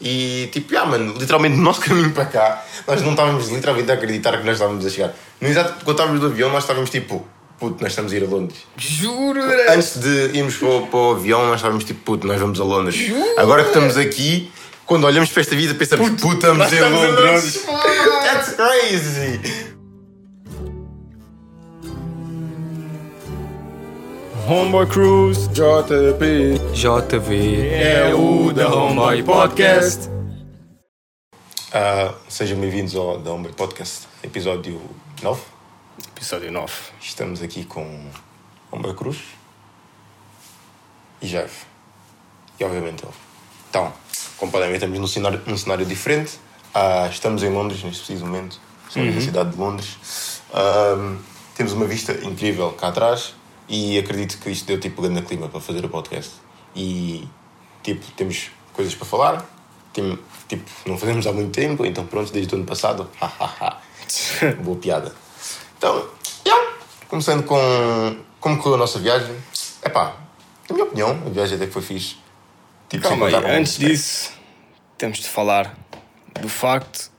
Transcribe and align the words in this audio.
E 0.00 0.48
tipo, 0.52 0.76
ah, 0.76 0.86
mano, 0.86 1.14
literalmente 1.18 1.56
no 1.58 1.62
nosso 1.62 1.80
caminho 1.80 2.12
para 2.12 2.26
cá, 2.26 2.64
nós 2.86 3.02
não 3.02 3.12
estávamos 3.12 3.48
literalmente 3.48 3.90
a 3.90 3.94
acreditar 3.94 4.38
que 4.38 4.44
nós 4.44 4.54
estávamos 4.54 4.84
a 4.86 4.90
chegar. 4.90 5.14
No 5.40 5.48
exato, 5.48 5.84
quando 5.84 5.96
estávamos 5.96 6.20
no 6.20 6.26
avião, 6.28 6.50
nós 6.50 6.64
estávamos 6.64 6.90
tipo, 6.90 7.26
puto, 7.58 7.82
nós 7.82 7.92
estamos 7.92 8.12
a 8.12 8.16
ir 8.16 8.24
a 8.24 8.26
Londres. 8.26 8.58
Juro, 8.76 9.40
Antes 9.68 9.98
de 9.98 10.36
irmos 10.38 10.56
para 10.56 10.68
o, 10.68 10.86
para 10.86 10.98
o 10.98 11.10
avião, 11.12 11.46
nós 11.46 11.56
estávamos 11.56 11.84
tipo, 11.84 12.00
puto, 12.00 12.26
nós 12.26 12.40
vamos 12.40 12.60
a 12.60 12.64
Londres. 12.64 13.12
Agora 13.36 13.62
que 13.62 13.70
estamos 13.70 13.96
aqui, 13.96 14.50
quando 14.86 15.04
olhamos 15.04 15.30
para 15.30 15.40
esta 15.42 15.56
vida, 15.56 15.74
pensamos, 15.74 16.10
puto, 16.10 16.32
estamos 16.34 16.72
estamos 16.72 16.98
em 16.98 17.06
Londres. 17.12 17.66
Londres. 17.66 17.66
That's 18.24 18.54
crazy! 18.54 19.77
Homeboy 24.48 24.86
Cruise 24.86 25.46
JP. 25.48 26.58
JV 26.72 27.68
é 27.68 28.14
o 28.14 28.50
da 28.50 28.74
Homeboy 28.74 29.22
Podcast. 29.22 30.08
Ah, 31.70 32.14
sejam 32.30 32.58
bem-vindos 32.58 32.96
ao 32.96 33.20
The 33.20 33.28
Hombre 33.28 33.52
Podcast, 33.52 34.08
episódio 34.22 34.80
9. 35.22 35.42
Episódio 36.16 36.50
9. 36.50 36.72
Estamos 36.98 37.42
aqui 37.42 37.66
com 37.66 38.08
Hombre 38.72 38.94
Cruz 38.94 39.18
e 41.20 41.26
Jeff. 41.26 41.66
E 42.58 42.64
obviamente 42.64 43.04
ele. 43.04 43.12
Então, 43.68 43.92
como 44.38 44.50
podem 44.50 44.68
ver, 44.70 44.76
estamos 44.76 44.98
num 44.98 45.06
cenário, 45.06 45.42
num 45.44 45.58
cenário 45.58 45.84
diferente. 45.84 46.40
Ah, 46.72 47.06
estamos 47.10 47.42
em 47.42 47.50
Londres 47.50 47.84
neste 47.84 47.98
preciso 47.98 48.24
momento. 48.24 48.58
Estamos 48.88 49.14
na 49.14 49.20
cidade 49.20 49.50
de 49.50 49.58
Londres. 49.58 50.40
Ahm, 50.54 51.18
temos 51.54 51.74
uma 51.74 51.84
vista 51.84 52.14
incrível 52.24 52.72
cá 52.72 52.88
atrás 52.88 53.36
e 53.68 53.98
acredito 53.98 54.38
que 54.38 54.50
isto 54.50 54.66
deu 54.66 54.80
tipo 54.80 55.02
grande 55.02 55.22
clima 55.22 55.48
para 55.48 55.60
fazer 55.60 55.84
o 55.84 55.88
podcast. 55.88 56.32
E 56.74 57.28
tipo, 57.82 58.04
temos 58.12 58.50
coisas 58.72 58.94
para 58.94 59.06
falar. 59.06 59.46
Tem, 59.92 60.18
tipo, 60.48 60.70
não 60.86 60.96
fazemos 60.96 61.26
há 61.26 61.32
muito 61.32 61.52
tempo, 61.52 61.84
então 61.84 62.06
pronto, 62.06 62.32
desde 62.32 62.54
o 62.54 62.58
ano 62.58 62.66
passado. 62.66 63.08
Boa 64.62 64.76
piada. 64.78 65.14
Então, 65.76 66.08
yeah, 66.46 66.74
começando 67.08 67.44
com 67.44 67.58
como 68.40 68.56
correu 68.58 68.74
a 68.74 68.78
nossa 68.78 68.98
viagem. 68.98 69.36
Epá, 69.84 70.16
na 70.68 70.74
minha 70.74 70.86
opinião, 70.86 71.10
a 71.26 71.28
viagem 71.28 71.56
até 71.56 71.66
que 71.66 71.72
foi 71.72 71.82
fixe. 71.82 72.16
Tipo, 72.88 73.08
Calma 73.08 73.26
aí, 73.26 73.34
antes 73.34 73.78
disso, 73.78 74.32
temos 74.96 75.18
de 75.18 75.28
falar 75.28 75.76
do 76.40 76.48
facto 76.48 77.10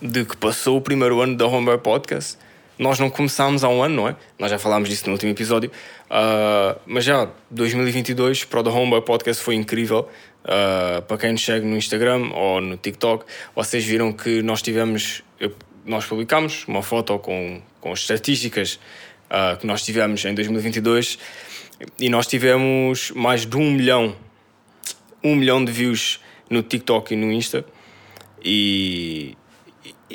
de 0.00 0.24
que 0.24 0.36
passou 0.36 0.76
o 0.76 0.80
primeiro 0.80 1.20
ano 1.20 1.36
da 1.36 1.46
Homeboy 1.46 1.78
Podcast. 1.78 2.36
Nós 2.82 2.98
não 2.98 3.08
começámos 3.08 3.62
há 3.62 3.68
um 3.68 3.80
ano, 3.80 3.94
não 3.94 4.08
é? 4.08 4.16
Nós 4.36 4.50
já 4.50 4.58
falámos 4.58 4.88
disso 4.88 5.06
no 5.06 5.12
último 5.12 5.30
episódio. 5.30 5.70
Ah, 6.10 6.76
mas 6.84 7.04
já, 7.04 7.30
2022 7.48 8.44
para 8.44 8.58
o 8.58 8.64
The 8.64 8.70
Homeboy 8.70 9.02
Podcast 9.02 9.40
foi 9.40 9.54
incrível. 9.54 10.08
Ah, 10.44 11.00
para 11.06 11.16
quem 11.16 11.30
nos 11.30 11.44
segue 11.44 11.64
no 11.64 11.76
Instagram 11.76 12.32
ou 12.34 12.60
no 12.60 12.76
TikTok, 12.76 13.24
vocês 13.54 13.84
viram 13.84 14.12
que 14.12 14.42
nós 14.42 14.62
tivemos, 14.62 15.22
nós 15.86 16.04
publicámos 16.06 16.66
uma 16.66 16.82
foto 16.82 17.16
com, 17.20 17.62
com 17.80 17.92
as 17.92 18.00
estatísticas 18.00 18.80
ah, 19.30 19.56
que 19.60 19.64
nós 19.64 19.84
tivemos 19.84 20.24
em 20.24 20.34
2022 20.34 21.18
e 22.00 22.08
nós 22.08 22.26
tivemos 22.26 23.12
mais 23.12 23.46
de 23.46 23.56
um 23.56 23.70
milhão 23.70 24.16
um 25.22 25.36
milhão 25.36 25.64
de 25.64 25.70
views 25.70 26.18
no 26.50 26.64
TikTok 26.64 27.14
e 27.14 27.16
no 27.16 27.30
Insta. 27.30 27.64
E, 28.44 29.36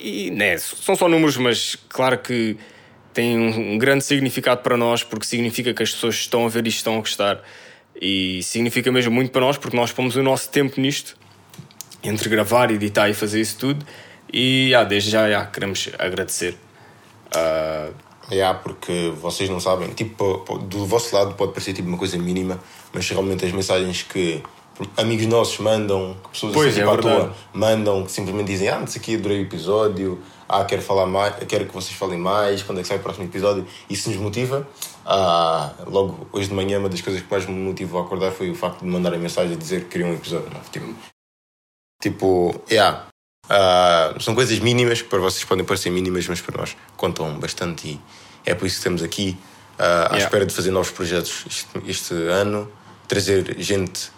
e, 0.01 0.31
né, 0.31 0.57
são 0.57 0.95
só 0.95 1.07
números, 1.07 1.37
mas 1.37 1.75
claro 1.89 2.17
que 2.17 2.57
tem 3.13 3.37
um, 3.37 3.77
grande 3.77 4.03
significado 4.03 4.61
para 4.61 4.77
nós, 4.77 5.03
porque 5.03 5.25
significa 5.25 5.73
que 5.73 5.81
as 5.83 5.91
pessoas 5.91 6.15
estão 6.15 6.45
a 6.45 6.49
ver 6.49 6.67
isto, 6.67 6.77
estão 6.77 6.95
a 6.95 6.99
gostar. 6.99 7.41
E 7.99 8.41
significa 8.43 8.91
mesmo 8.91 9.11
muito 9.11 9.31
para 9.31 9.41
nós, 9.41 9.57
porque 9.57 9.75
nós 9.75 9.91
pomos 9.91 10.15
o 10.15 10.21
nosso 10.21 10.49
tempo 10.49 10.79
nisto, 10.79 11.17
entre 12.03 12.29
gravar, 12.29 12.69
editar 12.71 13.09
e 13.09 13.13
fazer 13.13 13.41
isso 13.41 13.57
tudo. 13.57 13.85
E 14.31 14.73
ah, 14.75 14.83
desde 14.83 15.09
já, 15.09 15.45
queremos 15.47 15.89
agradecer. 15.97 16.55
Ah, 17.31 17.89
Yeah, 18.29 18.59
porque 18.59 19.13
vocês 19.21 19.49
não 19.49 19.59
sabem, 19.61 19.87
tipo, 19.93 20.39
po- 20.39 20.57
do 20.57 20.85
vosso 20.85 21.15
lado 21.15 21.33
pode 21.35 21.53
parecer 21.53 21.71
tipo 21.71 21.87
uma 21.87 21.97
coisa 21.97 22.17
mínima, 22.17 22.59
mas 22.91 23.09
realmente 23.09 23.45
as 23.45 23.53
mensagens 23.53 24.03
que 24.03 24.43
amigos 24.95 25.25
nossos 25.25 25.57
mandam, 25.59 26.15
pessoas 26.31 26.53
Pois, 26.53 26.67
assim 26.69 26.81
é 26.81 26.83
tipo, 26.83 26.93
à 26.93 27.01
toa 27.01 27.35
mandam, 27.53 28.03
que 28.03 28.11
simplesmente 28.11 28.47
dizem, 28.47 28.69
ah, 28.69 28.79
não 28.79 28.87
sei 28.87 29.01
o 29.01 29.03
que, 29.03 29.15
adorei 29.15 29.39
o 29.39 29.41
episódio, 29.41 30.21
ah, 30.47 30.63
quero 30.65 30.81
falar 30.81 31.05
mais, 31.05 31.35
quero 31.47 31.65
que 31.65 31.73
vocês 31.73 31.97
falem 31.97 32.19
mais, 32.19 32.63
quando 32.63 32.79
é 32.79 32.81
que 32.81 32.87
sai 32.87 32.97
o 32.97 33.01
próximo 33.01 33.25
episódio, 33.25 33.65
isso 33.89 34.09
nos 34.09 34.17
motiva. 34.19 34.67
Ah, 35.05 35.73
logo 35.85 36.27
hoje 36.31 36.49
de 36.49 36.53
manhã, 36.53 36.79
uma 36.79 36.89
das 36.89 37.01
coisas 37.01 37.21
que 37.21 37.27
mais 37.29 37.45
me 37.45 37.53
motivou 37.53 38.01
a 38.01 38.03
acordar 38.03 38.31
foi 38.31 38.49
o 38.49 38.55
facto 38.55 38.79
de 38.79 38.85
me 38.85 38.91
mandarem 38.91 39.19
mensagem 39.19 39.55
a 39.55 39.57
dizer 39.57 39.83
que 39.83 39.89
queriam 39.89 40.11
um 40.11 40.13
episódio 40.13 40.49
novo. 40.49 40.69
Tipo, 40.69 40.95
tipo 42.01 42.61
yeah. 42.69 43.07
Ah, 43.49 44.13
são 44.19 44.35
coisas 44.35 44.59
mínimas 44.59 45.01
que 45.01 45.07
para 45.07 45.19
vocês 45.19 45.43
podem 45.43 45.65
parecer 45.65 45.89
mínimas, 45.89 46.27
mas 46.27 46.41
para 46.41 46.59
nós 46.59 46.75
contam 46.97 47.39
bastante 47.39 47.87
e 47.87 48.01
é 48.45 48.53
por 48.53 48.65
isso 48.65 48.75
que 48.75 48.79
estamos 48.79 49.01
aqui 49.01 49.37
ah, 49.79 49.83
à 49.83 50.15
Yeah. 50.17 50.17
espera 50.25 50.45
de 50.45 50.53
fazer 50.53 50.71
novos 50.71 50.91
projetos 50.91 51.45
este, 51.47 51.89
este 51.89 52.13
ano, 52.13 52.69
trazer 53.07 53.55
gente 53.59 54.11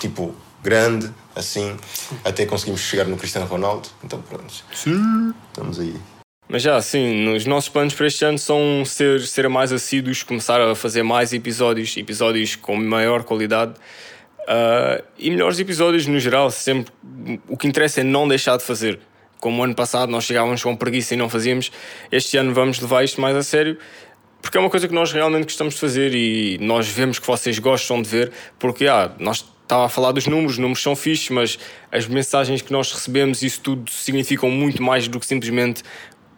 tipo 0.00 0.34
grande, 0.62 1.10
assim, 1.36 1.76
até 2.24 2.46
conseguimos 2.46 2.80
chegar 2.80 3.04
no 3.04 3.16
Cristiano 3.16 3.46
Ronaldo. 3.46 3.88
Então 4.02 4.20
pronto, 4.22 4.52
estamos 4.72 5.78
aí. 5.78 5.94
Mas 6.48 6.62
já, 6.62 6.76
assim, 6.76 7.34
os 7.34 7.46
nossos 7.46 7.70
planos 7.70 7.94
para 7.94 8.06
este 8.06 8.24
ano 8.24 8.38
são 8.38 8.84
ser, 8.84 9.20
ser 9.22 9.48
mais 9.48 9.72
assíduos, 9.72 10.22
começar 10.22 10.60
a 10.60 10.74
fazer 10.74 11.02
mais 11.02 11.32
episódios, 11.32 11.96
episódios 11.96 12.54
com 12.54 12.76
maior 12.76 13.24
qualidade 13.24 13.74
ah, 14.46 15.02
e 15.18 15.30
melhores 15.30 15.58
episódios 15.58 16.06
no 16.06 16.18
geral. 16.20 16.50
Sempre 16.50 16.92
o 17.48 17.56
que 17.56 17.66
interessa 17.66 18.00
é 18.00 18.04
não 18.04 18.28
deixar 18.28 18.56
de 18.56 18.64
fazer. 18.64 19.00
Como 19.40 19.60
o 19.60 19.64
ano 19.64 19.74
passado 19.74 20.10
nós 20.10 20.24
chegávamos 20.24 20.62
com 20.62 20.74
preguiça 20.76 21.14
e 21.14 21.16
não 21.16 21.28
fazíamos, 21.28 21.70
este 22.10 22.36
ano 22.36 22.54
vamos 22.54 22.80
levar 22.80 23.04
isto 23.04 23.20
mais 23.20 23.36
a 23.36 23.42
sério. 23.42 23.78
Porque 24.44 24.58
é 24.58 24.60
uma 24.60 24.68
coisa 24.68 24.86
que 24.86 24.92
nós 24.92 25.10
realmente 25.10 25.44
gostamos 25.44 25.72
de 25.72 25.80
fazer 25.80 26.14
e 26.14 26.58
nós 26.58 26.86
vemos 26.86 27.18
que 27.18 27.26
vocês 27.26 27.58
gostam 27.58 28.02
de 28.02 28.08
ver, 28.10 28.30
porque 28.58 28.86
ah, 28.86 29.10
nós 29.18 29.42
estava 29.62 29.86
a 29.86 29.88
falar 29.88 30.12
dos 30.12 30.26
números, 30.26 30.52
os 30.52 30.58
números 30.58 30.82
são 30.82 30.94
fixos, 30.94 31.30
mas 31.30 31.58
as 31.90 32.06
mensagens 32.06 32.60
que 32.60 32.70
nós 32.70 32.92
recebemos, 32.92 33.40
isso 33.42 33.62
tudo 33.62 33.90
significam 33.90 34.50
muito 34.50 34.82
mais 34.82 35.08
do 35.08 35.18
que 35.18 35.24
simplesmente 35.24 35.82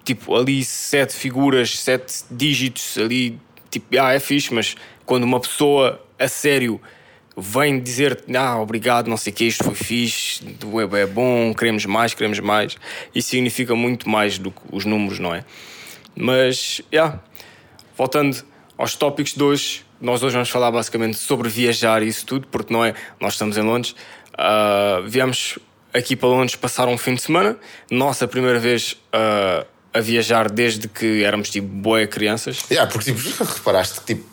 tipo 0.04 0.36
ali 0.36 0.64
sete 0.64 1.14
figuras, 1.14 1.80
sete 1.80 2.22
dígitos 2.30 2.96
ali, 2.96 3.40
tipo, 3.72 4.00
ah, 4.00 4.14
é 4.14 4.20
fixe, 4.20 4.54
mas 4.54 4.76
quando 5.04 5.24
uma 5.24 5.40
pessoa 5.40 6.00
a 6.16 6.28
sério 6.28 6.80
vem 7.36 7.80
dizer 7.80 8.22
ah, 8.36 8.60
obrigado, 8.60 9.08
não 9.08 9.16
sei 9.16 9.32
o 9.32 9.36
que, 9.36 9.44
isto 9.46 9.64
foi 9.64 9.74
fixe, 9.74 10.44
web 10.64 10.96
é 10.96 11.06
bom, 11.06 11.52
queremos 11.52 11.84
mais, 11.84 12.14
queremos 12.14 12.38
mais, 12.38 12.76
isso 13.12 13.30
significa 13.30 13.74
muito 13.74 14.08
mais 14.08 14.38
do 14.38 14.52
que 14.52 14.60
os 14.70 14.84
números, 14.84 15.18
não 15.18 15.34
é? 15.34 15.44
Mas, 16.14 16.80
yeah, 16.90 17.20
voltando 17.96 18.44
aos 18.76 18.94
tópicos 18.94 19.34
de 19.34 19.42
hoje, 19.42 19.84
nós 20.00 20.22
hoje 20.22 20.34
vamos 20.34 20.50
falar 20.50 20.70
basicamente 20.70 21.16
sobre 21.16 21.48
viajar 21.48 22.02
e 22.02 22.08
isso 22.08 22.26
tudo, 22.26 22.46
porque 22.48 22.72
não 22.72 22.84
é? 22.84 22.94
Nós 23.20 23.32
estamos 23.34 23.56
em 23.56 23.62
Londres, 23.62 23.94
ah, 24.36 25.02
viemos 25.06 25.58
aqui 25.92 26.14
para 26.14 26.28
Londres 26.28 26.56
passar 26.56 26.86
um 26.88 26.98
fim 26.98 27.14
de 27.14 27.22
semana, 27.22 27.56
nossa 27.90 28.28
primeira 28.28 28.58
vez 28.58 28.96
ah, 29.12 29.64
a 29.94 30.00
viajar 30.00 30.50
desde 30.50 30.88
que 30.88 31.24
éramos 31.24 31.48
tipo 31.48 31.66
boé 31.66 32.06
crianças. 32.06 32.62
Yeah, 32.70 32.90
porque 32.90 33.12
tipo, 33.14 33.44
reparaste 33.44 34.00
que 34.00 34.14
tipo, 34.14 34.28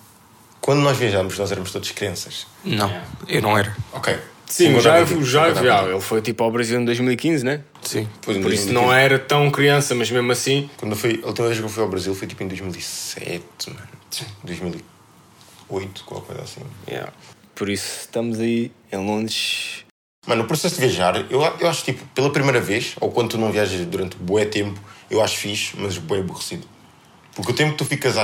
quando 0.59 0.81
nós 0.81 0.97
viajamos, 0.97 1.37
nós 1.37 1.51
éramos 1.51 1.71
todos 1.71 1.91
crianças. 1.91 2.47
Não, 2.63 2.91
eu 3.27 3.41
não 3.41 3.57
era. 3.57 3.75
Ok. 3.93 4.17
Sim, 4.45 4.79
já, 4.79 4.99
concordo 4.99 5.25
já, 5.25 5.53
concordo 5.53 5.89
ele 5.91 6.01
foi 6.01 6.21
tipo 6.21 6.43
ao 6.43 6.51
Brasil 6.51 6.79
em 6.79 6.85
2015, 6.85 7.43
né? 7.43 7.61
Sim. 7.81 8.01
Em 8.01 8.05
Por 8.21 8.31
isso 8.31 8.67
2015. 8.67 8.71
não 8.73 8.93
era 8.93 9.17
tão 9.17 9.49
criança, 9.49 9.95
mas 9.95 10.11
mesmo 10.11 10.31
assim. 10.31 10.69
Quando 10.77 10.91
eu 10.91 10.97
fui, 10.97 11.19
a 11.23 11.27
última 11.27 11.47
vez 11.47 11.59
que 11.59 11.65
eu 11.65 11.69
fui 11.69 11.83
ao 11.83 11.89
Brasil 11.89 12.13
foi 12.13 12.27
tipo 12.27 12.43
em 12.43 12.47
2007, 12.47 13.43
mano. 13.69 13.87
2008, 14.43 16.03
qualquer 16.05 16.27
coisa 16.27 16.41
assim. 16.43 16.61
yeah. 16.87 17.11
Por 17.55 17.69
isso 17.69 18.01
estamos 18.01 18.39
aí 18.39 18.71
em 18.91 18.97
Londres. 18.97 19.85
Mano, 20.25 20.43
o 20.43 20.47
processo 20.47 20.75
de 20.75 20.81
viajar, 20.81 21.15
eu, 21.29 21.41
eu 21.41 21.67
acho 21.67 21.83
tipo, 21.83 22.05
pela 22.15 22.31
primeira 22.31 22.61
vez, 22.61 22.95
ou 22.99 23.11
quando 23.11 23.29
tu 23.31 23.37
não 23.37 23.51
viajas 23.51 23.85
durante 23.85 24.15
bué 24.15 24.45
tempo, 24.45 24.79
eu 25.09 25.21
acho 25.21 25.37
fixe, 25.37 25.73
mas 25.77 25.97
bué 25.97 26.19
aborrecido. 26.19 26.65
Porque 27.35 27.51
o 27.51 27.55
tempo 27.55 27.71
que 27.71 27.77
tu 27.79 27.85
ficas 27.85 28.17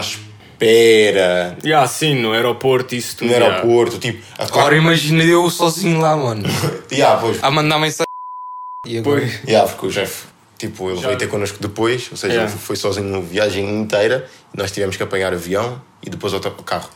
à 0.61 0.65
espera 0.65 1.57
Yeah, 1.63 1.87
sim, 1.87 2.15
no 2.15 2.33
aeroporto, 2.33 2.95
isso 2.95 3.17
tudo. 3.17 3.27
no 3.27 3.33
yeah. 3.33 3.55
aeroporto, 3.55 3.99
tipo, 3.99 4.23
a 4.37 4.43
Agora 4.43 4.75
imagina 4.75 5.23
eu 5.23 5.49
sozinho 5.49 5.99
lá, 5.99 6.15
mano. 6.15 6.43
Yeah, 6.91 7.19
pois. 7.19 7.43
A 7.43 7.49
mandar 7.51 7.79
mensagem. 7.79 8.05
E 8.87 8.97
agora? 8.97 9.19
Pois. 9.21 9.43
Yeah, 9.47 9.67
porque 9.67 9.87
o 9.87 9.89
Jeff, 9.91 10.25
tipo, 10.57 10.89
ele 10.89 11.01
Já- 11.01 11.07
veio 11.07 11.19
ter 11.19 11.27
connosco 11.27 11.57
depois, 11.61 12.07
ou 12.11 12.17
seja, 12.17 12.33
Yeah. 12.33 12.51
ele 12.51 12.59
foi 12.59 12.75
sozinho 12.75 13.15
a 13.17 13.19
viagem 13.21 13.69
inteira, 13.81 14.27
e 14.53 14.57
nós 14.57 14.71
tivemos 14.71 14.95
que 14.95 15.03
apanhar 15.03 15.33
avião 15.33 15.81
e 16.01 16.09
depois 16.09 16.31
outro 16.33 16.51
carro. 16.63 16.89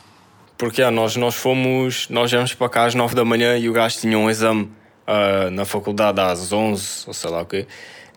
Porque 0.57 0.81
ah, 0.81 0.89
nós, 0.91 1.15
nós 1.17 1.35
fomos, 1.35 2.07
nós 2.09 2.31
viemos 2.31 2.53
para 2.53 2.69
cá 2.69 2.85
às 2.85 2.95
9 2.95 3.13
da 3.15 3.25
manhã 3.25 3.57
e 3.57 3.67
o 3.69 3.73
gajo 3.73 3.97
tinha 3.99 4.17
um 4.17 4.29
exame 4.29 4.71
ah, 5.05 5.49
na 5.51 5.65
faculdade 5.65 6.21
às 6.21 6.51
11, 6.53 7.03
ou 7.07 7.13
sei 7.13 7.29
lá 7.29 7.41
o 7.41 7.45
quê. 7.45 7.67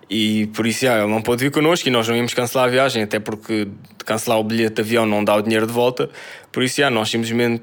E 0.08 0.46
por 0.48 0.66
isso 0.66 0.88
ah, 0.88 0.98
ele 0.98 1.08
não 1.08 1.20
pôde 1.20 1.44
vir 1.44 1.50
connosco 1.50 1.88
e 1.88 1.90
nós 1.90 2.06
não 2.06 2.16
íamos 2.16 2.32
cancelar 2.32 2.68
a 2.68 2.70
viagem, 2.70 3.02
até 3.02 3.18
porque 3.18 3.68
cancelar 4.04 4.38
o 4.38 4.44
bilhete 4.44 4.76
de 4.76 4.80
avião 4.82 5.04
não 5.04 5.24
dá 5.24 5.34
o 5.34 5.42
dinheiro 5.42 5.66
de 5.66 5.72
volta. 5.72 6.08
Por 6.52 6.62
isso 6.62 6.82
ah, 6.84 6.90
nós 6.90 7.10
simplesmente 7.10 7.62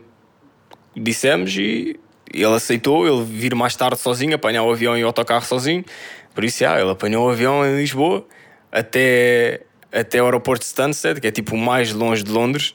dissemos 0.96 1.56
e, 1.56 2.00
ele 2.34 2.56
aceitou, 2.56 3.08
ele 3.08 3.24
vir 3.24 3.54
mais 3.54 3.76
tarde 3.76 4.00
sozinho, 4.00 4.36
apanhar 4.36 4.64
o 4.64 4.72
avião 4.72 4.98
e 4.98 5.04
o 5.04 5.08
autocarro 5.08 5.46
sozinho. 5.46 5.86
Por 6.34 6.44
isso, 6.44 6.60
já, 6.60 6.80
ele 6.80 6.90
apanhou 6.90 7.28
o 7.28 7.30
avião 7.30 7.64
em 7.66 7.78
Lisboa 7.78 8.26
até, 8.72 9.62
até 9.92 10.22
o 10.22 10.26
aeroporto 10.26 10.62
de 10.62 10.66
Stansted, 10.66 11.22
que 11.22 11.28
é 11.28 11.32
tipo 11.32 11.56
o 11.56 11.58
mais 11.58 11.94
longe 11.94 12.24
de 12.24 12.32
Londres. 12.32 12.74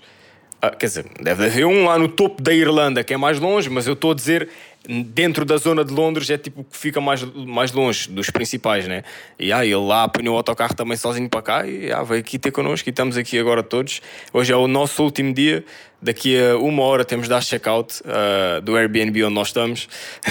Ah, 0.61 0.71
quer 0.71 0.87
dizer, 0.87 1.07
deve 1.21 1.47
haver 1.47 1.67
um 1.67 1.85
lá 1.85 1.97
no 1.99 2.09
topo 2.09 2.43
da 2.43 2.53
Irlanda 2.53 3.05
que 3.05 3.15
é 3.15 3.17
mais 3.17 3.39
longe, 3.39 3.71
mas 3.71 3.87
eu 3.87 3.93
estou 3.93 4.11
a 4.11 4.15
dizer 4.15 4.49
dentro 4.89 5.45
da 5.45 5.57
zona 5.57 5.85
de 5.85 5.93
Londres 5.93 6.31
é 6.31 6.39
tipo 6.39 6.65
que 6.65 6.77
fica 6.77 7.01
mais, 7.01 7.23
mais 7.23 7.73
longe 7.73 8.09
dos 8.11 8.31
principais, 8.31 8.89
né? 8.89 9.05
E 9.39 9.53
aí 9.53 9.69
ele 9.69 9.87
lá 9.87 10.05
apanhou 10.05 10.35
o 10.35 10.37
autocarro 10.39 10.75
também 10.75 10.97
sozinho 10.97 11.29
para 11.29 11.43
cá 11.43 11.67
e 11.67 11.93
ah, 11.93 12.03
veio 12.03 12.21
aqui 12.21 12.39
ter 12.39 12.51
connosco 12.51 12.89
e 12.89 12.91
estamos 12.91 13.17
aqui 13.17 13.39
agora 13.39 13.63
todos. 13.63 14.01
Hoje 14.33 14.53
é 14.53 14.57
o 14.57 14.67
nosso 14.67 15.03
último 15.03 15.33
dia. 15.33 15.65
Daqui 16.01 16.41
a 16.41 16.57
uma 16.57 16.83
hora 16.83 17.05
temos 17.05 17.27
de 17.27 17.31
dar 17.31 17.43
check-out 17.43 18.03
uh, 18.03 18.61
do 18.63 18.77
Airbnb 18.77 19.25
onde 19.25 19.35
nós 19.35 19.49
estamos. 19.49 19.89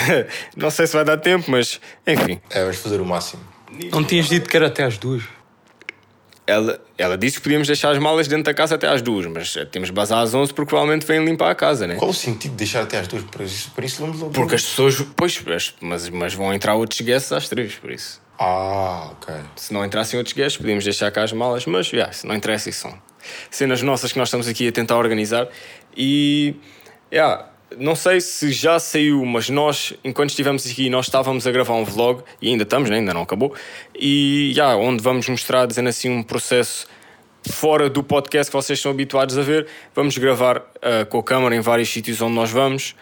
Não 0.56 0.72
sei 0.72 0.88
se 0.88 0.94
vai 0.94 1.06
dar 1.06 1.18
tempo, 1.18 1.52
mas 1.52 1.80
enfim. 2.06 2.40
É, 2.50 2.62
vamos 2.62 2.78
fazer 2.78 3.00
o 3.00 3.06
máximo. 3.06 3.44
Não 3.92 4.04
tinhas 4.04 4.28
dito 4.28 4.50
que 4.50 4.56
era 4.56 4.68
até 4.68 4.84
às 4.84 4.98
duas. 4.98 5.24
Ela, 6.48 6.80
ela 6.98 7.18
disse 7.18 7.38
que 7.38 7.44
podíamos 7.44 7.68
deixar 7.68 7.92
as 7.92 8.00
malas 8.00 8.28
dentro 8.28 8.46
da 8.46 8.54
casa 8.54 8.76
até 8.76 8.88
às 8.88 9.02
duas, 9.02 9.26
mas 9.28 9.56
temos 9.72 9.90
de 9.90 9.94
bazar 9.94 10.20
às 10.20 10.34
11 10.34 10.54
porque 10.54 10.70
provavelmente 10.70 11.06
vêm 11.06 11.24
limpar 11.24 11.52
a 11.52 11.56
casa, 11.56 11.86
né? 11.86 11.96
Qual 11.96 12.10
o 12.10 12.14
sentido 12.14 12.52
de 12.52 12.58
deixar 12.58 12.82
até 12.82 13.00
às 13.00 13.08
duas? 13.08 13.24
Por 13.24 13.42
isso, 13.42 13.72
por 13.72 13.84
isso 13.84 14.02
vamos 14.02 14.20
logo. 14.20 14.34
Porque 14.34 14.56
as 14.56 14.64
pessoas, 14.64 15.00
pois, 15.16 15.44
mas, 15.80 16.10
mas 16.10 16.34
vão 16.34 16.54
entrar 16.54 16.76
outros 16.76 17.02
guests 17.02 17.32
às 17.32 17.48
três, 17.48 17.76
por 17.76 17.92
isso. 17.92 18.20
Ah, 18.40 19.12
ok. 19.12 19.34
Se 19.56 19.74
não 19.74 19.84
entrassem 19.86 20.18
outros 20.18 20.36
guests, 20.36 20.58
podíamos 20.58 20.84
deixar 20.84 21.12
cá 21.12 21.24
as 21.24 21.34
malas, 21.34 21.66
mas 21.66 21.92
yeah, 21.92 22.12
se 22.12 22.26
não 22.26 22.36
interessa, 22.36 22.70
isso 22.70 22.82
são 22.82 23.02
cenas 23.50 23.82
nossas 23.82 24.12
que 24.12 24.20
nós 24.20 24.30
estamos 24.30 24.48
aqui 24.48 24.68
a 24.68 24.72
tentar 24.72 24.98
organizar. 24.98 25.48
E 25.96 26.56
yeah, 27.12 27.46
não 27.76 27.96
sei 27.96 28.22
se 28.22 28.52
já 28.52 28.80
saiu, 28.80 29.26
mas 29.26 29.50
nós, 29.50 29.94
enquanto 30.04 30.30
estivemos 30.30 30.66
aqui, 30.66 30.90
nós 30.90 31.08
estávamos 31.08 31.46
a 31.46 31.52
gravar 31.52 31.74
um 31.74 31.84
vlog, 31.84 32.24
e 32.42 32.50
ainda 32.50 32.64
estamos, 32.64 32.90
né? 32.90 32.98
ainda 32.98 33.14
não 33.14 33.24
acabou, 33.24 33.54
e 33.94 34.54
yeah, 34.56 34.76
onde 34.78 35.04
vamos 35.04 35.28
mostrar, 35.28 35.66
dizendo 35.66 35.90
assim, 35.90 36.10
um 36.10 36.24
processo 36.24 36.88
fora 37.48 37.90
do 37.90 38.04
podcast 38.04 38.52
que 38.52 38.56
vocês 38.56 38.80
estão 38.80 38.92
habituados 38.92 39.38
a 39.38 39.42
ver. 39.42 39.68
Vamos 39.96 40.18
gravar 40.18 40.58
uh, 40.58 41.06
com 41.10 41.20
a 41.20 41.24
câmera 41.24 41.56
em 41.56 41.62
vários 41.62 41.90
sítios 41.90 42.22
onde 42.22 42.36
nós 42.36 42.52
vamos. 42.52 42.96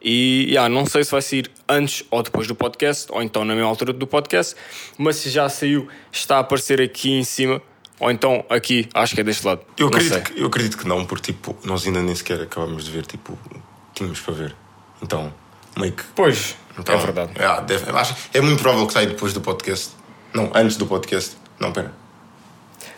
E 0.00 0.46
yeah, 0.48 0.68
não 0.68 0.84
sei 0.84 1.04
se 1.04 1.12
vai 1.12 1.22
sair 1.22 1.50
antes 1.68 2.04
ou 2.10 2.22
depois 2.22 2.48
do 2.48 2.54
podcast, 2.54 3.06
ou 3.10 3.22
então 3.22 3.44
na 3.44 3.54
mesma 3.54 3.68
altura 3.68 3.92
do 3.92 4.06
podcast, 4.06 4.56
mas 4.98 5.16
se 5.16 5.30
já 5.30 5.48
saiu, 5.48 5.86
está 6.10 6.38
a 6.38 6.40
aparecer 6.40 6.80
aqui 6.80 7.12
em 7.12 7.22
cima, 7.22 7.62
ou 8.00 8.10
então 8.10 8.44
aqui, 8.48 8.88
acho 8.92 9.14
que 9.14 9.20
é 9.20 9.24
deste 9.24 9.46
lado. 9.46 9.60
Eu 9.78 9.86
acredito, 9.86 10.22
que, 10.22 10.40
eu 10.40 10.46
acredito 10.46 10.76
que 10.76 10.88
não, 10.88 11.06
porque 11.06 11.32
tipo, 11.32 11.56
nós 11.64 11.86
ainda 11.86 12.02
nem 12.02 12.16
sequer 12.16 12.40
acabamos 12.40 12.84
de 12.84 12.90
ver, 12.90 13.06
tipo, 13.06 13.38
tínhamos 14.02 14.20
para 14.20 14.34
ver. 14.34 14.54
Então, 15.02 15.32
meio 15.78 15.92
que. 15.92 16.02
Pois, 16.14 16.56
Então, 16.78 16.94
é 16.94 16.98
verdade. 16.98 17.32
É, 17.34 17.60
deve- 17.62 17.90
acho- 17.90 18.16
é 18.32 18.40
muito 18.40 18.62
provável 18.62 18.86
que 18.86 18.92
saia 18.94 19.06
depois 19.06 19.32
do 19.32 19.40
podcast. 19.40 19.90
Não, 20.32 20.50
antes 20.54 20.76
do 20.76 20.86
podcast. 20.86 21.36
Não, 21.60 21.70
pera. 21.72 21.92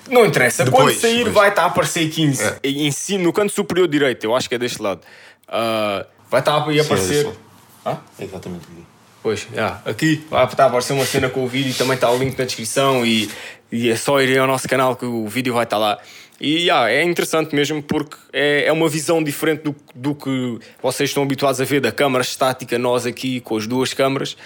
Não 0.08 0.24
interessa, 0.26 0.64
Depois, 0.64 0.96
quando 0.96 1.00
sair 1.00 1.16
depois. 1.18 1.34
vai 1.34 1.48
estar 1.48 1.62
a 1.62 1.66
aparecer 1.66 2.06
aqui 2.08 2.22
em, 2.22 2.32
É. 2.38 2.58
em 2.68 2.90
cima, 2.92 3.24
no 3.24 3.32
canto 3.32 3.52
superior 3.52 3.88
direito, 3.88 4.22
eu 4.24 4.36
acho 4.36 4.48
que 4.48 4.54
é 4.54 4.58
deste 4.58 4.80
lado. 4.80 5.00
Ah, 5.48 6.04
vai 6.30 6.40
estar 6.40 6.56
a 6.56 6.64
Sim, 6.64 6.80
aparecer. 6.80 7.26
é. 7.26 7.88
Hã? 7.88 7.98
É 8.18 8.24
exatamente 8.24 8.64
aqui. 8.70 8.84
Pois, 9.22 9.46
já, 9.54 9.80
aqui 9.86 10.24
vai 10.30 10.44
estar 10.44 10.64
a 10.64 10.66
aparecer 10.66 10.92
uma 10.92 11.06
cena 11.06 11.30
com 11.30 11.42
o 11.44 11.48
vídeo 11.48 11.70
e 11.70 11.74
também 11.74 11.94
está 11.94 12.10
o 12.10 12.18
link 12.18 12.38
na 12.38 12.44
descrição 12.44 13.04
e, 13.06 13.30
e 13.72 13.88
é 13.88 13.96
só 13.96 14.20
ir 14.20 14.38
ao 14.38 14.46
nosso 14.46 14.68
canal 14.68 14.94
que 14.94 15.06
o 15.06 15.26
vídeo 15.26 15.54
vai 15.54 15.64
estar 15.64 15.78
lá. 15.78 15.98
E 16.40 16.66
já, 16.66 16.90
é 16.90 17.02
interessante 17.02 17.54
mesmo 17.54 17.82
porque 17.82 18.16
é, 18.32 18.64
é 18.66 18.72
uma 18.72 18.88
visão 18.88 19.22
diferente 19.22 19.62
do, 19.62 19.74
do 19.94 20.14
que 20.14 20.58
vocês 20.82 21.10
estão 21.10 21.22
habituados 21.22 21.60
a 21.60 21.64
ver 21.64 21.80
da 21.80 21.92
câmara 21.92 22.22
estática, 22.22 22.78
nós 22.78 23.06
aqui 23.06 23.40
com 23.40 23.56
as 23.56 23.66
duas 23.66 23.92
câmaras. 23.92 24.36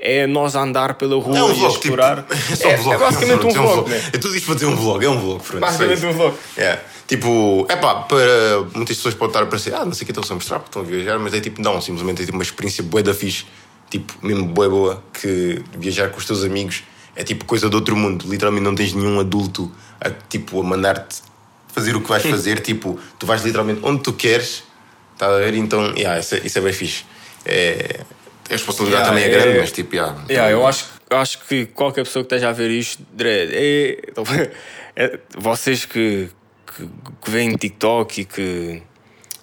É 0.00 0.28
nós 0.28 0.54
andar 0.54 0.94
pela 0.94 1.20
rua 1.20 1.36
É 1.36 1.42
um 1.42 1.50
e 1.50 1.54
tipo. 1.54 1.66
explorar. 1.66 2.24
É 2.52 2.54
só 2.54 2.68
um 2.68 2.76
vlog. 2.76 2.94
é 2.94 2.98
basicamente 2.98 3.46
um 3.46 3.48
é 3.48 3.52
vlog, 3.52 3.90
né? 3.90 4.10
É 4.12 4.18
tudo 4.18 4.36
isto 4.36 4.46
para 4.46 4.54
dizer 4.54 4.66
um 4.66 4.76
vlog, 4.76 5.04
é 5.04 5.10
um 5.10 5.18
vlog, 5.18 5.42
pronto. 5.42 5.60
Basicamente 5.60 6.06
um 6.06 6.12
vlog. 6.12 6.36
É. 6.56 6.78
Tipo, 7.08 7.66
é 7.68 7.74
pá, 7.74 7.96
para 8.02 8.60
muitas 8.76 8.96
pessoas 8.96 9.14
pode 9.14 9.30
estar 9.30 9.42
a 9.42 9.46
parecer, 9.46 9.74
ah, 9.74 9.84
não 9.84 9.92
sei 9.92 10.04
o 10.04 10.06
que 10.06 10.12
estão 10.12 10.22
a 10.30 10.34
mostrar 10.34 10.60
porque 10.60 10.68
estão 10.68 10.82
a 10.82 10.84
viajar, 10.84 11.18
mas 11.18 11.34
é 11.34 11.40
tipo, 11.40 11.60
não, 11.60 11.80
simplesmente 11.80 12.22
é 12.22 12.26
tipo 12.26 12.36
uma 12.36 12.44
experiência 12.44 12.84
bué 12.84 13.02
da 13.02 13.12
fixe, 13.12 13.44
tipo, 13.90 14.14
mesmo 14.22 14.46
bué 14.46 14.68
boa, 14.68 15.02
que 15.20 15.60
viajar 15.76 16.10
com 16.10 16.18
os 16.18 16.24
teus 16.26 16.44
amigos 16.44 16.84
é 17.16 17.24
tipo 17.24 17.44
coisa 17.44 17.68
de 17.68 17.74
outro 17.74 17.96
mundo. 17.96 18.24
Literalmente 18.28 18.62
não 18.64 18.74
tens 18.76 18.92
nenhum 18.92 19.18
adulto 19.18 19.72
a, 20.00 20.10
tipo, 20.10 20.60
a 20.60 20.62
mandar-te 20.62 21.22
fazer 21.78 21.94
o 21.96 22.00
que 22.00 22.08
vais 22.08 22.22
fazer, 22.26 22.60
tipo, 22.60 22.98
tu 23.18 23.24
vais 23.26 23.42
literalmente 23.42 23.80
onde 23.84 24.02
tu 24.02 24.12
queres, 24.12 24.64
estás 25.12 25.32
a 25.32 25.38
ver? 25.38 25.54
Então, 25.54 25.94
yeah, 25.96 26.18
isso, 26.18 26.34
é, 26.34 26.38
isso 26.44 26.58
é 26.58 26.60
bem 26.60 26.72
fixe. 26.72 27.04
É, 27.46 28.00
a 28.48 28.52
responsabilidade 28.52 29.04
Yeah, 29.04 29.08
também 29.08 29.24
é 29.24 29.28
grande, 29.28 29.56
é- 29.58 29.60
mas 29.60 29.72
tipo, 29.72 29.94
yeah, 29.94 30.16
Yeah, 30.28 30.50
eu 30.50 30.66
acho, 30.66 30.86
acho 31.10 31.38
que 31.46 31.66
qualquer 31.66 32.02
pessoa 32.04 32.24
que 32.24 32.34
esteja 32.34 32.48
a 32.48 32.52
ver 32.52 32.70
isto, 32.70 33.00
Dredd, 33.12 33.50
é, 33.54 33.98
é- 34.96 35.18
vocês 35.36 35.84
que, 35.84 36.28
que, 36.76 36.88
que 37.22 37.30
veem 37.30 37.54
TikTok 37.56 38.20
e 38.20 38.24
que, 38.24 38.82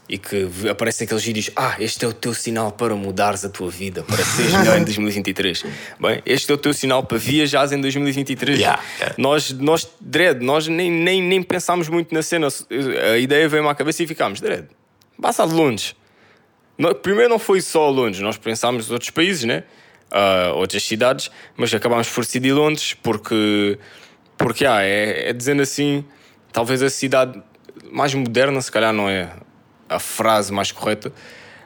e 0.07 0.17
que 0.19 0.47
aparecem 0.69 1.05
aqueles 1.05 1.23
vídeos, 1.23 1.49
ah, 1.55 1.75
este 1.79 2.05
é 2.05 2.07
o 2.07 2.13
teu 2.13 2.33
sinal 2.33 2.71
para 2.71 2.95
mudares 2.95 3.43
a 3.43 3.49
tua 3.49 3.69
vida, 3.71 4.03
para 4.03 4.23
seres 4.23 4.53
melhor 4.53 4.77
em 4.77 4.83
2023. 4.85 5.63
Bem, 5.99 6.21
este 6.25 6.51
é 6.51 6.55
o 6.55 6.57
teu 6.57 6.73
sinal 6.73 7.03
para 7.03 7.17
viajares 7.17 7.71
em 7.71 7.81
2023. 7.81 8.59
Yeah, 8.59 8.81
yeah. 8.99 9.15
Nós, 9.17 9.51
nós, 9.51 9.89
Dredd, 9.99 10.43
nós 10.43 10.67
nem, 10.67 10.91
nem, 10.91 11.21
nem 11.23 11.41
pensámos 11.41 11.89
muito 11.89 12.13
na 12.13 12.21
cena, 12.21 12.47
a 13.13 13.17
ideia 13.17 13.49
veio-me 13.49 13.69
à 13.69 13.73
cabeça 13.75 14.03
e 14.03 14.07
ficámos, 14.07 14.39
Dredd, 14.41 14.67
passa. 15.19 15.43
No- 16.77 16.93
Primeiro 16.93 17.29
não 17.29 17.39
foi 17.39 17.61
só 17.61 17.89
Londres, 17.89 18.19
nós 18.19 18.37
pensámos 18.37 18.91
outros 18.91 19.09
países, 19.09 19.43
né? 19.45 19.63
Ah, 20.11 20.51
outras 20.53 20.83
cidades, 20.83 21.31
mas 21.57 21.73
acabámos 21.73 22.07
por 22.09 22.23
decidir 22.23 22.51
Londres 22.53 22.93
porque, 23.01 23.79
porque 24.37 24.65
ah, 24.65 24.81
é, 24.83 25.29
é 25.29 25.33
dizendo 25.33 25.63
assim, 25.63 26.05
talvez 26.53 26.83
a 26.83 26.89
cidade 26.91 27.41
mais 27.91 28.13
moderna, 28.13 28.61
se 28.61 28.71
calhar 28.71 28.93
não 28.93 29.09
é 29.09 29.31
a 29.89 29.99
frase 29.99 30.51
mais 30.51 30.71
correta, 30.71 31.11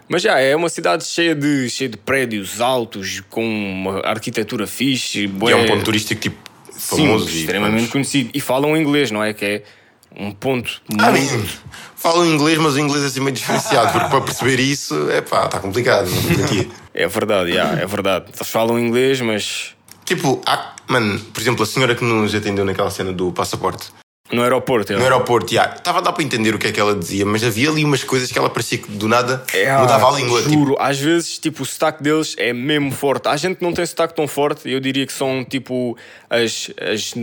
mas 0.07 0.21
já 0.21 0.39
é 0.39 0.55
uma 0.55 0.69
cidade 0.69 1.05
cheia 1.05 1.35
de, 1.35 1.69
cheia 1.69 1.89
de 1.89 1.97
prédios 1.97 2.59
altos, 2.61 3.21
com 3.29 3.43
uma 3.45 3.99
arquitetura 4.05 4.65
fixe, 4.67 5.23
E 5.23 5.27
bué- 5.27 5.51
é 5.51 5.55
um 5.55 5.67
ponto 5.67 5.83
turístico 5.85 6.19
tipo 6.21 6.37
Sim, 6.71 6.97
famoso 6.97 7.29
e 7.29 7.39
extremamente 7.41 7.87
conhecido. 7.89 8.29
E 8.33 8.39
falam 8.41 8.75
inglês, 8.75 9.11
não 9.11 9.23
é? 9.23 9.33
Que 9.33 9.45
é 9.45 9.63
um 10.17 10.31
ponto 10.31 10.81
Ah, 10.97 11.11
muito- 11.11 11.59
Falo 11.95 12.25
inglês, 12.25 12.57
mas 12.57 12.75
o 12.75 12.79
inglês 12.79 13.03
é 13.03 13.07
assim 13.07 13.19
meio 13.19 13.33
diferenciado, 13.33 13.91
porque 13.91 14.07
para 14.09 14.21
perceber 14.21 14.59
isso, 14.59 15.09
é 15.11 15.21
pá, 15.21 15.45
está 15.45 15.59
complicado. 15.59 16.09
mentir. 16.09 16.69
É 16.93 17.07
verdade, 17.07 17.55
é 17.57 17.85
verdade. 17.85 18.25
Eles 18.35 18.49
falam 18.49 18.79
inglês, 18.79 19.19
mas 19.21 19.75
tipo, 20.05 20.41
há, 20.45 20.73
mano, 20.87 21.19
por 21.19 21.39
exemplo, 21.41 21.61
a 21.63 21.65
senhora 21.65 21.93
que 21.93 22.03
nos 22.03 22.33
atendeu 22.33 22.65
naquela 22.65 22.89
cena 22.89 23.11
do 23.13 23.31
passaporte, 23.31 23.91
no 24.31 24.43
aeroporto. 24.43 24.93
no 24.93 25.01
aeroporto, 25.01 25.53
já, 25.53 25.65
estava 25.75 25.99
a 25.99 26.01
dar 26.01 26.13
para 26.13 26.23
entender 26.23 26.53
o 26.53 26.59
que 26.59 26.67
é 26.67 26.71
que 26.71 26.79
ela 26.79 26.95
dizia, 26.95 27.25
mas 27.25 27.43
havia 27.43 27.69
ali 27.69 27.83
umas 27.83 28.03
coisas 28.03 28.31
que 28.31 28.37
ela 28.37 28.49
parecia 28.49 28.77
que 28.77 28.89
do 28.91 29.07
nada 29.07 29.43
É, 29.53 29.75
mudava 29.77 30.07
a 30.07 30.11
língua. 30.11 30.41
Tipo, 30.41 30.53
Juro, 30.53 30.75
às 30.79 30.99
vezes, 30.99 31.39
tipo, 31.39 31.63
o 31.63 31.65
sotaque 31.65 32.03
deles 32.03 32.35
é 32.37 32.53
mesmo 32.53 32.91
forte. 32.91 33.27
Há 33.27 33.35
gente 33.35 33.61
não 33.61 33.73
tem 33.73 33.85
sotaque 33.85 34.15
tão 34.15 34.27
forte, 34.27 34.69
eu 34.69 34.79
diria 34.79 35.05
que 35.05 35.13
são, 35.13 35.43
tipo, 35.43 35.97
as, 36.29 36.69
as 36.79 37.13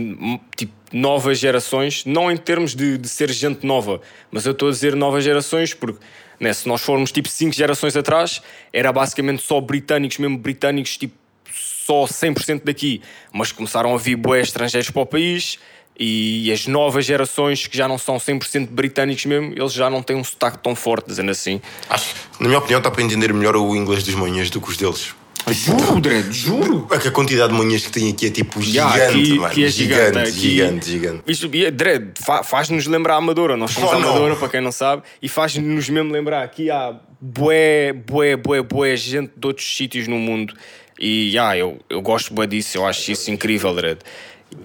tipo, 0.55 0.73
novas 0.91 1.39
gerações, 1.39 2.03
não 2.05 2.31
em 2.31 2.37
termos 2.37 2.75
de, 2.75 2.97
de 2.97 3.07
ser 3.07 3.31
gente 3.31 3.65
nova, 3.65 4.01
mas 4.31 4.45
eu 4.45 4.51
estou 4.51 4.67
a 4.67 4.71
dizer 4.71 4.95
novas 4.95 5.23
gerações 5.23 5.73
porque, 5.73 5.99
né, 6.39 6.51
se 6.53 6.67
nós 6.67 6.81
formos, 6.81 7.11
tipo, 7.11 7.29
cinco 7.29 7.53
gerações 7.53 7.95
atrás, 7.95 8.41
era 8.73 8.91
basicamente 8.91 9.41
só 9.41 9.61
britânicos, 9.61 10.17
mesmo 10.17 10.37
britânicos, 10.37 10.97
tipo, 10.97 11.15
só 11.53 12.03
100% 12.03 12.63
daqui, 12.65 13.01
mas 13.31 13.53
começaram 13.53 13.93
a 13.95 13.97
vir 13.97 14.17
bué 14.17 14.41
estrangeiros 14.41 14.89
para 14.89 15.01
o 15.01 15.05
país 15.05 15.57
e 15.99 16.51
as 16.51 16.67
novas 16.67 17.05
gerações 17.05 17.65
que 17.67 17.75
já 17.77 17.87
não 17.87 17.97
são 17.97 18.17
100% 18.17 18.67
britânicos 18.69 19.25
mesmo, 19.25 19.53
eles 19.55 19.73
já 19.73 19.89
não 19.89 20.03
têm 20.03 20.15
um 20.15 20.23
sotaque 20.23 20.59
tão 20.59 20.75
forte, 20.75 21.07
dizendo 21.07 21.31
assim. 21.31 21.59
acho 21.89 22.13
que, 22.13 22.19
na 22.43 22.47
minha 22.47 22.59
opinião, 22.59 22.77
está 22.79 22.91
para 22.91 23.01
entender 23.01 23.33
melhor 23.33 23.55
o 23.55 23.75
inglês 23.75 24.03
dos 24.03 24.13
manhãs 24.15 24.49
do 24.49 24.61
que 24.61 24.69
os 24.69 24.77
deles. 24.77 25.13
Juro, 25.49 26.01
Dredd, 26.01 26.29
juro. 26.33 26.87
É 26.91 26.97
que 26.97 27.07
a 27.07 27.11
quantidade 27.11 27.53
de 27.53 27.57
manhãs 27.57 27.85
que 27.85 27.89
tem 27.91 28.11
aqui 28.11 28.27
é 28.27 28.29
tipo 28.29 28.61
gigante, 28.61 28.99
aqui- 29.01 29.29
mano. 29.35 29.45
aqui 29.45 29.63
é 29.63 29.69
gigante, 29.69 30.05
gigante, 30.05 30.31
gigante, 30.39 30.85
gigante, 30.91 31.23
Isto, 31.25 31.49
e, 31.55 31.71
Dredd, 31.71 32.11
fa- 32.21 32.43
faz-nos 32.43 32.85
lembrar 32.85 33.13
a 33.13 33.17
Amadora. 33.17 33.55
Nós 33.55 33.71
somos 33.71 33.89
Oh, 33.89 33.93
a. 33.93 33.95
Amadora, 33.95 34.35
para 34.35 34.49
quem 34.49 34.59
não 34.59 34.73
sabe, 34.73 35.03
e 35.21 35.29
faz-nos 35.29 35.87
mesmo 35.89 36.11
lembrar. 36.11 36.43
Aqui 36.43 36.69
há 36.69 36.93
bué, 37.21 37.93
bué, 37.93 38.35
bué, 38.35 38.61
bué 38.61 38.95
gente 38.97 39.31
de 39.37 39.47
outros 39.47 39.65
sítios 39.73 40.05
no 40.09 40.17
mundo. 40.17 40.53
E 40.99 41.29
já, 41.31 41.55
eu, 41.55 41.79
eu 41.89 42.01
gosto 42.01 42.33
bué 42.33 42.45
disso, 42.45 42.77
eu 42.77 42.85
acho 42.85 43.09
isso 43.11 43.31
incrível, 43.31 43.73
Dredd. 43.73 43.99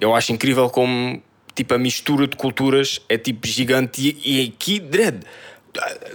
Eu 0.01 0.15
acho 0.15 0.33
incrível 0.33 0.69
como 0.71 1.23
tipo, 1.55 1.75
a 1.75 1.79
mistura 1.79 2.27
de 2.27 2.37
culturas 2.37 3.01
é 3.09 3.19
tipo 3.19 3.47
gigante. 3.47 4.17
E, 4.25 4.49
aqui, 4.49 4.81
Dredd, 4.81 5.23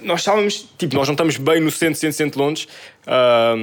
nós 0.01 0.21
estávamos, 0.21 0.67
tipo, 0.77 0.95
nós 0.95 1.07
não 1.07 1.13
estamos 1.13 1.37
bem 1.37 1.59
no 1.59 1.71
centro, 1.71 1.99
centro, 1.99 2.17
centro 2.17 2.39
de 2.39 2.45
Londres. 2.45 2.67
Ah, 3.05 3.55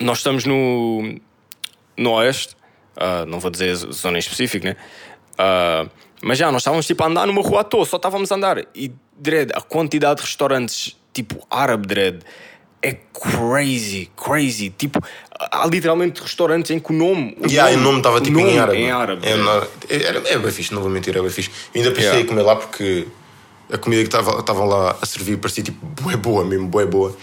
nós 0.00 0.18
estamos 0.18 0.44
no, 0.44 1.18
no 1.96 2.12
oeste, 2.12 2.56
ah, 2.96 3.24
não 3.26 3.40
vou 3.40 3.50
dizer 3.50 3.74
zona 3.74 4.18
em 4.18 4.20
específico, 4.20 4.66
né? 4.66 4.76
Ah, 5.38 5.86
mas 6.22 6.38
já, 6.38 6.50
nós 6.50 6.62
estávamos 6.62 6.86
tipo 6.86 7.02
a 7.02 7.06
andar 7.06 7.26
numa 7.26 7.42
rua 7.42 7.60
à 7.60 7.64
toa, 7.64 7.84
só 7.84 7.96
estávamos 7.96 8.30
a 8.32 8.34
andar. 8.34 8.64
E, 8.74 8.92
dread, 9.16 9.52
a 9.54 9.60
quantidade 9.60 10.20
de 10.20 10.26
restaurantes 10.26 10.96
tipo 11.12 11.46
árabe, 11.50 11.86
dread, 11.86 12.22
é 12.86 12.96
crazy, 13.12 14.08
crazy. 14.16 14.70
Tipo, 14.70 15.00
há 15.38 15.66
literalmente 15.66 16.22
restaurantes 16.22 16.70
em 16.70 16.78
que 16.78 16.92
o 16.92 16.94
nome. 16.94 17.36
O 17.40 17.46
Yeah, 17.46 17.76
o 17.76 17.80
nome 17.80 17.98
estava 17.98 18.20
tipo 18.20 18.38
em 18.38 18.58
árabe. 18.58 18.78
Em 18.78 18.90
árabe. 18.90 19.26
É, 19.26 19.32
é, 19.94 20.02
era, 20.04 20.22
é 20.28 20.38
bem 20.38 20.52
fixe, 20.52 20.72
não 20.72 20.80
vou 20.82 20.90
mentir, 20.90 21.16
é 21.16 21.20
bem 21.20 21.30
fixe. 21.30 21.50
Ainda 21.74 21.90
pensei 21.90 22.04
Yeah. 22.04 22.22
em 22.22 22.26
comer 22.26 22.42
lá 22.42 22.54
porque 22.54 23.06
a 23.72 23.76
comida 23.78 24.02
que 24.02 24.08
estava- 24.08 24.38
estavam 24.38 24.66
lá 24.66 24.96
a 25.00 25.06
servir 25.06 25.38
parecia 25.38 25.64
tipo 25.64 25.84
bué 26.00 26.16
boa 26.16 26.44
mesmo, 26.44 26.68
bué 26.68 26.86
boa. 26.86 27.16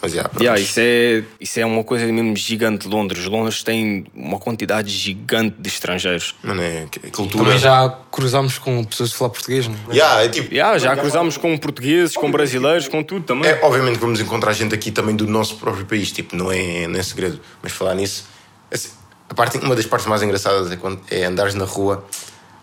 Mas, 0.00 0.12
yeah. 0.12 0.30
Yeah, 0.40 0.60
isso, 0.60 0.78
é, 0.80 1.24
isso 1.40 1.58
é 1.60 1.66
uma 1.66 1.82
coisa 1.84 2.06
mesmo 2.06 2.36
gigante 2.36 2.88
de 2.88 2.94
Londres. 2.94 3.24
Londres 3.26 3.62
tem 3.62 4.06
uma 4.14 4.38
quantidade 4.38 4.90
gigante 4.90 5.56
de 5.58 5.68
estrangeiros. 5.68 6.34
Mano, 6.42 6.62
é, 6.62 6.86
é 7.02 7.10
cultura. 7.10 7.44
Também 7.44 7.58
já 7.58 7.88
cruzámos 8.10 8.58
com 8.58 8.82
pessoas 8.84 9.12
a 9.12 9.16
falar 9.16 9.30
português, 9.30 9.66
não 9.68 9.74
é? 9.90 9.92
Yeah, 9.94 10.24
é 10.24 10.28
tipo. 10.28 10.52
Yeah, 10.54 10.78
já 10.78 10.96
cruzámos 10.96 11.36
com 11.36 11.56
portugueses, 11.58 12.16
com 12.16 12.30
brasileiros, 12.30 12.88
com 12.88 13.02
tudo 13.02 13.24
também. 13.24 13.50
É, 13.50 13.60
obviamente 13.62 13.94
que 13.96 14.00
vamos 14.00 14.20
encontrar 14.20 14.52
gente 14.52 14.74
aqui 14.74 14.90
também 14.90 15.14
do 15.16 15.26
nosso 15.26 15.56
próprio 15.56 15.84
país, 15.86 16.10
tipo, 16.12 16.36
não 16.36 16.50
é, 16.52 16.86
não 16.86 16.98
é 16.98 17.02
segredo. 17.02 17.40
Mas 17.62 17.72
falar 17.72 17.94
nisso, 17.94 18.24
assim, 18.72 18.90
a 19.28 19.34
parte, 19.34 19.58
uma 19.58 19.74
das 19.74 19.86
partes 19.86 20.06
mais 20.06 20.22
engraçadas 20.22 20.70
é 20.70 20.76
quando 20.76 21.00
é 21.10 21.24
andares 21.24 21.54
na 21.54 21.64
rua, 21.64 22.04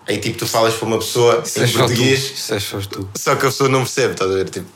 aí 0.07 0.17
tipo 0.17 0.37
tu 0.39 0.47
falas 0.47 0.73
para 0.75 0.87
uma 0.87 0.97
pessoa 0.97 1.41
Isso 1.45 1.59
em 1.59 1.63
é 1.63 1.67
só 1.67 1.73
tu. 1.73 1.77
português, 1.79 2.19
Isso 2.31 2.53
é 2.53 2.59
só 2.59 2.79
tu. 2.79 3.09
só 3.17 3.35
que 3.35 3.45
a 3.45 3.49
pessoa 3.49 3.69
não 3.69 3.79
percebe, 3.79 4.13
estás 4.13 4.31
a 4.31 4.35
ver? 4.35 4.49
Tipo, 4.49 4.67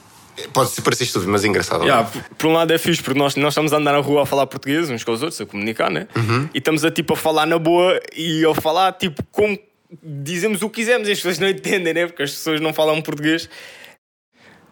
pode 0.53 0.69
ser 0.71 0.81
parecer 0.81 1.03
estúpido, 1.05 1.31
mas 1.31 1.43
é 1.43 1.47
engraçado. 1.47 1.83
Yeah, 1.83 2.09
por, 2.09 2.23
por 2.35 2.47
um 2.47 2.53
lado 2.53 2.73
é 2.73 2.77
fixe, 2.77 3.01
porque 3.01 3.17
nós, 3.17 3.35
nós 3.35 3.53
estamos 3.53 3.71
a 3.73 3.77
andar 3.77 3.93
na 3.93 3.99
rua 3.99 4.23
a 4.23 4.25
falar 4.25 4.45
português 4.47 4.89
uns 4.89 5.03
com 5.03 5.11
os 5.11 5.21
outros, 5.21 5.39
a 5.41 5.45
comunicar, 5.45 5.89
né? 5.89 6.07
E 6.53 6.57
estamos 6.57 6.83
a 6.83 6.91
tipo 6.91 7.13
a 7.13 7.17
falar 7.17 7.45
na 7.45 7.57
boa 7.57 7.99
e 8.15 8.45
a 8.45 8.53
falar 8.53 8.91
tipo 8.93 9.23
como 9.31 9.57
dizemos 10.03 10.61
o 10.61 10.69
que 10.69 10.81
quisermos 10.81 11.07
e 11.07 11.11
as 11.11 11.17
pessoas 11.19 11.39
não 11.39 11.47
entendem, 11.47 11.93
né? 11.93 12.05
Porque 12.07 12.23
as 12.23 12.31
pessoas 12.31 12.59
não 12.59 12.73
falam 12.73 13.01
português. 13.01 13.49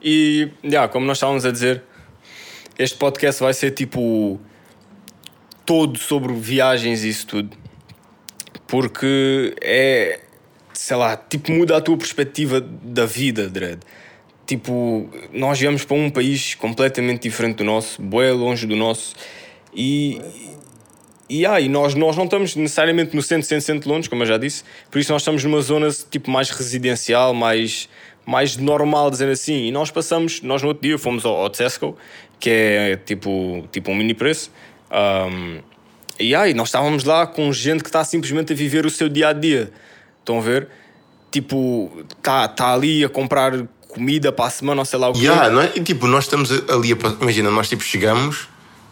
E, 0.03 0.49
yeah, 0.63 0.87
como 0.91 1.05
nós 1.05 1.17
estávamos 1.17 1.45
a 1.45 1.51
dizer, 1.51 1.81
este 2.77 2.97
podcast 2.97 3.41
vai 3.41 3.53
ser 3.53 3.71
tipo 3.71 4.37
todo 5.65 5.97
sobre 5.97 6.33
viagens 6.33 7.05
e 7.05 7.09
isso 7.09 7.25
tudo. 7.25 7.55
Porque 8.67 9.55
é, 9.61 10.19
sei 10.73 10.97
lá, 10.97 11.15
tipo 11.15 11.51
muda 11.51 11.77
a 11.77 11.81
tua 11.81 11.97
perspectiva 11.97 12.59
da 12.61 13.05
vida, 13.05 13.49
Dredd. 13.49 13.79
Tipo, 14.45 15.09
nós 15.31 15.59
viemos 15.59 15.85
para 15.85 15.95
um 15.95 16.09
país 16.09 16.53
completamente 16.55 17.23
diferente 17.23 17.57
do 17.57 17.63
nosso, 17.63 18.01
bué 18.01 18.31
longe 18.31 18.67
do 18.67 18.75
nosso, 18.75 19.15
e, 19.73 20.19
e, 21.29 21.45
ah, 21.45 21.59
nós, 21.69 21.95
nós 21.95 22.17
não 22.17 22.25
estamos 22.25 22.55
necessariamente 22.55 23.15
no 23.15 23.21
centro, 23.21 23.47
centro, 23.47 23.65
centro 23.65 23.83
de 23.83 23.87
Londres, 23.87 24.07
como 24.09 24.23
eu 24.23 24.27
já 24.27 24.37
disse, 24.37 24.63
por 24.91 24.99
isso 24.99 25.11
nós 25.13 25.21
estamos 25.21 25.43
numa 25.45 25.61
zona 25.61 25.87
tipo 26.11 26.29
mais 26.29 26.49
residencial, 26.49 27.33
mais, 27.33 27.87
mais 28.25 28.57
normal, 28.57 29.09
dizendo 29.09 29.31
assim, 29.31 29.67
e 29.67 29.71
nós 29.71 29.89
passamos, 29.89 30.41
nós 30.41 30.61
no 30.61 30.67
outro 30.69 30.83
dia 30.83 30.97
fomos 30.97 31.25
ao, 31.25 31.35
ao 31.37 31.49
Tesco, 31.49 31.97
que 32.37 32.49
é 32.49 32.95
tipo, 32.97 33.67
tipo 33.71 33.91
um 33.91 33.95
mini 33.95 34.13
preço, 34.13 34.51
um, 34.91 35.61
e 36.19 36.35
aí 36.35 36.53
nós 36.53 36.67
estávamos 36.67 37.05
lá 37.05 37.25
com 37.25 37.51
gente 37.53 37.81
que 37.81 37.89
está 37.89 38.03
simplesmente 38.03 38.51
a 38.51 38.55
viver 38.55 38.85
o 38.85 38.89
seu 38.89 39.07
dia 39.07 39.29
a 39.29 39.33
dia, 39.33 39.71
estão 40.23 40.39
a 40.39 40.41
ver? 40.41 40.67
Tipo, 41.31 41.91
está 42.17 42.47
tá 42.47 42.73
ali 42.73 43.03
a 43.03 43.09
comprar 43.09 43.53
comida 43.87 44.31
para 44.31 44.45
a 44.45 44.49
semana 44.49 44.81
ou 44.81 44.85
sei 44.85 44.99
lá 44.99 45.09
o 45.09 45.13
quê. 45.13 45.25
Yeah, 45.25 45.63
é? 45.63 45.73
E 45.75 45.81
tipo, 45.81 46.07
nós 46.07 46.23
estamos 46.23 46.51
ali 46.51 46.93
a 46.93 47.21
Imagina, 47.21 47.51
nós 47.51 47.69
tipo 47.69 47.83
chegamos, 47.83 48.47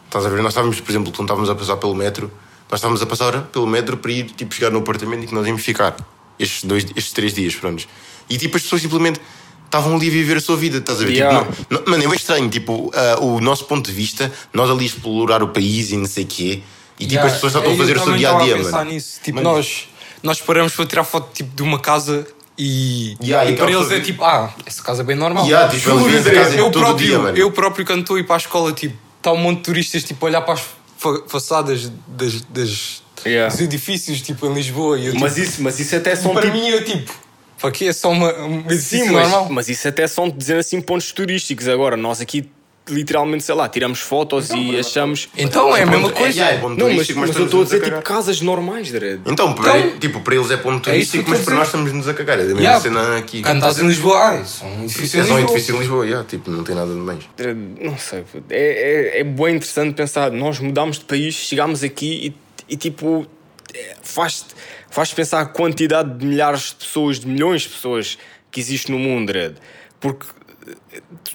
estás 0.05 0.25
a 0.25 0.29
ver? 0.29 0.41
Nós 0.41 0.51
estávamos, 0.51 0.79
por 0.79 0.91
exemplo, 0.91 1.11
quando 1.11 1.27
estávamos 1.27 1.49
a 1.49 1.55
passar 1.55 1.77
pelo 1.77 1.95
metro, 1.95 2.31
nós 2.69 2.79
estávamos 2.79 3.01
a 3.01 3.05
passar 3.05 3.41
pelo 3.43 3.67
metro 3.67 3.97
para 3.97 4.11
ir 4.11 4.25
tipo, 4.31 4.53
chegar 4.53 4.69
no 4.69 4.79
apartamento 4.79 5.23
e 5.23 5.27
que 5.27 5.33
nós 5.33 5.45
íamos 5.47 5.63
ficar 5.63 5.95
estes, 6.37 6.63
dois, 6.63 6.85
estes 6.95 7.13
três 7.13 7.33
dias, 7.33 7.55
pronto. 7.55 7.87
E 8.29 8.37
tipo, 8.37 8.57
as 8.57 8.63
pessoas 8.63 8.81
simplesmente 8.81 9.19
estavam 9.65 9.95
ali 9.95 10.07
a 10.07 10.11
viver 10.11 10.37
a 10.37 10.41
sua 10.41 10.57
vida, 10.57 10.77
estás 10.77 11.01
a 11.01 11.05
ver? 11.05 11.13
Yeah. 11.13 11.45
Tipo, 11.45 11.65
não, 11.69 11.79
não, 11.79 11.91
mano, 11.91 12.03
é 12.03 12.07
bem 12.07 12.15
estranho, 12.15 12.49
tipo, 12.49 12.91
ah, 12.93 13.19
o 13.21 13.39
nosso 13.39 13.65
ponto 13.65 13.87
de 13.87 13.95
vista, 13.95 14.31
nós 14.53 14.69
ali 14.69 14.85
explorar 14.85 15.41
o 15.41 15.49
país 15.49 15.91
e 15.91 15.97
não 15.97 16.05
sei 16.05 16.25
o 16.25 16.27
quê, 16.27 16.63
e 17.01 17.07
tipo, 17.07 17.25
as 17.25 17.33
pessoas 17.33 17.53
só 17.53 17.59
estão 17.59 17.73
a 17.73 17.77
fazer 17.77 17.97
o 17.97 18.03
seu 18.03 18.13
dia 18.15 18.35
a 18.35 18.43
dia, 18.43 18.57
mano. 18.57 18.91
Nisso. 18.91 19.19
Tipo, 19.23 19.37
Mano. 19.37 19.55
nós, 19.55 19.87
nós 20.23 20.41
paramos 20.41 20.73
para 20.73 20.85
tirar 20.85 21.03
foto 21.03 21.29
tipo, 21.33 21.55
de 21.55 21.63
uma 21.63 21.79
casa 21.79 22.27
e, 22.57 23.15
Yeah, 23.21 23.49
e 23.49 23.53
e 23.53 23.57
para 23.57 23.71
eles 23.71 23.89
é 23.91 23.99
tipo, 23.99 24.23
ah, 24.23 24.53
essa 24.65 24.83
casa 24.83 25.01
é 25.01 25.05
bem 25.05 25.15
normal. 25.15 25.45
Yeah, 25.45 25.69
tipo, 25.73 25.89
eles 25.89 26.25
eu, 26.55 26.69
todo 26.71 26.79
próprio, 26.83 27.07
dia, 27.07 27.41
eu 27.41 27.51
próprio 27.51 27.85
quando 27.85 28.01
estou 28.01 28.15
a 28.17 28.19
ir 28.19 28.23
para 28.23 28.35
a 28.35 28.37
escola, 28.37 28.71
tipo, 28.73 28.95
está 29.17 29.31
um 29.31 29.37
monte 29.37 29.57
de 29.57 29.63
turistas 29.63 30.03
tipo, 30.03 30.25
a 30.25 30.29
olhar 30.29 30.41
para 30.41 30.53
as 30.55 30.61
fa- 30.97 31.23
façadas 31.27 31.91
das, 32.07 32.41
das, 32.41 33.01
Yeah. 33.25 33.51
dos 33.53 33.61
edifícios 33.61 34.19
tipo, 34.21 34.47
em 34.47 34.53
Lisboa. 34.53 34.97
E 34.99 35.05
eu, 35.07 35.15
Mas 35.15 35.35
tipo, 35.35 35.45
isso, 35.47 35.61
mas 35.61 35.79
isso 35.79 35.95
até 35.95 36.15
são 36.15 36.33
para 36.33 36.41
tipo- 36.41 36.53
mim 36.57 36.67
eu 36.69 36.83
tipo, 36.83 37.11
para 37.59 37.69
quê? 37.71 37.85
É 37.85 37.93
só 37.93 38.09
uma, 38.09 38.33
um 38.39 38.67
Sim, 38.71 39.11
mas, 39.11 39.29
normal. 39.29 39.47
mas 39.51 39.69
isso 39.69 39.87
até 39.87 40.07
são 40.07 40.27
dizer 40.27 40.57
assim 40.57 40.81
pontos 40.81 41.11
turísticos. 41.11 41.67
Agora, 41.67 41.95
nós 41.95 42.19
aqui 42.19 42.49
literalmente, 42.89 43.43
sei 43.43 43.55
lá, 43.55 43.69
tiramos 43.69 43.99
fotos 43.99 44.49
e 44.49 44.77
achamos. 44.77 45.29
Então 45.37 45.75
é 45.75 45.83
a 45.83 45.85
mesma 45.85 46.07
ponto- 46.09 46.17
coisa. 46.17 46.37
yeah, 46.39 46.57
é 46.57 46.59
ponto 46.59 46.77
Não, 46.79 46.85
mas, 46.87 46.93
turístico, 46.95 47.19
mas 47.19 47.29
eu 47.29 47.31
estamos 47.31 47.47
estou 47.47 47.61
a 47.61 47.63
dizer 47.63 47.91
tipo 47.91 48.01
casas 48.01 48.41
normais, 48.41 48.91
Dredd. 48.91 49.21
Então, 49.25 49.53
para, 49.53 49.79
Então- 49.79 49.99
tipo, 49.99 50.19
para 50.21 50.35
eles 50.35 50.51
é 50.51 50.57
ponto 50.57 50.89
É 50.89 50.93
turístico, 50.93 51.29
mas 51.29 51.41
para 51.41 51.55
nós 51.55 51.67
estamos-nos 51.67 52.07
a 52.07 52.13
cagar. 52.13 52.39
É 52.39 52.41
a 52.41 52.45
mesma 52.45 52.59
Yeah. 52.61 52.81
cena 52.81 53.17
aqui. 53.17 53.37
Estás 53.39 53.79
em 53.79 53.87
Lisboa, 53.87 54.17
ah, 54.29 54.41
isso 54.41 54.63
é 54.63 54.67
um 54.67 54.83
edifício 54.83 55.19
É 55.19 55.23
em 55.23 55.27
só 55.27 55.33
um 55.33 55.37
Lisboa. 55.37 55.51
edifício 55.55 55.75
em 55.75 55.79
Lisboa, 55.79 56.05
yeah, 56.05 56.27
tipo, 56.27 56.51
não 56.51 56.63
tem 56.63 56.75
nada 56.75 56.91
de 56.91 56.97
mais. 56.99 57.19
Dredd, 57.37 57.57
Não 57.81 57.97
sei, 57.97 58.23
é, 58.49 59.15
é, 59.17 59.19
é 59.19 59.23
bem 59.23 59.55
interessante 59.55 59.93
pensar. 59.95 60.31
Nós 60.31 60.59
mudámos 60.59 60.97
de 60.99 61.05
país, 61.05 61.35
chegámos 61.35 61.83
aqui 61.83 62.33
e, 62.67 62.73
e 62.73 62.77
tipo, 62.77 63.25
é, 63.73 63.95
faz 64.01 64.45
faz 64.89 65.13
pensar 65.13 65.39
a 65.39 65.45
quantidade 65.45 66.17
de 66.17 66.25
milhares 66.25 66.75
de 66.77 66.85
pessoas, 66.85 67.19
de 67.19 67.25
milhões 67.27 67.61
de 67.61 67.69
pessoas 67.69 68.17
que 68.51 68.59
existe 68.59 68.91
no 68.91 68.99
mundo, 68.99 69.27
Dredd. 69.27 69.55
Porque 70.01 70.25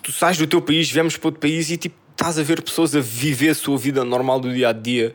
tu 0.02 0.12
sais 0.12 0.36
do 0.36 0.46
teu 0.46 0.60
país, 0.62 0.90
viemos 0.90 1.16
para 1.16 1.28
outro 1.28 1.40
país 1.40 1.70
e 1.70 1.76
tipo, 1.76 1.96
estás 2.12 2.38
a 2.38 2.42
ver 2.42 2.62
pessoas 2.62 2.94
a 2.96 3.00
viver 3.00 3.50
a 3.50 3.54
sua 3.54 3.76
vida 3.76 4.04
normal 4.04 4.40
do 4.40 4.52
dia 4.52 4.68
a 4.70 4.72
dia. 4.72 5.14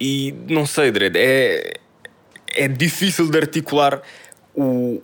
E 0.00 0.32
não 0.48 0.64
sei, 0.66 0.90
Dredd, 0.90 1.16
é, 1.16 1.74
é 2.54 2.68
difícil 2.68 3.28
de 3.30 3.38
articular 3.38 4.00
o, 4.54 5.00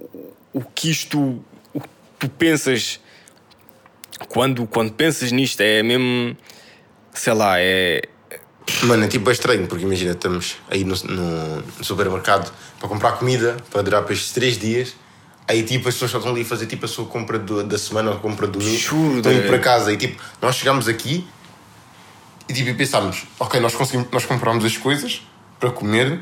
o 0.53 0.61
que 0.75 0.91
isto, 0.91 1.45
o 1.73 1.81
que 1.81 1.89
tu 2.19 2.29
pensas 2.29 3.01
quando, 4.29 4.67
quando 4.67 4.93
pensas 4.93 5.33
nisto. 5.33 5.61
É 5.61 5.83
mesmo, 5.83 6.37
sei 7.13 7.33
lá, 7.33 7.61
é. 7.61 8.03
Mano, 8.85 9.05
é 9.05 9.09
tipo, 9.09 9.29
é 9.29 9.33
estranho, 9.33 9.67
porque 9.67 9.85
imagina, 9.85 10.13
estamos 10.13 10.57
aí 10.71 10.85
no, 10.85 10.95
no- 10.97 11.85
supermercado 11.85 12.53
para 12.79 12.89
comprar 12.89 13.13
comida, 13.13 13.57
para 13.71 13.83
durar 13.83 14.03
para 14.05 14.13
estes 14.15 14.33
três 14.33 14.59
dias. 14.59 14.97
Aí, 15.47 15.63
tipo, 15.63 15.89
as 15.89 15.95
pessoas 15.95 16.11
só 16.11 16.19
estão 16.19 16.33
ali 16.33 16.43
a 16.43 16.45
fazer 16.45 16.67
tipo 16.67 16.87
a 16.87 16.89
sua 16.89 17.05
compra 17.05 17.39
do- 17.39 17.63
da 17.65 17.77
semana 17.77 18.11
ou 18.11 18.17
a 18.17 18.21
compra 18.21 18.47
do 18.47 18.59
mês. 18.59 18.81
Estão 18.81 19.31
ir 19.33 19.45
é. 19.45 19.47
para 19.47 19.59
casa 19.59 19.93
e, 19.93 19.97
tipo, 19.97 20.21
nós 20.41 20.57
chegamos 20.57 20.89
aqui 20.89 21.27
e, 22.49 22.53
tipo, 22.55 22.75
pensámos, 22.77 23.25
ok, 23.39 23.61
nós, 23.61 23.75
conseguimos, 23.75 24.09
nós 24.11 24.25
compramos 24.25 24.65
as 24.65 24.77
coisas 24.79 25.23
para 25.61 25.71
comer, 25.71 26.21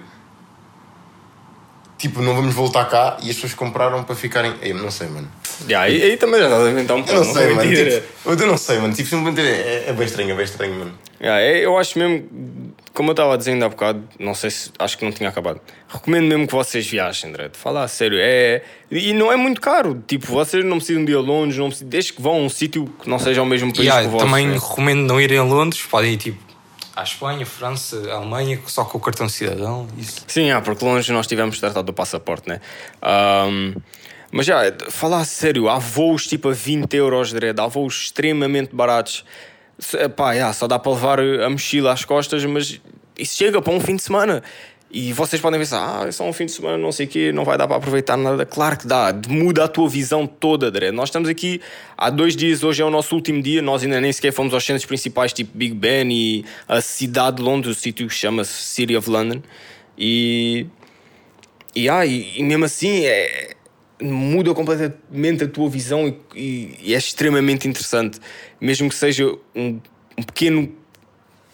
tipo, 1.99 2.21
não 2.21 2.35
vamos 2.35 2.53
voltar 2.55 2.85
cá 2.87 3.17
e 3.23 3.29
as 3.31 3.37
pessoas 3.37 3.55
compraram 3.55 4.03
para 4.03 4.15
ficarem. 4.17 4.55
Eu 4.61 4.75
não 4.77 4.91
sei, 4.91 5.09
mano. 5.09 5.29
Yeah, 5.69 5.87
aí, 5.87 6.03
aí 6.03 6.17
também 6.17 6.41
já 6.41 6.47
estás 6.47 6.67
a 6.67 6.71
inventar 6.71 6.97
um 6.97 7.01
Eu 7.01 7.05
pouco. 7.07 7.25
não 7.25 7.33
sei, 7.35 7.55
mano. 7.55 7.75
Tipo, 7.75 8.31
eu 8.43 8.47
não 8.49 8.57
sei, 8.59 8.79
mano. 8.79 8.95
Tipo, 8.95 9.09
simplesmente 9.09 9.41
é, 9.41 9.85
é 9.89 9.93
bem 9.93 10.05
estranho, 10.07 10.31
é 10.33 10.35
bem 10.35 10.45
estranho, 10.45 10.75
mano. 10.75 10.93
Yeah, 11.21 11.41
é- 11.41 11.65
eu 11.65 11.79
acho 11.79 11.97
mesmo, 11.97 12.75
como 12.93 13.11
eu 13.11 13.13
estava 13.13 13.39
dizendo 13.39 13.65
há 13.65 13.69
bocado, 13.69 14.03
não 14.19 14.35
sei 14.35 14.51
se 14.51 14.71
acho 14.79 14.99
que 14.99 15.05
não 15.05 15.13
tinha 15.13 15.29
acabado. 15.29 15.61
Recomendo 15.89 16.27
mesmo 16.27 16.47
que 16.47 16.53
vocês 16.53 16.87
viajem, 16.87 17.33
Dredd. 17.33 17.57
Falar 17.57 17.85
a 17.85 17.89
sério. 17.89 18.19
É, 18.21 18.63
e 18.91 19.13
não 19.13 19.33
é 19.33 19.37
muito 19.37 19.61
caro. 19.61 20.03
Tipo, 20.07 20.27
vocês 20.27 20.65
não 20.65 20.77
precisam 20.77 21.05
de 21.05 21.13
ir 21.13 21.17
longe, 21.17 21.59
não 21.59 21.69
precisam, 21.69 21.89
desde 21.89 22.13
que 22.13 22.21
vão 22.23 22.35
a 22.35 22.39
um 22.39 22.49
sítio 22.49 22.87
que 23.03 23.09
não 23.09 23.19
seja 23.19 23.41
o 23.43 23.47
mesmo 23.47 23.73
país 23.73 23.87
Yeah, 23.87 24.03
que 24.03 24.09
o 24.09 24.11
vosso. 24.13 24.27
também 24.27 24.47
né? 24.47 24.55
recomendo 24.55 25.07
não 25.07 25.21
irem 25.21 25.39
a 25.39 25.43
Londres, 25.43 25.83
podem 25.83 26.13
ir 26.13 26.17
tipo 26.19 26.53
à 26.95 27.03
Espanha, 27.03 27.47
França, 27.47 27.97
Alemanha, 28.13 28.61
só 28.67 28.85
com 28.85 28.99
o 28.99 29.01
cartão 29.01 29.27
de 29.27 29.33
cidadão. 29.33 29.89
Isso. 29.97 30.25
Sim, 30.27 30.51
ah, 30.51 30.61
porque 30.61 30.85
longe 30.85 31.11
nós 31.11 31.27
tivemos 31.27 31.59
tratado 31.59 31.87
do 31.87 31.93
passaporte, 31.95 32.47
né? 32.49 32.61
Ahm, 33.01 33.75
mas 34.31 34.47
já, 34.47 34.61
falar 34.91 35.21
a 35.21 35.25
sério, 35.25 35.69
há 35.69 35.79
voos 35.79 36.27
tipo 36.27 36.49
a 36.51 36.53
20 36.53 36.95
euros, 36.95 37.33
Dredd, 37.33 37.59
há 37.61 37.67
voos 37.67 38.05
extremamente 38.05 38.75
baratos. 38.75 39.25
Pá, 40.17 40.35
já, 40.35 40.53
só 40.53 40.67
dá 40.67 40.79
para 40.79 40.93
levar 40.93 41.21
a 41.21 41.51
mochila 41.51 41.93
às 41.93 42.05
costas, 42.05 42.45
mas 42.45 42.81
isso 43.19 43.37
chega 43.37 43.61
para 43.61 43.73
um 43.73 43.81
fim 43.81 43.97
de 43.97 44.03
semana. 44.03 44.43
E 44.95 45.11
vocês 45.15 45.41
podem 45.41 45.59
pensar, 45.59 46.03
ah, 46.03 46.07
é 46.07 46.13
só 46.13 46.23
um 46.23 46.35
fim 46.35 46.45
de 46.45 46.53
semana, 46.53 46.77
não 46.77 46.93
sei 46.93 47.07
o 47.07 47.09
quê, 47.09 47.33
não 47.33 47.47
vai 47.47 47.57
dar 47.57 47.67
para 47.67 47.79
aproveitar 47.79 48.15
nada. 48.17 48.45
Claro 48.45 48.79
que 48.79 48.87
dá, 48.87 49.11
muda 49.27 49.65
a 49.65 49.69
tua 49.69 49.89
visão 49.89 50.27
toda, 50.27 50.71
Dredd. 50.71 50.95
Nós 50.95 51.09
estamos 51.09 51.31
aqui 51.31 51.63
há 51.97 52.11
dois 52.11 52.37
dias, 52.37 52.63
hoje 52.63 52.83
é 52.83 52.85
o 52.85 52.91
nosso 52.91 53.15
último 53.15 53.43
dia, 53.43 53.63
nós 53.63 53.83
ainda 53.83 53.99
nem 54.03 54.13
sequer 54.13 54.33
fomos 54.33 54.53
aos 54.53 54.63
centros 54.63 54.85
principais, 54.85 55.33
tipo 55.33 55.57
Big 55.57 55.75
Ben 55.75 56.13
e 56.13 56.45
a 56.69 56.83
cidade 56.83 57.39
de 57.39 57.43
Londres, 57.43 57.79
o 57.79 57.81
sítio 57.81 58.07
que 58.07 58.15
chama-se 58.15 58.53
City 58.53 58.95
of 58.95 59.09
London. 59.09 59.41
E 59.97 60.67
e, 61.75 61.89
ah, 61.89 62.05
e, 62.05 62.39
e 62.39 62.43
mesmo 62.43 62.67
assim 62.67 63.07
é, 63.07 63.55
muda 64.03 64.53
completamente 64.55 65.45
a 65.45 65.49
tua 65.49 65.69
visão 65.69 66.09
e, 66.09 66.19
e- 66.35 66.79
e 66.83 66.95
é 66.95 66.99
extremamente 66.99 67.69
interessante. 67.69 68.19
Mesmo 68.61 68.89
que 68.89 68.95
seja 68.95 69.27
um, 69.55 69.81
um 70.19 70.23
pequeno 70.23 70.73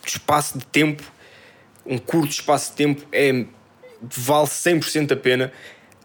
espaço 0.06 0.58
de 0.58 0.64
tempo, 0.66 1.02
um 1.84 1.98
curto 1.98 2.30
espaço 2.32 2.70
de 2.70 2.76
tempo, 2.76 3.02
é, 3.12 3.44
vale 4.02 4.46
100% 4.46 5.12
a 5.12 5.16
pena, 5.16 5.52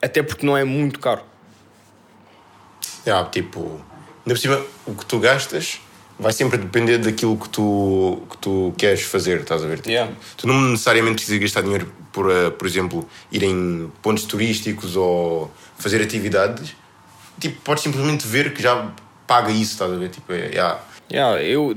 até 0.02 0.22
porque 0.22 0.46
não 0.46 0.58
é 0.58 0.64
muito 0.64 1.00
caro. 1.00 1.22
Yeah, 3.06 3.30
tipo, 3.30 3.60
ainda 3.62 3.82
por 4.26 4.38
cima, 4.38 4.62
o 4.86 4.94
que 4.96 5.06
tu 5.06 5.20
gastas 5.20 5.80
vai 6.20 6.32
sempre 6.32 6.58
depender 6.58 7.00
daquilo 7.00 7.38
que 7.38 7.50
tu, 7.50 8.22
que 8.30 8.38
tu 8.38 8.74
queres 8.78 9.02
fazer, 9.02 9.42
estás 9.42 9.64
a 9.64 9.68
ver? 9.68 9.78
Tipo, 9.78 9.90
Yeah. 9.90 10.14
Tu 10.38 10.48
não 10.48 10.62
necessariamente 10.62 11.16
precisas 11.16 11.40
gastar 11.40 11.62
dinheiro 11.64 11.92
por, 12.14 12.30
eh, 12.32 12.50
por 12.52 12.66
exemplo, 12.68 13.08
ir 13.32 13.44
em 13.44 13.92
pontos 14.02 14.24
turísticos 14.26 14.96
ou 14.96 15.52
fazer 15.78 16.02
atividades. 16.02 16.76
Tipo, 17.40 17.62
podes 17.62 17.84
simplesmente 17.84 18.26
ver 18.28 18.54
que 18.54 18.62
já 18.62 18.92
paga 19.28 19.52
isso, 19.52 19.74
estás 19.74 19.92
a 19.92 19.96
ver? 19.96 20.10
Tipo, 20.10 20.32
é, 20.34 20.48
yeah. 20.50 20.80
Yeah, 21.12 21.42
eu 21.44 21.76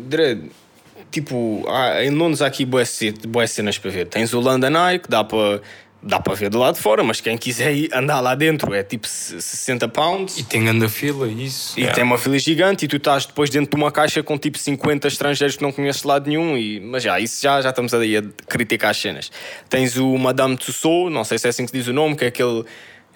tipo, 1.11 1.65
há- 1.69 2.05
em 2.05 2.11
Londres 2.11 2.43
há 2.43 2.47
aqui 2.47 2.65
boas 2.65 2.89
ce- 2.89 3.13
boas 3.27 3.51
cenas 3.51 3.79
para 3.79 3.91
ver. 3.91 4.07
Tens 4.07 4.33
o 4.33 4.41
London 4.41 4.73
Eye, 4.89 4.99
que 4.99 5.09
dá 5.09 5.25
para 5.25 5.61
dá 6.03 6.21
para 6.21 6.35
ver 6.35 6.51
do 6.51 6.59
lado 6.59 6.77
de 6.77 6.81
fora, 6.81 7.03
mas 7.03 7.21
quem 7.21 7.37
quiser 7.37 7.75
ir 7.75 7.91
andar 7.93 8.21
lá 8.21 8.37
dentro 8.37 8.73
é 8.73 8.83
tipo 8.85 9.09
se- 9.09 9.41
60 9.43 9.89
pounds. 9.89 10.39
E 10.39 10.45
tem 10.45 10.63
grande 10.63 10.89
fila, 10.89 11.27
isso. 11.27 11.79
E 11.81 11.87
tem 11.89 12.05
uma 12.05 12.17
fila 12.17 12.39
gigante 12.39 12.85
e 12.85 12.89
tu 12.89 12.97
estás 12.97 13.27
depois 13.27 13.51
dentro 13.51 13.71
de 13.71 13.77
uma 13.83 13.91
caixa 13.91 14.23
com 14.23 14.39
tipo 14.39 14.57
50 14.57 15.09
estrangeiros 15.09 15.57
que 15.57 15.63
não 15.65 15.73
conheces 15.73 16.03
de 16.03 16.07
lado 16.07 16.29
nenhum. 16.29 16.57
E, 16.57 16.79
mas 16.79 17.03
já, 17.03 17.19
isso 17.19 17.43
já, 17.43 17.61
já 17.61 17.71
estamos 17.71 17.93
aí 17.93 18.17
a 18.19 18.23
criticar 18.47 18.91
as 18.91 18.99
cenas. 18.99 19.33
Tens 19.69 19.97
o 19.97 20.17
Madame 20.17 20.57
Tussauds, 20.57 21.13
não 21.13 21.25
sei 21.25 21.39
se 21.39 21.47
é 21.49 21.51
assim 21.51 21.65
que 21.65 21.73
se 21.73 21.79
diz 21.79 21.89
o 21.89 21.93
nome, 21.93 22.15
que 22.15 22.25
é 22.25 22.29
aquele, 22.29 22.65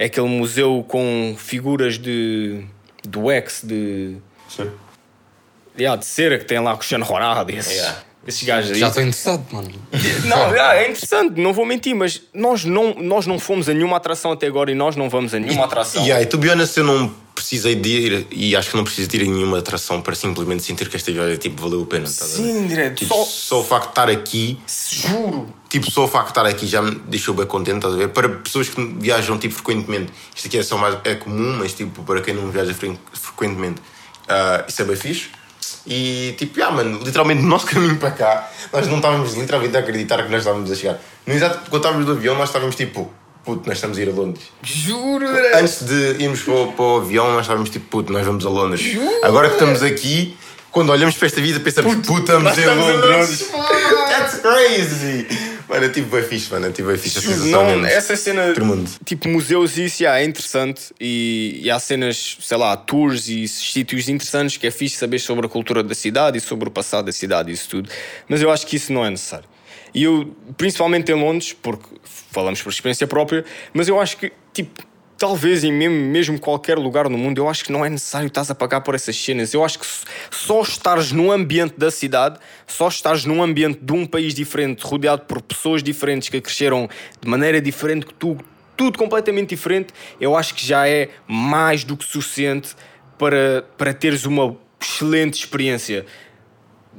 é 0.01 0.07
aquele 0.07 0.29
museu 0.29 0.83
com 0.89 1.35
figuras 1.37 1.99
de 1.99 2.65
do 3.07 3.25
wax, 3.25 3.61
de, 3.63 4.17
yeah, 5.79 5.95
de 6.01 6.07
cera 6.07 6.39
que 6.39 6.45
tem 6.47 6.59
lá 6.59 6.75
Cristiano 6.75 7.05
Ronaldo. 7.05 7.53
e 7.53 7.57
Esses, 7.57 7.73
Yeah. 7.77 7.99
esses 8.27 8.43
gajos 8.43 8.71
aí. 8.73 8.79
Já 8.79 8.89
estou 8.89 9.03
interessado, 9.03 9.45
mano. 9.53 9.71
Não, 10.25 10.55
é 10.55 10.89
interessante, 10.89 11.39
não 11.39 11.53
vou 11.53 11.67
mentir, 11.67 11.95
mas 11.95 12.23
nós 12.33 12.65
não, 12.65 12.95
nós 12.95 13.27
não 13.27 13.39
fomos 13.39 13.69
a 13.69 13.75
nenhuma 13.75 13.99
atração 13.99 14.33
até 14.33 14.47
agora 14.47 14.71
e 14.71 14.75
nós 14.75 14.97
não 14.97 15.09
vamos 15.11 15.35
a 15.35 15.39
nenhuma 15.39 15.67
atração. 15.67 16.03
Yeah, 16.03 16.23
e 16.23 16.27
to 16.27 16.39
be 16.39 16.49
honest, 16.51 16.77
eu 16.79 16.85
não 16.85 17.15
precisei 17.41 17.75
de 17.75 17.89
ir 17.89 18.27
e 18.31 18.55
acho 18.55 18.71
que 18.71 18.77
não 18.77 18.85
preciso 18.85 19.09
de 19.09 19.17
ir 19.17 19.23
a 19.29 19.31
nenhuma 19.33 19.59
atração 19.59 20.01
para 20.01 20.15
simplesmente 20.15 20.63
sentir 20.63 20.89
que 20.89 20.97
esta 20.97 21.11
viagem 21.11 21.37
tipo, 21.37 21.61
valeu 21.63 21.83
a 21.83 21.87
pena. 21.87 22.05
estás 22.05 22.35
a 22.35 22.43
ver? 22.43 22.43
Sim, 22.53 22.67
direto. 22.67 22.97
Tipo, 22.99 23.15
Só, 23.15 23.25
só 23.25 23.61
o 23.61 23.65
facto 23.65 23.85
de 23.87 23.91
estar 23.91 24.09
aqui 24.11 24.59
juro. 24.91 25.55
Tipo, 25.69 25.91
só 25.91 26.05
o 26.05 26.09
facto 26.09 26.27
de 26.27 26.31
estar 26.33 26.47
aqui 26.47 26.67
já 26.67 26.83
me 26.83 26.95
deixou 27.07 27.35
bem 27.35 27.47
contente, 27.47 27.77
estás 27.77 27.95
a 27.95 27.97
ver? 27.97 28.09
Para 28.09 28.29
pessoas 28.29 28.69
que 28.69 28.85
viajam 28.99 29.39
tipo, 29.39 29.55
frequentemente, 29.55 30.13
isto 30.35 30.47
aqui 30.49 30.59
é 30.59 30.63
só 30.63 30.77
mais 30.77 30.97
é 31.05 31.15
comum, 31.15 31.57
mas 31.59 31.73
tipo, 31.75 32.03
para 32.03 32.21
quem 32.21 32.35
não 32.35 32.51
viaja 32.51 32.75
fre- 32.75 32.99
frequentemente, 33.13 33.81
ah, 34.29 34.65
isso 34.69 34.83
é 34.83 34.85
bem 34.85 34.97
fixe. 34.97 35.29
E 35.87 36.35
tipo, 36.39 36.63
ah, 36.63 36.71
mano, 36.71 37.01
literalmente 37.05 37.41
no 37.43 37.49
nosso 37.49 37.67
caminho 37.67 37.97
para 37.97 38.11
cá, 38.11 38.51
nós 38.73 38.87
não 38.89 38.97
estávamos 38.97 39.35
literalmente 39.35 39.77
a 39.77 39.81
acreditar 39.81 40.23
que 40.25 40.31
nós 40.31 40.41
estávamos 40.41 40.71
a 40.71 40.75
chegar. 40.75 41.01
No 41.27 41.35
exato, 41.35 41.71
quando 41.71 41.83
estávamos 41.83 42.07
no 42.07 42.13
avião, 42.13 42.35
nós 42.37 42.49
estávamos 42.49 42.75
tipo, 42.77 43.11
puto, 43.45 43.69
nós 43.69 43.77
estamos 43.77 43.99
a 43.99 44.03
ir 44.03 44.09
a 44.09 44.13
Londres. 44.13 44.45
Juro. 44.63 45.27
Antes 45.55 45.85
de 45.85 46.23
irmos 46.23 46.43
para 46.43 46.55
o, 46.55 46.73
para 46.73 46.85
o 46.85 46.97
avião, 46.99 47.33
nós 47.33 47.43
estávamos 47.43 47.71
tipo, 47.71 47.87
puto, 47.87 48.13
nós 48.13 48.25
vamos 48.25 48.45
a 48.45 48.49
Londres. 48.49 48.97
Agora 49.23 49.49
que 49.49 49.55
estamos 49.55 49.83
aqui, 49.83 50.37
quando 50.71 50.91
olhamos 50.91 51.17
para 51.17 51.27
esta 51.27 51.41
vida, 51.41 51.61
pensamos, 51.61 51.95
puto, 52.07 52.33
a 52.33 52.39
estamos 52.39 52.59
a 52.59 52.75
Londres. 52.75 53.51
That's 54.09 54.41
crazy! 54.41 55.27
Mano, 55.71 55.85
eu 55.85 55.93
tive 55.93 56.11
bem 56.11 56.29
fixe, 56.29 56.51
mano, 56.51 56.67
eu 56.67 56.73
tive 56.73 56.89
bem 56.89 56.99
fixe 56.99 57.19
a 57.19 57.23
sensação 57.23 57.79
Não, 57.79 57.87
essa 57.87 58.17
cena, 58.17 58.53
tipo 59.05 59.29
museus, 59.29 59.79
isso 59.79 60.03
yeah, 60.03 60.21
é 60.21 60.25
interessante 60.25 60.93
e, 61.01 61.61
e 61.63 61.71
há 61.71 61.79
cenas, 61.79 62.39
sei 62.41 62.57
lá, 62.57 62.77
tours 62.77 63.29
e 63.29 63.47
sítios 63.47 64.09
interessantes 64.09 64.57
que 64.57 64.67
é 64.67 64.71
fixe 64.73 64.97
saber 64.97 65.21
sobre 65.21 65.47
a 65.47 65.49
cultura 65.49 65.85
da 65.85 65.95
cidade 65.95 66.39
e 66.39 66.41
sobre 66.41 66.69
o 66.69 66.73
passado 66.73 67.07
da 67.07 67.13
cidade 67.13 67.53
e 67.53 67.55
isso 67.55 67.69
tudo, 67.69 67.89
mas 68.29 68.43
eu 68.43 68.51
acho 68.51 68.67
que 68.67 68.75
isso 68.75 68.93
não 68.93 69.07
é 69.07 69.11
necessário. 69.11 69.49
E 69.95 70.05
eu, 70.05 70.35
principalmente 70.57 71.11
em 71.11 71.15
Londres, 71.15 71.53
porque 71.53 71.87
falamos 72.05 72.63
por 72.63 72.71
experiência 72.71 73.07
própria, 73.07 73.45
mas 73.73 73.89
eu 73.89 74.01
acho 74.01 74.17
que, 74.17 74.33
tipo, 74.53 74.83
talvez 75.21 75.65
em 75.65 75.71
mesmo, 75.71 75.97
mesmo 75.97 76.41
qualquer 76.41 76.79
lugar 76.79 77.07
no 77.11 77.19
mundo, 77.19 77.37
eu 77.37 77.47
acho 77.47 77.63
que 77.63 77.71
não 77.71 77.85
é 77.85 77.91
necessário 77.91 78.27
estás 78.27 78.51
a 78.51 78.55
pagar 78.55 78.81
por 78.81 78.95
essas 78.95 79.15
cenas. 79.15 79.53
Eu 79.53 79.63
acho 79.63 79.79
que 79.79 79.87
só 80.31 80.63
estares 80.63 81.13
num 81.13 81.31
ambiente 81.31 81.75
da 81.77 81.91
cidade, 81.91 82.39
só 82.67 82.89
estares 82.89 83.27
num 83.27 83.43
ambiente 83.43 83.81
de 83.83 83.93
um 83.93 84.07
país 84.07 84.35
diferente, 84.35 84.83
rodeado 84.83 85.23
por 85.27 85.43
pessoas 85.43 85.83
diferentes 85.83 86.31
que 86.31 86.41
cresceram 86.41 86.89
de 87.21 87.29
maneira 87.29 87.61
diferente 87.61 88.07
que 88.07 88.15
tu, 88.15 88.39
tudo 88.79 88.99
completamente 88.99 89.51
diferente, 89.51 89.93
eu 90.19 90.35
acho 90.35 90.55
que 90.55 90.67
já 90.67 90.89
é 90.89 91.11
mais 91.29 91.85
do 91.85 91.99
que 91.99 92.05
suficiente 92.07 92.75
para, 93.19 93.63
para 93.77 93.93
teres 93.93 94.25
uma 94.25 94.57
excelente 94.81 95.35
experiência 95.35 96.07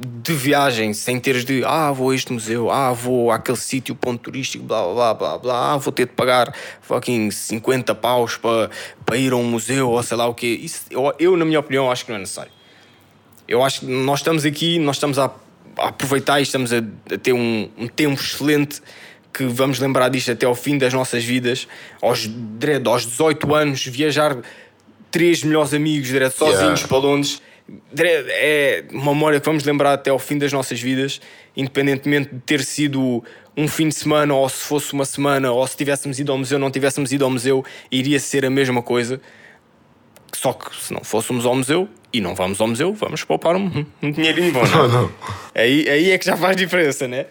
de 0.04 0.34
viagem, 0.34 0.94
sem 0.94 1.20
teres 1.20 1.46
de 1.46 1.64
ah, 1.64 1.92
vou 1.92 2.10
a 2.10 2.16
este 2.16 2.34
museu, 2.34 2.72
ah, 2.72 2.92
vou 2.92 3.30
àquele 3.32 3.58
sítio, 3.58 3.94
ponto 3.94 4.20
turístico, 4.20 4.64
blá 4.64 4.82
blá 4.94 5.14
blá 5.14 5.38
blá 5.38 5.74
ah, 5.74 5.78
vou 5.78 5.94
ter 5.94 6.08
de 6.08 6.14
pagar 6.14 6.54
fucking 6.82 7.30
50 7.30 7.94
paus 7.96 8.36
para, 8.36 8.70
para 9.06 9.18
ir 9.18 9.32
a 9.32 9.36
um 9.36 9.44
museu 9.44 9.90
ou 9.90 10.02
sei 10.02 10.18
lá 10.18 10.26
o 10.28 10.34
quê. 10.34 10.60
Isso, 10.62 10.86
eu, 10.90 11.14
eu, 11.20 11.38
na 11.38 11.46
minha 11.46 11.60
opinião, 11.60 11.92
acho 11.92 12.06
que 12.06 12.12
não 12.12 12.18
é 12.18 12.22
necessário. 12.22 12.52
Eu 13.48 13.64
acho 13.64 13.82
que 13.82 13.86
nós 13.86 14.20
estamos 14.20 14.44
aqui, 14.44 14.80
nós 14.80 14.96
estamos 14.96 15.20
a, 15.20 15.32
a 15.78 15.90
aproveitar 15.90 16.40
e 16.40 16.44
estamos 16.44 16.74
a, 16.74 16.78
a 16.78 17.18
ter 17.18 17.34
um, 17.34 17.70
um 17.78 17.88
tempo 17.88 18.20
excelente 18.20 18.82
que 19.34 19.46
vamos 19.46 19.80
lembrar 19.80 20.10
disto 20.10 20.32
até 20.32 20.46
ao 20.46 20.56
fim 20.56 20.78
das 20.78 20.94
nossas 20.94 21.24
vidas. 21.24 21.68
Aos, 22.02 22.30
aos 22.86 23.06
18 23.06 23.56
anos, 23.56 23.86
viajar 23.86 24.38
três 25.12 25.44
melhores 25.44 25.74
amigos 25.74 26.08
direto, 26.08 26.38
sozinhos 26.38 26.80
Yeah. 26.82 26.88
para 26.88 26.98
Londres. 26.98 27.42
É 27.98 28.84
uma 28.92 29.14
memória 29.14 29.40
que 29.40 29.46
vamos 29.46 29.64
lembrar 29.64 29.94
até 29.94 30.10
ao 30.10 30.20
fim 30.20 30.38
das 30.38 30.52
nossas 30.52 30.82
vidas, 30.82 31.22
independentemente 31.56 32.34
de 32.34 32.42
ter 32.42 32.64
sido 32.64 33.24
um 33.56 33.68
fim 33.68 33.88
de 33.88 33.96
semana 33.96 34.34
ou 34.34 34.48
se 34.48 34.64
fosse 34.64 34.94
uma 34.94 35.06
semana 35.06 35.52
ou 35.52 35.66
se 35.68 35.76
tivéssemos 35.76 36.20
ido 36.20 36.32
ao 36.32 36.38
museu 36.38 36.58
não 36.58 36.72
tivéssemos 36.72 37.12
ido 37.12 37.26
ao 37.26 37.30
museu, 37.30 37.64
iria 37.92 38.20
ser 38.20 38.46
a 38.46 38.50
mesma 38.50 38.82
coisa. 38.82 39.22
Só 40.34 40.54
que 40.54 40.74
se 40.76 40.94
não 40.94 41.04
fôssemos 41.04 41.46
ao 41.46 41.56
museu 41.56 41.90
e 42.14 42.22
não 42.22 42.34
vamos 42.34 42.60
ao 42.62 42.68
museu, 42.68 42.94
vamos 42.94 43.24
poupar 43.24 43.56
um, 43.56 43.86
um 44.02 44.12
dinheirinho 44.12 44.52
bom, 44.52 44.66
não? 44.66 44.86
é? 44.86 44.88
Não, 44.88 45.02
não. 45.04 45.12
Aí, 45.54 45.90
aí 45.90 46.12
é 46.12 46.18
que 46.18 46.26
já 46.26 46.38
faz 46.38 46.56
diferença, 46.56 47.08
né? 47.08 47.26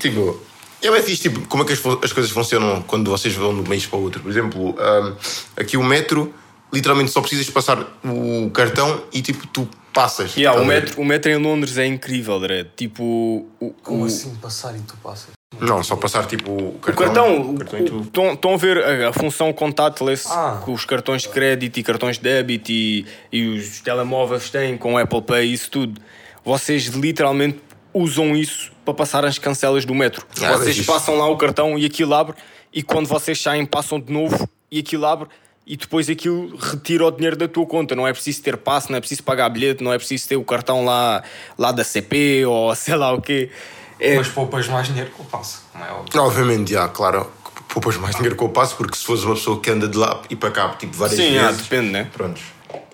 Tipo, 0.00 0.42
é 0.82 0.90
bem 0.90 1.02
fixe, 1.02 1.22
tipo, 1.22 1.46
como 1.48 1.62
é 1.62 1.66
que 1.66 1.72
as, 1.72 1.78
as 2.02 2.12
coisas 2.12 2.30
funcionam 2.30 2.82
quando 2.82 3.10
vocês 3.10 3.34
vão 3.34 3.54
de 3.54 3.60
um 3.60 3.68
mês 3.68 3.86
para 3.86 3.98
o 3.98 4.02
outro. 4.02 4.22
Por 4.22 4.30
exemplo, 4.30 4.74
ahm, 4.78 5.14
aqui 5.56 5.76
o 5.76 5.82
metro, 5.82 6.34
literalmente 6.74 7.10
só 7.10 7.20
precisas 7.20 7.48
passar 7.48 7.78
o 8.04 8.50
cartão 8.50 9.04
e 9.12 9.22
tipo, 9.22 9.46
tu 9.46 9.68
passas. 9.92 10.36
Yeah, 10.36 10.60
o, 10.60 10.64
metro, 10.64 11.00
o 11.00 11.04
metro 11.04 11.30
em 11.30 11.36
Londres 11.36 11.78
é 11.78 11.86
incrível, 11.86 12.40
Dred. 12.40 12.68
Tipo, 12.76 13.46
o, 13.60 13.70
Como 13.82 14.02
o, 14.02 14.06
assim 14.06 14.34
passar 14.36 14.74
e 14.76 14.80
tu 14.80 14.96
passas? 15.02 15.28
Não, 15.60 15.84
só 15.84 15.94
passar 15.94 16.26
tipo 16.26 16.50
o 16.50 16.68
o 16.70 16.78
cartão. 16.80 17.52
o 17.52 17.54
cartão 17.58 17.78
e 17.78 17.84
tu. 17.84 18.00
estão 18.00 18.32
estão 18.32 18.54
a 18.54 18.56
ver 18.56 18.76
a, 18.84 19.10
a 19.10 19.12
função 19.12 19.52
contactless 19.52 20.26
Ah. 20.28 20.60
que 20.64 20.70
os 20.72 20.84
cartões 20.84 21.22
de 21.22 21.28
crédito 21.28 21.78
e 21.78 21.82
cartões 21.84 22.16
de 22.16 22.24
débito 22.24 22.72
e, 22.72 23.06
e 23.30 23.46
os 23.46 23.80
telemóveis 23.80 24.50
têm 24.50 24.76
com 24.76 24.98
Apple 24.98 25.22
Pay 25.22 25.46
e 25.46 25.52
isso 25.52 25.70
tudo. 25.70 26.00
Vocês 26.44 26.86
literalmente 26.86 27.60
usam 27.92 28.34
isso 28.34 28.72
para 28.84 28.94
passar 28.94 29.24
as 29.24 29.38
cancelas 29.38 29.84
do 29.84 29.94
metro. 29.94 30.26
Ah, 30.42 30.56
vocês 30.56 30.76
isso. 30.76 30.90
passam 30.92 31.16
lá 31.16 31.28
o 31.28 31.36
cartão 31.36 31.78
e 31.78 31.86
aquilo 31.86 32.14
abre 32.14 32.34
e 32.72 32.82
quando 32.82 33.06
vocês 33.06 33.40
saem 33.40 33.64
passam 33.64 34.00
de 34.00 34.12
novo 34.12 34.48
e 34.72 34.80
aquilo 34.80 35.06
abre 35.06 35.28
e 35.66 35.76
depois 35.76 36.10
aquilo 36.10 36.56
retira 36.56 37.06
o 37.06 37.10
dinheiro 37.10 37.36
da 37.36 37.48
tua 37.48 37.66
conta. 37.66 37.94
Não 37.94 38.06
é 38.06 38.12
preciso 38.12 38.42
ter 38.42 38.56
passe, 38.56 38.90
não 38.90 38.98
é 38.98 39.00
preciso 39.00 39.22
pagar 39.22 39.48
bilhete, 39.48 39.82
não 39.82 39.92
é 39.92 39.98
preciso 39.98 40.28
ter 40.28 40.36
o 40.36 40.44
cartão 40.44 40.84
lá, 40.84 41.22
lá 41.58 41.72
da 41.72 41.82
CP 41.84 42.44
ou 42.46 42.74
sei 42.76 42.96
lá 42.96 43.12
o 43.12 43.20
quê. 43.20 43.50
É, 43.98 44.16
Mas 44.16 44.28
poupas 44.28 44.68
mais 44.68 44.88
dinheiro 44.88 45.10
que 45.10 45.20
eu 45.20 45.26
passo, 45.26 45.62
como 45.72 45.84
é 45.84 45.90
óbvio. 45.92 46.22
Obviamente, 46.22 46.72
já, 46.72 46.88
claro, 46.88 47.30
poupas 47.68 47.96
mais 47.96 48.14
dinheiro 48.16 48.36
que 48.36 48.42
eu 48.42 48.48
passo, 48.48 48.76
porque 48.76 48.96
se 48.96 49.04
fores 49.04 49.22
uma 49.22 49.34
pessoa 49.34 49.60
que 49.60 49.70
anda 49.70 49.88
de 49.88 49.96
lá 49.96 50.20
e 50.28 50.36
para 50.36 50.50
cá, 50.50 50.68
tipo, 50.70 50.94
várias 50.96 51.16
Sim, 51.18 51.38
ah, 51.38 51.46
vezes. 51.46 51.62
depende, 51.62 51.90
né? 51.90 52.10
Prontos. 52.12 52.42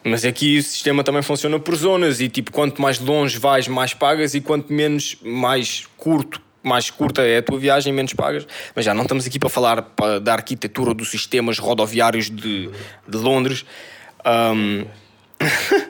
Mas 0.05 0.25
aqui 0.25 0.59
o 0.59 0.63
sistema 0.63 1.05
também 1.05 1.23
funciona 1.23 1.59
por 1.59 1.75
zonas 1.75 2.21
e 2.21 2.29
tipo, 2.29 2.53
quanto 2.53 2.81
mais 2.81 2.99
longe 2.99 3.39
vais, 3.39 3.67
mais 3.69 3.93
pagas 3.93 4.35
e 4.35 4.41
quanto 4.41 4.73
menos, 4.73 5.17
mais 5.23 5.87
curto, 5.97 6.41
mais 6.63 6.91
curta 6.91 7.23
é 7.23 7.39
a 7.39 7.43
tua 7.43 7.59
viagem, 7.59 7.93
menos 7.93 8.13
pagas. 8.13 8.47
Mas 8.75 8.85
já 8.85 8.93
não 8.95 9.03
estamos 9.03 9.27
aqui 9.27 9.39
para 9.39 9.49
falar 9.49 9.87
da 10.23 10.33
arquitetura 10.33 10.93
dos 10.95 11.11
sistemas 11.11 11.59
rodoviários 11.59 12.31
de, 12.31 12.71
de 13.09 13.17
Londres. 13.17 13.65
Ahm, 14.25 14.85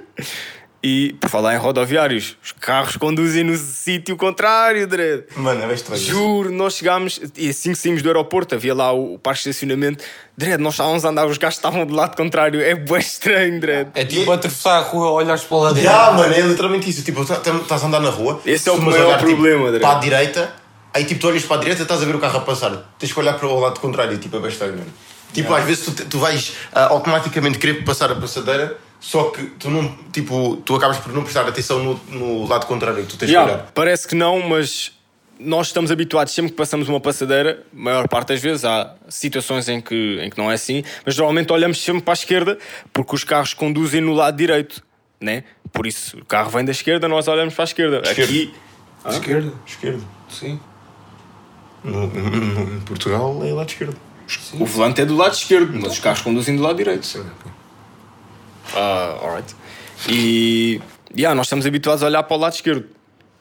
e 0.82 1.14
por 1.20 1.28
falar 1.28 1.54
em 1.54 1.58
rodoviários, 1.58 2.38
os 2.42 2.52
carros 2.52 2.96
conduzem 2.96 3.44
no 3.44 3.54
sítio 3.56 4.16
contrário, 4.16 4.86
Dredd. 4.86 5.24
Mano, 5.36 5.70
é 5.70 5.74
estranho. 5.74 6.00
Juro, 6.00 6.50
nós 6.50 6.74
chegámos 6.76 7.20
e 7.36 7.50
assim 7.50 7.72
que 7.72 7.78
saímos 7.78 8.00
do 8.00 8.08
aeroporto, 8.08 8.54
havia 8.54 8.74
lá 8.74 8.90
o, 8.92 9.14
o 9.14 9.18
parque 9.18 9.42
de 9.42 9.50
estacionamento. 9.50 10.02
Dredd, 10.36 10.58
nós 10.62 10.74
estávamos 10.74 11.04
a 11.04 11.08
andar, 11.10 11.26
os 11.26 11.36
gajos 11.36 11.58
estavam 11.58 11.84
do 11.84 11.92
lado 11.94 12.16
contrário. 12.16 12.60
É 12.62 12.74
bem 12.74 12.98
estranho, 12.98 13.60
Dredd. 13.60 13.90
É 13.94 14.04
tipo 14.06 14.32
atravessar 14.32 14.78
a 14.78 14.80
rua, 14.80 15.10
olhares 15.10 15.42
para 15.44 15.56
o 15.56 15.60
lado 15.60 15.80
Já, 15.80 16.12
mano, 16.12 16.32
é 16.32 16.40
literalmente 16.40 16.88
isso. 16.88 17.02
Tipo, 17.02 17.26
tá- 17.26 17.36
tá- 17.36 17.56
estás 17.56 17.82
a 17.82 17.86
andar 17.86 18.00
na 18.00 18.10
rua. 18.10 18.40
Esse 18.46 18.68
é 18.70 18.72
o 18.72 18.80
maior 18.80 19.06
olhar, 19.06 19.18
tipo, 19.18 19.30
problema, 19.32 19.68
André. 19.68 19.80
Para 19.80 19.98
a 19.98 20.00
direita, 20.00 20.59
aí 20.94 21.04
tipo, 21.04 21.20
tu 21.20 21.28
olhas 21.28 21.44
para 21.44 21.56
a 21.56 21.60
direita, 21.60 21.82
estás 21.82 22.02
a 22.02 22.04
ver 22.04 22.14
o 22.14 22.18
carro 22.18 22.38
a 22.38 22.40
passar. 22.42 22.92
Tens 22.98 23.12
que 23.12 23.18
olhar 23.18 23.34
para 23.38 23.46
o 23.48 23.58
lado 23.60 23.80
contrário, 23.80 24.16
tipo, 24.18 24.36
é 24.44 24.48
estranho, 24.48 24.78
mano. 24.78 24.92
Tipo, 25.32 25.54
às 25.54 25.64
vezes 25.64 25.84
tu, 25.84 25.92
tu 26.06 26.18
vais 26.18 26.52
ah, 26.72 26.86
automaticamente 26.86 27.58
querer 27.58 27.84
passar 27.84 28.10
a 28.10 28.16
passadeira, 28.16 28.76
só 28.98 29.24
que 29.30 29.44
tu 29.44 29.70
não, 29.70 29.88
tipo, 30.12 30.56
tu 30.64 30.74
acabas 30.74 30.98
por 30.98 31.12
não 31.12 31.22
prestar 31.22 31.46
atenção 31.46 31.78
no, 31.82 32.00
no 32.10 32.46
lado 32.48 32.66
contrário 32.66 33.00
que 33.02 33.08
tu 33.10 33.16
tens 33.16 33.30
Yeah, 33.30 33.48
que 33.48 33.58
olhar. 33.60 33.70
parece 33.72 34.08
que 34.08 34.14
não, 34.16 34.40
mas 34.48 34.92
nós 35.38 35.68
estamos 35.68 35.90
habituados 35.92 36.34
sempre 36.34 36.50
que 36.50 36.56
passamos 36.56 36.88
uma 36.88 37.00
passadeira, 37.00 37.62
maior 37.72 38.08
parte 38.08 38.28
das 38.28 38.40
vezes 38.42 38.64
há 38.64 38.94
situações 39.08 39.68
em 39.68 39.80
que, 39.80 40.18
em 40.20 40.28
que 40.28 40.36
não 40.36 40.50
é 40.50 40.54
assim, 40.54 40.82
mas 41.06 41.16
normalmente 41.16 41.52
olhamos 41.52 41.80
sempre 41.80 42.02
para 42.02 42.12
a 42.12 42.14
esquerda 42.14 42.58
porque 42.92 43.14
os 43.14 43.22
carros 43.24 43.54
conduzem 43.54 44.00
no 44.00 44.12
lado 44.12 44.36
direito. 44.36 44.82
Né? 45.20 45.44
Por 45.72 45.86
isso, 45.86 46.18
o 46.18 46.24
carro 46.24 46.50
vem 46.50 46.64
da 46.64 46.72
esquerda, 46.72 47.06
nós 47.06 47.28
olhamos 47.28 47.54
para 47.54 47.62
a 47.62 47.66
esquerda. 47.66 48.02
Esquerda. 48.04 48.24
Aqui, 48.32 48.54
Esquerda, 49.08 49.52
esquerda. 49.66 50.02
Sim. 50.28 50.60
No, 51.82 52.06
no- 52.06 52.76
em 52.76 52.80
Portugal 52.80 53.40
é 53.44 53.52
lado 53.52 53.68
esquerdo. 53.68 53.96
o 54.54 54.64
volante 54.66 55.00
é 55.00 55.04
do 55.04 55.16
lado 55.16 55.32
esquerdo, 55.34 55.72
mas 55.80 55.92
os 55.92 55.98
carros 55.98 56.20
conduzem 56.22 56.56
do 56.56 56.62
lado 56.62 56.76
direito. 56.76 57.04
Sim. 57.06 57.24
Ah, 58.74 59.18
alright. 59.22 59.54
E 60.08 60.80
yeah, 61.16 61.34
nós 61.34 61.46
estamos 61.46 61.66
habituados 61.66 62.02
a 62.02 62.06
olhar 62.06 62.22
para 62.22 62.36
o 62.36 62.40
lado 62.40 62.54
esquerdo. 62.54 62.84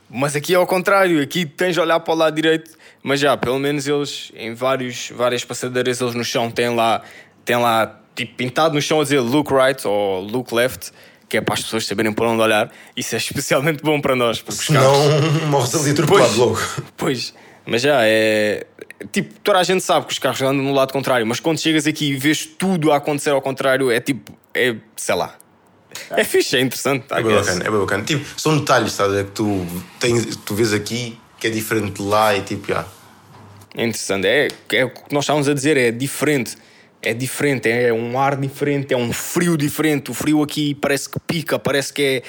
Mas 0.09 0.35
aqui 0.35 0.53
é 0.53 0.57
ao 0.57 0.65
contrário, 0.65 1.21
aqui 1.21 1.45
tens 1.45 1.73
de 1.75 1.79
olhar 1.79 1.99
para 1.99 2.13
o 2.13 2.17
lado 2.17 2.35
direito. 2.35 2.71
Mas 3.03 3.19
já, 3.19 3.37
pelo 3.37 3.59
menos 3.59 3.87
eles, 3.87 4.31
em 4.35 4.53
vários, 4.53 5.11
várias 5.15 5.45
passadeiras, 5.45 6.01
eles 6.01 6.15
no 6.15 6.23
chão 6.23 6.49
têm 6.51 6.75
lá, 6.75 7.01
têm 7.45 7.55
lá 7.57 7.97
tipo, 8.15 8.35
pintado 8.35 8.73
no 8.75 8.81
chão 8.81 8.99
a 8.99 9.03
dizer 9.03 9.19
look 9.21 9.53
right 9.53 9.87
ou 9.87 10.21
look 10.21 10.53
left, 10.53 10.91
que 11.29 11.37
é 11.37 11.41
para 11.41 11.53
as 11.53 11.61
pessoas 11.61 11.85
saberem 11.85 12.11
por 12.11 12.25
onde 12.25 12.41
olhar. 12.41 12.69
Isso 12.97 13.15
é 13.15 13.17
especialmente 13.19 13.81
bom 13.83 14.01
para 14.01 14.15
nós, 14.15 14.41
porque 14.41 14.59
os 14.59 14.67
carros. 14.67 14.97
Senão 14.97 15.47
morres 15.47 15.75
ali 15.75 15.91
atropelado 15.91 16.37
logo. 16.39 16.59
Pois, 16.97 17.33
mas 17.69 17.81
já 17.81 17.99
é. 18.03 18.65
Tipo, 19.11 19.33
toda 19.41 19.59
a 19.59 19.63
gente 19.63 19.81
sabe 19.83 20.05
que 20.05 20.11
os 20.11 20.19
carros 20.19 20.41
andam 20.41 20.63
no 20.63 20.73
lado 20.73 20.91
contrário, 20.91 21.25
mas 21.25 21.39
quando 21.39 21.59
chegas 21.59 21.87
aqui 21.87 22.11
e 22.11 22.15
vês 22.15 22.45
tudo 22.45 22.91
a 22.91 22.97
acontecer 22.97 23.29
ao 23.29 23.41
contrário, 23.41 23.91
é 23.91 23.99
tipo. 23.99 24.37
É. 24.53 24.75
sei 24.95 25.15
lá. 25.15 25.35
É 26.11 26.23
fixe, 26.23 26.57
é 26.57 26.61
interessante. 26.61 27.05
I 27.11 27.19
É 27.19 27.23
bem 27.23 27.35
bacana, 27.35 27.65
é 27.65 27.69
bem 27.69 27.79
bacana. 27.79 28.03
Tipo, 28.03 28.25
são 28.39 28.57
detalhes, 28.57 28.91
estás 28.91 29.13
a 29.13 29.23
que 29.23 29.31
tu, 29.31 29.65
tens, 29.99 30.35
tu 30.37 30.55
vês 30.55 30.73
aqui 30.73 31.17
que 31.39 31.47
é 31.47 31.49
diferente 31.49 31.93
de 31.93 32.01
lá 32.01 32.35
e 32.35 32.41
tipo, 32.41 32.67
já. 32.67 32.85
É 33.75 33.85
interessante. 33.85 34.27
É, 34.27 34.47
é 34.73 34.85
o 34.85 34.89
que 34.89 35.13
nós 35.13 35.23
estávamos 35.23 35.47
a 35.47 35.53
dizer, 35.53 35.77
é 35.77 35.91
diferente. 35.91 36.57
É 37.01 37.13
diferente, 37.13 37.69
é 37.69 37.93
um 37.93 38.19
ar 38.19 38.35
diferente, 38.35 38.93
é 38.93 38.97
um 38.97 39.13
frio 39.13 39.55
diferente. 39.55 40.11
O 40.11 40.13
frio 40.13 40.43
aqui 40.43 40.75
parece 40.75 41.09
que 41.09 41.17
pica, 41.19 41.57
parece 41.57 41.93
que 41.93 42.01
é. 42.01 42.23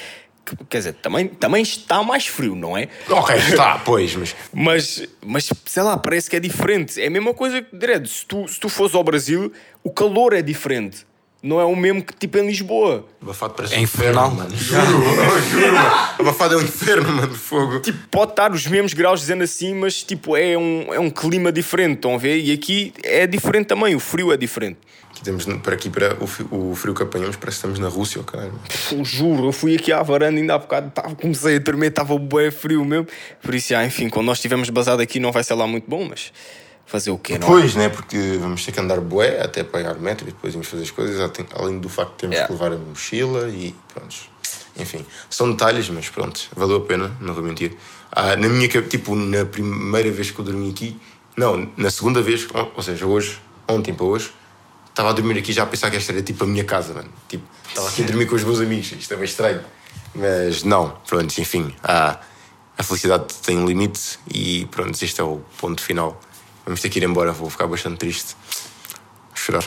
Que- 0.44 0.57
Quer 0.68 0.79
dizer, 0.79 0.92
também, 0.94 1.29
também 1.29 1.62
está 1.62 2.03
mais 2.03 2.26
frio, 2.26 2.55
não 2.55 2.76
é? 2.76 2.88
Ok, 3.09 3.37
está, 3.37 3.79
pois, 3.85 4.14
mas 4.16 4.37
Mas, 4.53 5.09
mas 5.24 5.50
sei 5.66 5.83
lá, 5.83 5.96
parece 5.96 6.29
que 6.29 6.37
é 6.37 6.40
diferente. 6.40 7.00
É 7.00 7.07
a 7.07 7.11
mesma 7.11 7.33
coisa 7.35 7.62
que, 7.62 7.76
direto, 7.76 8.09
se 8.09 8.24
tu, 8.26 8.46
se 8.48 8.59
tu 8.59 8.68
fores 8.68 8.94
ao 8.94 9.03
Brasil, 9.05 9.53
o 9.85 9.90
calor 9.90 10.33
é 10.33 10.42
diferente. 10.42 11.07
Não 11.42 11.59
é 11.59 11.64
o 11.64 11.74
mesmo 11.74 12.03
que 12.03 12.12
tipo 12.14 12.37
em 12.37 12.46
Lisboa. 12.46 13.07
abafado 13.22 13.55
parece 13.55 13.74
É 13.74 13.81
infernal. 13.81 14.31
inferno, 14.31 14.44
mano. 14.44 14.57
Juro, 14.61 15.40
juro. 15.50 15.76
Abafado 16.18 16.55
é 16.55 16.59
um 16.59 16.62
inferno, 16.62 17.09
mano, 17.11 17.29
de 17.33 17.38
fogo. 17.38 17.81
Tipo, 17.81 17.98
pode 18.11 18.33
estar 18.33 18.53
os 18.53 18.66
mesmos 18.66 18.92
graus 18.92 19.20
dizendo 19.20 19.42
assim, 19.42 19.72
mas 19.74 20.03
tipo, 20.03 20.37
é 20.37 20.59
um, 20.59 20.92
é 20.92 21.00
um 21.00 21.09
clima 21.09 21.50
diferente, 21.50 21.94
estão 21.94 22.14
a 22.14 22.18
ver? 22.18 22.38
E 22.40 22.53
aqui 22.53 22.92
é 23.03 23.26
diferente 23.26 23.68
também, 23.68 23.94
o 23.94 24.00
frio 24.00 24.31
é 24.33 24.37
diferente. 24.37 24.76
Aqui 25.20 25.24
temos, 25.24 25.44
para 25.44 25.74
aqui, 25.74 25.90
para 25.90 26.16
o, 26.50 26.74
frio 26.74 26.94
que 26.94 27.02
apanhamos, 27.02 27.37
parece 27.37 27.61
que 27.61 27.66
estamos 27.66 27.78
na 27.78 27.88
Rússia, 27.88 28.22
caralho. 28.22 28.54
Eu 28.90 29.04
juro, 29.04 29.48
eu 29.48 29.52
fui 29.52 29.76
aqui 29.76 29.92
à 29.92 30.02
varanda 30.02 30.40
ainda 30.40 30.54
há 30.54 30.59
bocado, 30.59 30.90
tava, 30.90 31.14
comecei 31.14 31.56
a 31.56 31.61
tremer, 31.61 31.88
estava 31.90 32.18
bué 32.18 32.50
frio 32.50 32.83
mesmo. 32.87 33.06
Por 33.42 33.54
isso, 33.54 33.74
ah, 33.74 33.85
enfim, 33.85 34.09
quando 34.09 34.26
nós 34.26 34.38
estivermos 34.38 34.70
basado 34.70 35.02
aqui 35.02 35.20
não 35.20 35.30
vai 35.30 35.44
ser 35.44 35.54
lá 35.54 35.66
muito 35.66 35.88
bom, 35.88 36.06
mas 36.09 36.33
fazer 36.87 37.11
o 37.11 37.18
quê, 37.18 37.38
não 37.38 37.46
é? 37.46 37.50
Pois, 37.50 37.74
né? 37.74 37.90
Porque 37.90 38.38
vamos 38.40 38.64
ter 38.64 38.72
que 38.72 38.80
andar 38.80 38.98
bué 39.00 39.42
até 39.42 39.62
pagar 39.62 39.96
o 39.96 40.00
metro 40.00 40.26
e 40.26 40.33
depois 40.33 40.54
vamos 40.54 40.68
fazer 40.68 40.85
as 40.85 40.90
coisas, 40.90 41.30
além 41.54 41.78
do 41.78 41.88
facto 41.90 42.12
de 42.12 42.16
termos 42.16 42.37
Yeah. 42.37 42.46
que 42.46 42.52
levar 42.62 42.74
a 42.74 42.78
mochila 42.78 43.48
e 43.50 43.74
pronto. 43.92 44.16
Enfim, 44.78 45.04
são 45.28 45.50
detalhes, 45.50 45.90
mas 45.90 46.09
pronto, 46.09 46.48
valeu 46.56 46.78
a 46.78 46.80
pena, 46.80 47.14
não 47.20 47.35
vou 47.35 47.42
mentir. 47.42 47.76
Ah, 48.11 48.37
na 48.37 48.48
minha, 48.48 48.68
tipo, 48.68 49.14
na 49.14 49.44
primeira 49.44 50.11
vez 50.11 50.30
que 50.30 50.38
eu 50.38 50.44
dormi 50.44 50.70
aqui, 50.70 50.98
não, 51.37 51.70
na 51.76 51.90
segunda 51.90 52.22
vez, 52.22 52.48
ou 52.74 52.83
seja, 52.83 53.04
hoje, 53.04 53.38
ontem 53.68 53.92
para 53.92 54.06
hoje, 54.06 54.33
estava 54.90 55.11
a 55.11 55.12
dormir 55.12 55.38
aqui 55.38 55.53
já 55.53 55.62
a 55.62 55.66
pensar 55.66 55.90
que 55.90 55.96
esta 55.96 56.12
era 56.12 56.22
tipo 56.22 56.44
a 56.44 56.46
minha 56.46 56.64
casa, 56.64 56.92
mano. 56.92 57.11
Tipo, 57.29 57.44
estava 57.66 57.88
aqui 57.88 58.03
a 58.03 58.07
dormir 58.07 58.26
com 58.26 58.35
os 58.35 58.44
meus 58.44 58.61
amigos, 58.61 58.92
isto 58.92 59.14
é 59.14 59.16
bem 59.16 59.24
estranho. 59.24 59.61
Mas 60.14 60.62
não, 60.62 60.90
pronto, 61.07 61.38
enfim, 61.38 61.74
ah, 61.83 62.18
a 62.76 62.83
felicidade 62.83 63.35
tem 63.42 63.59
um 63.59 63.66
limite 63.66 64.18
e 64.33 64.66
pronto, 64.70 64.92
este 65.03 65.20
é 65.20 65.24
o 65.24 65.40
ponto 65.59 65.83
final. 65.83 66.20
Vamos 66.64 66.81
ter 66.81 66.88
que 66.88 66.98
ir 66.98 67.05
embora, 67.05 67.33
vou 67.33 67.48
ficar 67.48 67.66
bastante 67.66 67.98
triste. 67.98 68.35
Vou 69.29 69.37
chorar. 69.37 69.64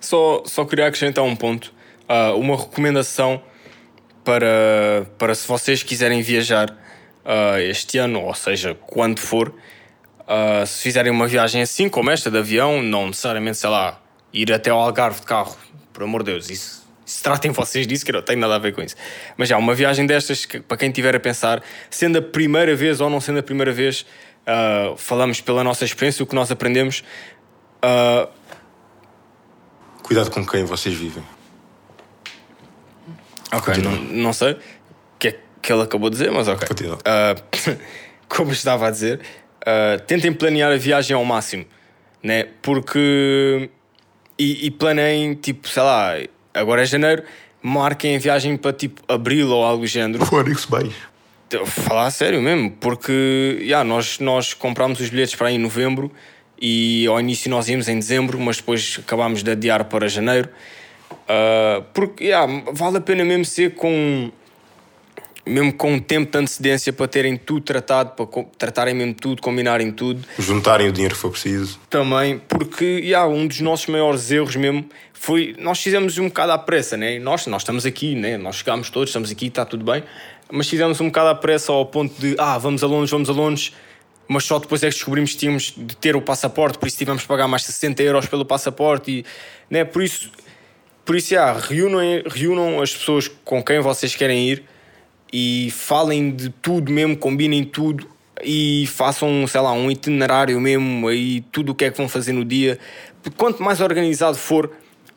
Só, 0.00 0.42
só 0.46 0.64
queria 0.64 0.86
acrescentar 0.86 1.24
um 1.24 1.34
ponto. 1.34 1.72
Ah, 2.08 2.34
uma 2.34 2.56
recomendação 2.56 3.42
para, 4.22 5.06
para 5.18 5.34
se 5.34 5.46
vocês 5.46 5.82
quiserem 5.82 6.22
viajar 6.22 6.76
ah, 7.24 7.60
este 7.60 7.98
ano, 7.98 8.20
ou 8.20 8.34
seja, 8.34 8.74
quando 8.86 9.18
for, 9.18 9.52
ah, 10.26 10.64
se 10.66 10.82
fizerem 10.82 11.10
uma 11.10 11.26
viagem 11.26 11.62
assim, 11.62 11.88
como 11.88 12.10
esta 12.10 12.30
de 12.30 12.38
avião, 12.38 12.82
não 12.82 13.08
necessariamente, 13.08 13.58
sei 13.58 13.70
lá, 13.70 14.00
ir 14.32 14.52
até 14.52 14.70
ao 14.70 14.80
Algarve 14.80 15.20
de 15.20 15.26
carro, 15.26 15.56
por 15.92 16.02
amor 16.02 16.22
de 16.22 16.32
Deus, 16.32 16.50
isso. 16.50 16.84
Se 17.04 17.22
tratem 17.22 17.50
vocês 17.50 17.86
disso, 17.86 18.04
que 18.04 18.12
não 18.12 18.22
tenho 18.22 18.40
nada 18.40 18.54
a 18.54 18.58
ver 18.58 18.74
com 18.74 18.80
isso. 18.80 18.96
Mas 19.36 19.48
já, 19.48 19.58
uma 19.58 19.74
viagem 19.74 20.06
destas, 20.06 20.46
que, 20.46 20.60
para 20.60 20.76
quem 20.76 20.88
estiver 20.88 21.14
a 21.14 21.20
pensar, 21.20 21.62
sendo 21.90 22.18
a 22.18 22.22
primeira 22.22 22.74
vez 22.74 23.00
ou 23.00 23.10
não 23.10 23.20
sendo 23.20 23.40
a 23.40 23.42
primeira 23.42 23.72
vez, 23.72 24.06
ah, 24.46 24.94
falamos 24.96 25.40
pela 25.40 25.62
nossa 25.62 25.84
experiência, 25.84 26.22
o 26.22 26.26
que 26.26 26.34
nós 26.34 26.50
aprendemos. 26.50 27.04
ah, 27.82 28.28
Cuidado 30.02 30.30
com 30.30 30.44
quem 30.46 30.64
vocês 30.64 30.94
vivem. 30.94 31.22
Ok, 33.52 33.74
não, 33.82 33.92
não 33.92 34.32
sei 34.32 34.52
o 34.52 34.58
que 35.18 35.28
é 35.28 35.40
que 35.62 35.72
ele 35.72 35.82
acabou 35.82 36.10
de 36.10 36.16
dizer, 36.16 36.30
mas 36.30 36.48
ok. 36.48 36.68
Como 38.28 38.52
estava 38.52 38.88
a 38.88 38.90
dizer, 38.90 39.20
ah, 39.64 39.98
tentem 40.06 40.32
planear 40.32 40.72
a 40.72 40.76
viagem 40.76 41.16
ao 41.16 41.24
máximo, 41.24 41.64
né? 42.22 42.46
Porque. 42.62 43.70
E, 44.38 44.66
e 44.66 44.70
planeiem, 44.70 45.34
tipo, 45.34 45.68
sei 45.68 45.82
lá, 45.82 46.14
agora 46.52 46.82
é 46.82 46.86
janeiro, 46.86 47.22
marquem 47.62 48.16
a 48.16 48.18
viagem 48.18 48.56
para 48.56 48.72
tipo 48.72 49.00
abril 49.06 49.48
ou 49.50 49.62
algo 49.64 49.82
do 49.82 49.86
género. 49.86 50.24
Fónix 50.26 50.64
baixo. 50.64 51.08
Estou 51.44 51.62
a 51.62 51.66
falar 51.66 52.06
a 52.06 52.10
sério 52.10 52.42
mesmo, 52.42 52.72
porque 52.72 53.58
yeah, 53.60 53.88
nós, 53.88 54.18
nós 54.18 54.52
comprámos 54.52 54.98
os 54.98 55.08
bilhetes 55.08 55.36
para 55.36 55.48
aí 55.48 55.54
em 55.54 55.58
novembro 55.58 56.10
e 56.60 57.06
ao 57.06 57.20
início 57.20 57.48
nós 57.48 57.68
íamos 57.68 57.88
em 57.88 57.96
dezembro, 57.96 58.40
mas 58.40 58.56
depois 58.56 58.98
acabámos 58.98 59.44
de 59.44 59.52
adiar 59.52 59.84
para 59.84 60.08
janeiro. 60.08 60.48
Ah, 61.28 61.82
porque 61.92 62.24
yeah, 62.24 62.50
vale 62.72 62.98
a 62.98 63.00
pena 63.00 63.24
mesmo 63.24 63.44
ser 63.44 63.74
com 63.74 64.32
mesmo 65.46 65.72
com 65.72 65.94
um 65.94 66.00
tempo 66.00 66.30
de 66.30 66.38
antecedência 66.38 66.92
para 66.92 67.06
terem 67.06 67.36
tudo 67.36 67.60
tratado, 67.60 68.10
para 68.10 68.44
tratarem 68.56 68.94
mesmo 68.94 69.14
tudo, 69.14 69.42
combinarem 69.42 69.90
tudo 69.92 70.24
Juntarem 70.38 70.88
o 70.88 70.92
dinheiro 70.92 71.14
que 71.14 71.20
for 71.20 71.30
preciso. 71.30 71.78
também, 71.90 72.38
porque 72.48 72.84
yeah, 72.84 73.28
um 73.28 73.46
dos 73.46 73.60
nossos 73.60 73.86
maiores 73.86 74.30
erros 74.30 74.56
mesmo 74.56 74.88
foi 75.12 75.54
nós 75.58 75.80
fizemos 75.80 76.18
um 76.18 76.28
bocado 76.28 76.52
à 76.52 76.58
pressa, 76.58 76.96
né? 76.96 77.18
Nós, 77.18 77.46
nós 77.46 77.62
estamos 77.62 77.86
aqui, 77.86 78.14
né? 78.14 78.36
nós 78.36 78.56
chegámos 78.56 78.90
todos, 78.90 79.10
estamos 79.10 79.30
aqui, 79.30 79.46
está 79.46 79.64
tudo 79.64 79.84
bem, 79.84 80.02
mas 80.50 80.68
fizemos 80.68 81.00
um 81.00 81.06
bocado 81.06 81.28
à 81.28 81.34
pressa 81.34 81.72
ao 81.72 81.86
ponto 81.86 82.18
de 82.20 82.34
ah, 82.38 82.58
vamos 82.58 82.82
a 82.82 82.86
Londres, 82.86 83.10
vamos 83.10 83.28
a 83.28 83.32
Londres, 83.32 83.72
mas 84.26 84.44
só 84.44 84.58
depois 84.58 84.82
é 84.82 84.88
que 84.88 84.94
descobrimos 84.94 85.32
que 85.32 85.38
tínhamos 85.38 85.74
de 85.76 85.96
ter 85.96 86.16
o 86.16 86.22
passaporte, 86.22 86.78
por 86.78 86.88
isso 86.88 86.96
tivemos 86.96 87.22
que 87.22 87.28
pagar 87.28 87.48
mais 87.48 87.64
60 87.64 88.02
euros 88.02 88.26
pelo 88.26 88.44
passaporte 88.44 89.10
e 89.10 89.24
né? 89.68 89.84
por 89.84 90.02
isso, 90.02 90.30
por 91.04 91.16
isso 91.16 91.34
yeah, 91.34 91.58
reúnam, 91.58 92.00
reúnam 92.26 92.82
as 92.82 92.94
pessoas 92.94 93.28
com 93.44 93.62
quem 93.62 93.80
vocês 93.80 94.14
querem 94.14 94.48
ir 94.48 94.73
e 95.36 95.68
falem 95.72 96.30
de 96.30 96.48
tudo 96.48 96.92
mesmo, 96.92 97.16
combinem 97.16 97.64
tudo 97.64 98.08
e 98.40 98.86
façam, 98.86 99.44
sei 99.48 99.60
lá, 99.60 99.72
um 99.72 99.90
itinerário 99.90 100.60
mesmo 100.60 101.08
aí, 101.08 101.40
tudo 101.50 101.72
o 101.72 101.74
que 101.74 101.86
é 101.86 101.90
que 101.90 101.96
vão 101.96 102.08
fazer 102.08 102.32
no 102.32 102.44
dia. 102.44 102.78
Porque 103.20 103.36
quanto 103.36 103.60
mais 103.60 103.80
organizado 103.80 104.36
for, 104.36 104.70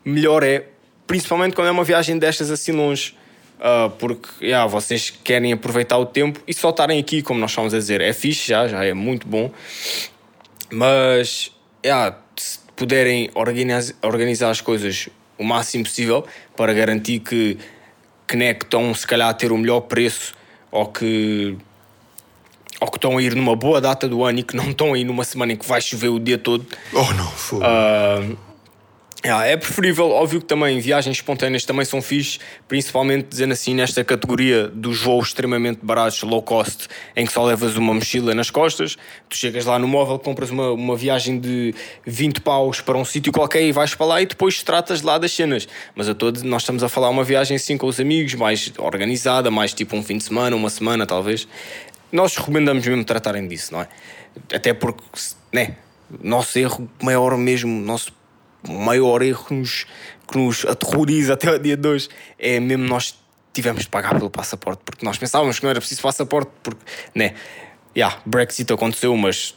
melhor 0.04 0.42
é, 0.42 0.66
principalmente 1.06 1.54
quando 1.54 1.68
é 1.68 1.70
uma 1.70 1.84
viagem 1.84 2.18
destas 2.18 2.50
assim 2.50 2.72
longe. 2.72 3.14
Ah, 3.60 3.92
porque 3.96 4.44
yeah, 4.44 4.66
vocês 4.66 5.08
querem 5.22 5.52
aproveitar 5.52 5.96
o 5.98 6.06
tempo 6.06 6.40
e 6.48 6.52
só 6.52 6.70
estarem 6.70 6.98
aqui, 6.98 7.22
como 7.22 7.38
nós 7.38 7.52
estamos 7.52 7.72
a 7.72 7.78
dizer, 7.78 8.00
é 8.00 8.12
fixe 8.12 8.48
já, 8.48 8.66
já 8.66 8.84
é 8.84 8.94
muito 8.94 9.24
bom. 9.24 9.52
Mas 10.68 11.52
yeah, 11.86 12.18
se 12.34 12.58
puderem 12.74 13.30
organizar, 13.34 13.94
organizar 14.02 14.50
as 14.50 14.60
coisas 14.60 15.08
o 15.38 15.44
máximo 15.44 15.84
possível 15.84 16.26
para 16.56 16.74
garantir 16.74 17.20
que, 17.20 17.56
que, 18.28 18.36
né, 18.36 18.52
que 18.52 18.64
estão 18.64 18.94
se 18.94 19.06
calhar 19.06 19.30
a 19.30 19.34
ter 19.34 19.50
o 19.50 19.56
melhor 19.56 19.80
preço 19.80 20.34
ou 20.70 20.86
que, 20.86 21.56
ou 22.78 22.88
que 22.90 22.98
estão 22.98 23.16
a 23.16 23.22
ir 23.22 23.34
numa 23.34 23.56
boa 23.56 23.80
data 23.80 24.06
do 24.06 24.22
ano 24.22 24.40
e 24.40 24.42
que 24.42 24.54
não 24.54 24.70
estão 24.70 24.92
a 24.92 24.98
ir 24.98 25.04
numa 25.04 25.24
semana 25.24 25.54
em 25.54 25.56
que 25.56 25.66
vai 25.66 25.80
chover 25.80 26.08
o 26.08 26.20
dia 26.20 26.36
todo. 26.36 26.64
Oh 26.92 27.12
não, 27.14 27.30
fogo. 27.30 27.62
Ah, 27.64 28.20
yeah, 29.24 29.46
é 29.46 29.56
preferível, 29.56 30.10
óbvio 30.10 30.40
que 30.40 30.46
também 30.46 30.78
viagens 30.78 31.16
espontâneas 31.16 31.64
também 31.64 31.84
são 31.84 32.00
fixe, 32.00 32.38
principalmente 32.68 33.26
dizendo 33.28 33.52
assim 33.52 33.74
nesta 33.74 34.04
categoria 34.04 34.68
dos 34.68 35.02
voos 35.02 35.28
extremamente 35.28 35.80
baratos, 35.82 36.22
low 36.22 36.40
cost, 36.40 36.86
em 37.16 37.26
que 37.26 37.32
só 37.32 37.44
levas 37.44 37.76
uma 37.76 37.92
mochila 37.92 38.34
nas 38.34 38.50
costas, 38.50 38.96
tu 39.28 39.36
chegas 39.36 39.64
lá 39.64 39.78
no 39.78 39.88
móvel, 39.88 40.18
compras 40.18 40.50
uma, 40.50 40.70
uma 40.70 40.96
viagem 40.96 41.38
de 41.38 41.74
20 42.06 42.40
paus 42.42 42.80
para 42.80 42.96
um 42.96 43.04
sítio 43.04 43.32
qualquer 43.32 43.62
e 43.62 43.72
vais 43.72 43.94
para 43.94 44.06
lá 44.06 44.22
e 44.22 44.26
depois 44.26 44.62
tratas 44.62 45.02
lá 45.02 45.18
das 45.18 45.32
cenas. 45.32 45.66
Mas 45.94 46.08
a 46.08 46.14
todos 46.14 46.42
nós 46.42 46.62
estamos 46.62 46.82
a 46.82 46.88
falar 46.88 47.08
uma 47.08 47.24
viagem 47.24 47.56
assim 47.56 47.76
com 47.76 47.86
os 47.86 47.98
amigos, 47.98 48.34
mais 48.34 48.72
organizada, 48.78 49.50
mais 49.50 49.74
tipo 49.74 49.96
um 49.96 50.02
fim 50.02 50.18
de 50.18 50.24
semana, 50.24 50.54
uma 50.54 50.70
semana 50.70 51.06
talvez. 51.06 51.48
Nós 52.12 52.36
recomendamos 52.36 52.86
mesmo 52.86 53.04
tratarem 53.04 53.46
disso, 53.48 53.72
não 53.72 53.82
é? 53.82 53.88
Até 54.54 54.72
porque, 54.72 55.02
né? 55.52 55.76
Nosso 56.22 56.58
erro 56.58 56.88
maior 57.02 57.36
mesmo, 57.36 57.70
nosso 57.82 58.12
o 58.68 58.78
maior 58.78 59.22
erro 59.22 59.44
que 59.44 59.54
nos, 59.54 59.86
que 60.30 60.38
nos 60.38 60.64
aterroriza 60.64 61.34
até 61.34 61.50
o 61.50 61.58
dia 61.58 61.76
de 61.76 61.88
hoje 61.88 62.08
é 62.38 62.60
mesmo 62.60 62.84
nós 62.84 63.18
tivemos 63.52 63.82
de 63.82 63.88
pagar 63.88 64.14
pelo 64.14 64.30
passaporte, 64.30 64.82
porque 64.84 65.04
nós 65.04 65.18
pensávamos 65.18 65.58
que 65.58 65.64
não 65.64 65.70
era 65.70 65.80
preciso 65.80 66.02
passaporte, 66.02 66.50
porque, 66.62 66.80
né, 67.14 67.34
yeah, 67.96 68.16
Brexit 68.24 68.72
aconteceu, 68.72 69.16
mas 69.16 69.54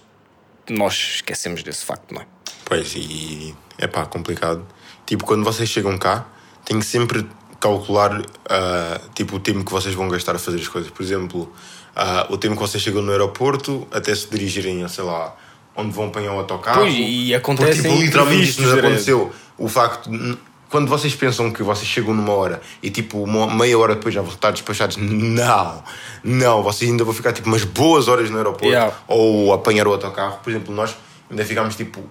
nós 0.69 1.15
esquecemos 1.15 1.61
desse 1.61 1.85
facto, 1.85 2.13
não 2.13 2.21
é? 2.21 2.25
Pois, 2.65 2.93
e 2.95 3.55
é 3.77 3.87
pá, 3.87 4.05
complicado. 4.05 4.65
Tipo, 5.05 5.25
quando 5.25 5.43
vocês 5.43 5.69
chegam 5.69 5.97
cá, 5.97 6.25
tem 6.65 6.79
que 6.79 6.85
sempre 6.85 7.27
calcular 7.59 8.21
ah, 8.49 8.99
tipo, 9.13 9.35
o 9.35 9.39
tempo 9.39 9.63
que 9.63 9.71
vocês 9.71 9.93
vão 9.93 10.09
gastar 10.09 10.35
a 10.35 10.39
fazer 10.39 10.59
as 10.59 10.67
coisas. 10.67 10.89
Por 10.89 11.03
exemplo, 11.03 11.53
ah, 11.95 12.27
o 12.29 12.37
tempo 12.37 12.55
que 12.55 12.61
vocês 12.61 12.81
chegam 12.81 13.01
no 13.01 13.11
aeroporto 13.11 13.87
até 13.91 14.13
se 14.15 14.29
dirigirem 14.29 14.87
sei 14.87 15.03
lá, 15.03 15.35
onde 15.75 15.91
vão 15.91 16.07
apanhar 16.07 16.33
o 16.33 16.39
autocarro. 16.39 16.81
Pois, 16.81 16.93
e 16.97 17.33
acontecem 17.33 17.75
Porque, 17.75 17.89
tipo, 17.89 18.01
literalmente 18.03 18.43
isso 18.49 18.61
nos 18.61 18.73
aconteceu. 18.73 19.31
O 19.57 19.67
facto 19.67 20.09
de, 20.09 20.37
quando 20.69 20.87
vocês 20.87 21.13
pensam 21.15 21.51
que 21.51 21.61
vocês 21.63 21.87
chegam 21.87 22.13
numa 22.13 22.33
hora 22.33 22.61
e 22.81 22.89
tipo 22.89 23.21
uma 23.23 23.47
meia 23.53 23.77
hora 23.77 23.95
depois 23.95 24.13
já 24.13 24.21
vão 24.21 24.31
estar 24.31 24.51
despachados, 24.51 24.97
não, 24.97 25.83
não, 26.23 26.63
vocês 26.63 26.89
ainda 26.89 27.03
vão 27.03 27.13
ficar 27.13 27.33
tipo 27.33 27.47
umas 27.47 27.63
boas 27.63 28.07
horas 28.07 28.29
no 28.29 28.37
aeroporto 28.37 28.67
Yeah. 28.67 28.93
ou 29.07 29.53
apanhar 29.53 29.87
o 29.87 29.91
autocarro. 29.91 30.39
Por 30.43 30.49
exemplo, 30.49 30.73
nós 30.73 30.95
ainda 31.29 31.43
ficámos 31.45 31.75
tipo 31.75 32.01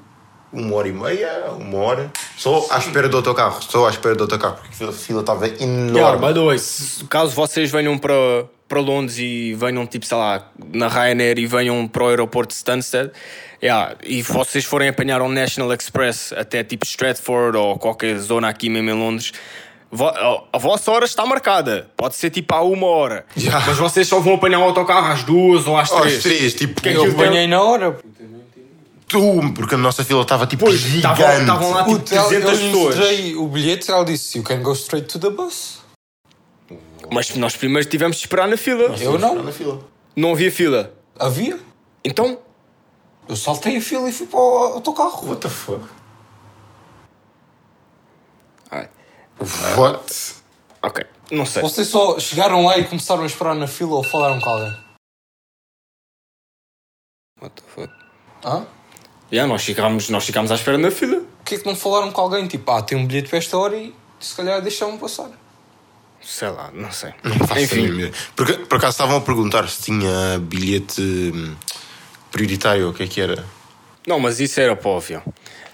uma 0.52 0.74
hora 0.76 0.88
e 0.88 0.92
meia, 0.92 1.44
uma 1.58 1.78
hora, 1.78 2.10
só 2.36 2.66
à 2.70 2.78
espera 2.78 3.08
do 3.08 3.16
autocarro, 3.18 3.62
só 3.62 3.86
à 3.86 3.90
espera 3.90 4.14
do 4.16 4.24
autocarro, 4.24 4.56
porque 4.56 4.84
a 4.84 4.92
fila- 4.92 5.20
estava 5.20 5.46
Yeah, 5.46 5.64
enorme. 5.64 6.26
by 6.26 6.34
the 6.34 6.44
way, 6.44 6.58
se- 6.58 7.04
caso 7.04 7.32
vocês 7.34 7.70
venham 7.70 7.96
para, 7.96 8.14
para 8.68 8.80
Londres 8.80 9.16
e 9.18 9.54
venham, 9.54 9.86
tipo, 9.86 10.04
sei 10.04 10.16
lá, 10.18 10.44
na 10.72 10.88
Ryanair 10.88 11.38
e 11.38 11.46
venham 11.46 11.86
para 11.86 12.02
o 12.02 12.08
aeroporto 12.08 12.48
de 12.52 12.56
Stansted, 12.56 13.12
yeah, 13.62 13.94
e 14.02 14.22
vocês 14.22 14.64
forem 14.64 14.88
apanhar 14.88 15.20
um 15.22 15.28
National 15.28 15.72
Express 15.72 16.32
até 16.32 16.62
tipo 16.64 16.84
Stratford 16.84 17.56
ou 17.56 17.78
qualquer 17.78 18.18
zona 18.18 18.48
aqui 18.48 18.68
mesmo 18.68 18.90
em 18.90 18.94
Londres, 18.94 19.32
vo- 19.90 20.06
a- 20.52 20.58
vossa 20.58 20.90
hora 20.90 21.04
está 21.04 21.24
marcada. 21.26 21.90
Pode 21.96 22.16
ser 22.16 22.30
tipo 22.30 22.54
à 22.54 22.62
uma 22.62 22.86
hora. 22.86 23.24
Yeah. 23.36 23.64
Mas 23.66 23.76
vocês 23.78 24.06
só 24.08 24.20
vão 24.20 24.34
apanhar 24.34 24.58
o 24.60 24.62
autocarro 24.64 25.12
às 25.12 25.22
duas 25.24 25.66
ou 25.66 25.76
às 25.76 25.90
três. 25.90 26.22
três, 26.22 26.54
tipo, 26.54 26.80
Que 26.80 26.88
é 26.90 26.92
que 26.92 26.98
Eu 26.98 27.10
apanhei 27.12 27.46
na 27.46 27.60
hora. 27.62 27.96
tu, 29.08 29.52
porque 29.54 29.74
a 29.74 29.78
nossa 29.78 30.04
fila 30.04 30.22
estava 30.22 30.46
tipo 30.46 30.64
Pois, 30.64 30.78
gigante. 30.78 31.16
estavam- 31.40 31.70
lá, 31.72 31.84
tipo, 31.84 31.98
Puta, 31.98 32.14
ela- 32.14 32.28
300 32.28 32.60
eu 32.60 32.66
pessoas. 32.66 32.96
mostrei 32.96 33.36
o 33.36 33.46
bilhete 33.48 33.88
e 33.90 33.92
ela 33.92 34.04
disse: 34.04 34.38
You 34.38 34.44
can 34.44 34.62
go 34.62 34.72
straight 34.72 35.08
to 35.08 35.18
the 35.18 35.30
bus. 35.30 35.80
Mas 37.12 37.34
nós 37.34 37.56
primeiro 37.56 37.88
tivemos 37.88 38.16
de 38.16 38.22
esperar 38.22 38.46
na 38.46 38.56
fila. 38.56 38.94
Eu 39.00 39.18
não. 39.18 39.42
Na 39.42 39.50
fila. 39.52 39.80
Não 40.14 40.30
havia 40.32 40.52
fila. 40.52 40.92
Havia. 41.18 41.58
Então, 42.04 42.38
Eu 43.30 43.36
saltei 43.36 43.76
a 43.76 43.80
fila 43.80 44.08
e 44.08 44.12
fui 44.12 44.26
para 44.26 44.40
o 44.40 44.56
autocarro. 44.74 45.28
What 45.28 45.40
the 45.40 45.48
fuck? 45.48 45.88
ai, 48.72 48.88
What? 49.76 50.34
ok, 50.82 51.06
não 51.30 51.46
sei. 51.46 51.62
Vocês 51.62 51.86
só 51.86 52.18
chegaram 52.18 52.66
lá 52.66 52.76
e 52.76 52.88
começaram 52.88 53.22
a 53.22 53.26
esperar 53.26 53.54
na 53.54 53.68
fila 53.68 53.94
ou 53.94 54.02
falaram 54.02 54.40
com 54.40 54.50
alguém? 54.50 54.76
What 57.40 57.54
the 57.54 57.68
fuck? 57.68 57.94
Hã? 58.44 58.66
Yeah, 59.32 59.48
nós, 59.48 59.62
ficámos, 59.62 60.10
nós 60.10 60.26
ficámos 60.26 60.50
à 60.50 60.56
espera 60.56 60.76
na 60.76 60.90
fila. 60.90 61.22
Porquê 61.36 61.58
que 61.58 61.66
não 61.66 61.76
falaram 61.76 62.10
com 62.10 62.20
alguém? 62.20 62.48
Tipo, 62.48 62.68
ah, 62.72 62.82
tem 62.82 62.98
um 62.98 63.06
bilhete 63.06 63.28
para 63.28 63.38
esta 63.38 63.56
hora 63.56 63.76
e 63.76 63.94
se 64.18 64.34
calhar 64.34 64.60
deixaram 64.60 64.98
passar. 64.98 65.30
Sei 66.20 66.48
lá, 66.48 66.72
não 66.74 66.90
sei. 66.90 67.14
Não 67.22 67.38
faço 67.46 67.60
Enfim. 67.60 68.12
Porque, 68.34 68.54
por 68.54 68.78
acaso 68.78 68.94
estavam 68.94 69.18
a 69.18 69.20
perguntar 69.20 69.68
se 69.68 69.82
tinha 69.82 70.36
bilhete 70.40 71.00
hum, 71.00 71.54
prioritário, 72.30 72.90
o 72.90 72.94
que 72.94 73.02
é 73.02 73.06
que 73.06 73.20
era? 73.20 73.44
não, 74.06 74.18
mas 74.18 74.40
isso 74.40 74.60
era 74.60 74.74
para 74.74 74.90
o 74.90 74.96
avião. 74.96 75.22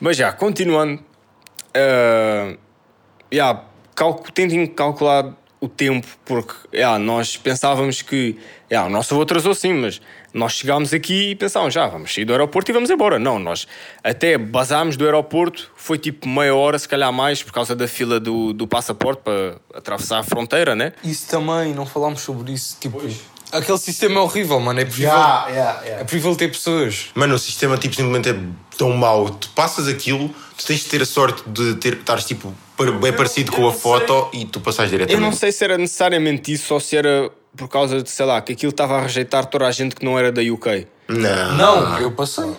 Mas 0.00 0.16
já, 0.16 0.32
continuando. 0.32 1.02
Uh, 1.76 2.58
yeah, 3.32 3.64
calcu 3.94 4.32
tentem 4.32 4.66
calcular 4.66 5.34
o 5.60 5.68
tempo, 5.68 6.06
porque 6.24 6.54
yeah, 6.74 6.98
nós 6.98 7.36
pensávamos 7.36 8.02
que 8.02 8.36
yeah, 8.70 8.88
o 8.88 8.90
nosso 8.90 9.14
voo 9.14 9.22
atrasou 9.22 9.54
sim, 9.54 9.72
mas 9.72 10.00
nós 10.32 10.52
chegámos 10.52 10.92
aqui 10.92 11.30
e 11.30 11.34
pensávamos, 11.34 11.72
já 11.74 11.86
vamos 11.86 12.12
sair 12.12 12.24
do 12.24 12.32
aeroporto 12.32 12.70
e 12.70 12.74
vamos 12.74 12.90
embora. 12.90 13.18
Não, 13.18 13.38
nós 13.38 13.66
até 14.04 14.36
basámos 14.36 14.96
do 14.96 15.04
aeroporto, 15.04 15.70
foi 15.76 15.98
tipo 15.98 16.28
meia 16.28 16.54
hora, 16.54 16.78
se 16.78 16.88
calhar 16.88 17.12
mais, 17.12 17.42
por 17.42 17.52
causa 17.52 17.74
da 17.74 17.88
fila 17.88 18.20
do, 18.20 18.52
do 18.52 18.66
passaporte 18.66 19.22
para 19.22 19.56
atravessar 19.74 20.18
a 20.18 20.22
fronteira, 20.22 20.74
né? 20.74 20.92
Isso 21.02 21.28
também, 21.28 21.74
não 21.74 21.86
falámos 21.86 22.20
sobre 22.20 22.52
isso. 22.52 22.76
Tipo, 22.78 23.00
aquele 23.58 23.78
sistema 23.78 24.20
é 24.20 24.22
horrível, 24.22 24.58
mano. 24.60 24.80
É 24.80 24.84
preferível, 24.84 25.18
é 25.18 25.96
preferível 26.04 26.36
ter 26.36 26.48
pessoas. 26.48 27.06
Mano, 27.14 27.34
o 27.34 27.38
sistema 27.38 27.76
tipo, 27.76 27.94
simplesmente 27.94 28.30
é 28.30 28.38
tão 28.76 28.92
mau. 28.92 29.30
Tu 29.30 29.48
passas 29.50 29.88
aquilo, 29.88 30.28
tu 30.56 30.66
tens 30.66 30.80
de 30.80 30.86
ter 30.86 31.02
a 31.02 31.06
sorte 31.06 31.42
de 31.48 31.74
ter, 31.76 31.94
estares 31.94 32.24
tipo, 32.24 32.54
bem 33.00 33.12
parecido 33.12 33.52
com 33.52 33.66
a 33.66 33.72
foto 33.72 34.28
e 34.32 34.44
tu 34.44 34.60
passas 34.60 34.92
Eu 34.92 34.98
não 34.98 35.06
diretamente. 35.06 35.36
sei 35.36 35.52
se 35.52 35.64
era 35.64 35.78
necessariamente 35.78 36.52
isso 36.52 36.72
ou 36.74 36.80
se 36.80 36.96
era 36.96 37.30
por 37.56 37.68
causa 37.68 38.02
de, 38.02 38.10
sei 38.10 38.26
lá, 38.26 38.40
que 38.40 38.52
aquilo 38.52 38.70
estava 38.70 38.98
a 38.98 39.02
rejeitar 39.02 39.46
toda 39.46 39.66
a 39.66 39.70
gente 39.70 39.96
que 39.96 40.04
não 40.04 40.18
era 40.18 40.30
da 40.30 40.42
UK. 40.42 40.86
Não. 41.08 41.56
Não, 41.56 41.98
eu 41.98 42.12
passei. 42.12 42.52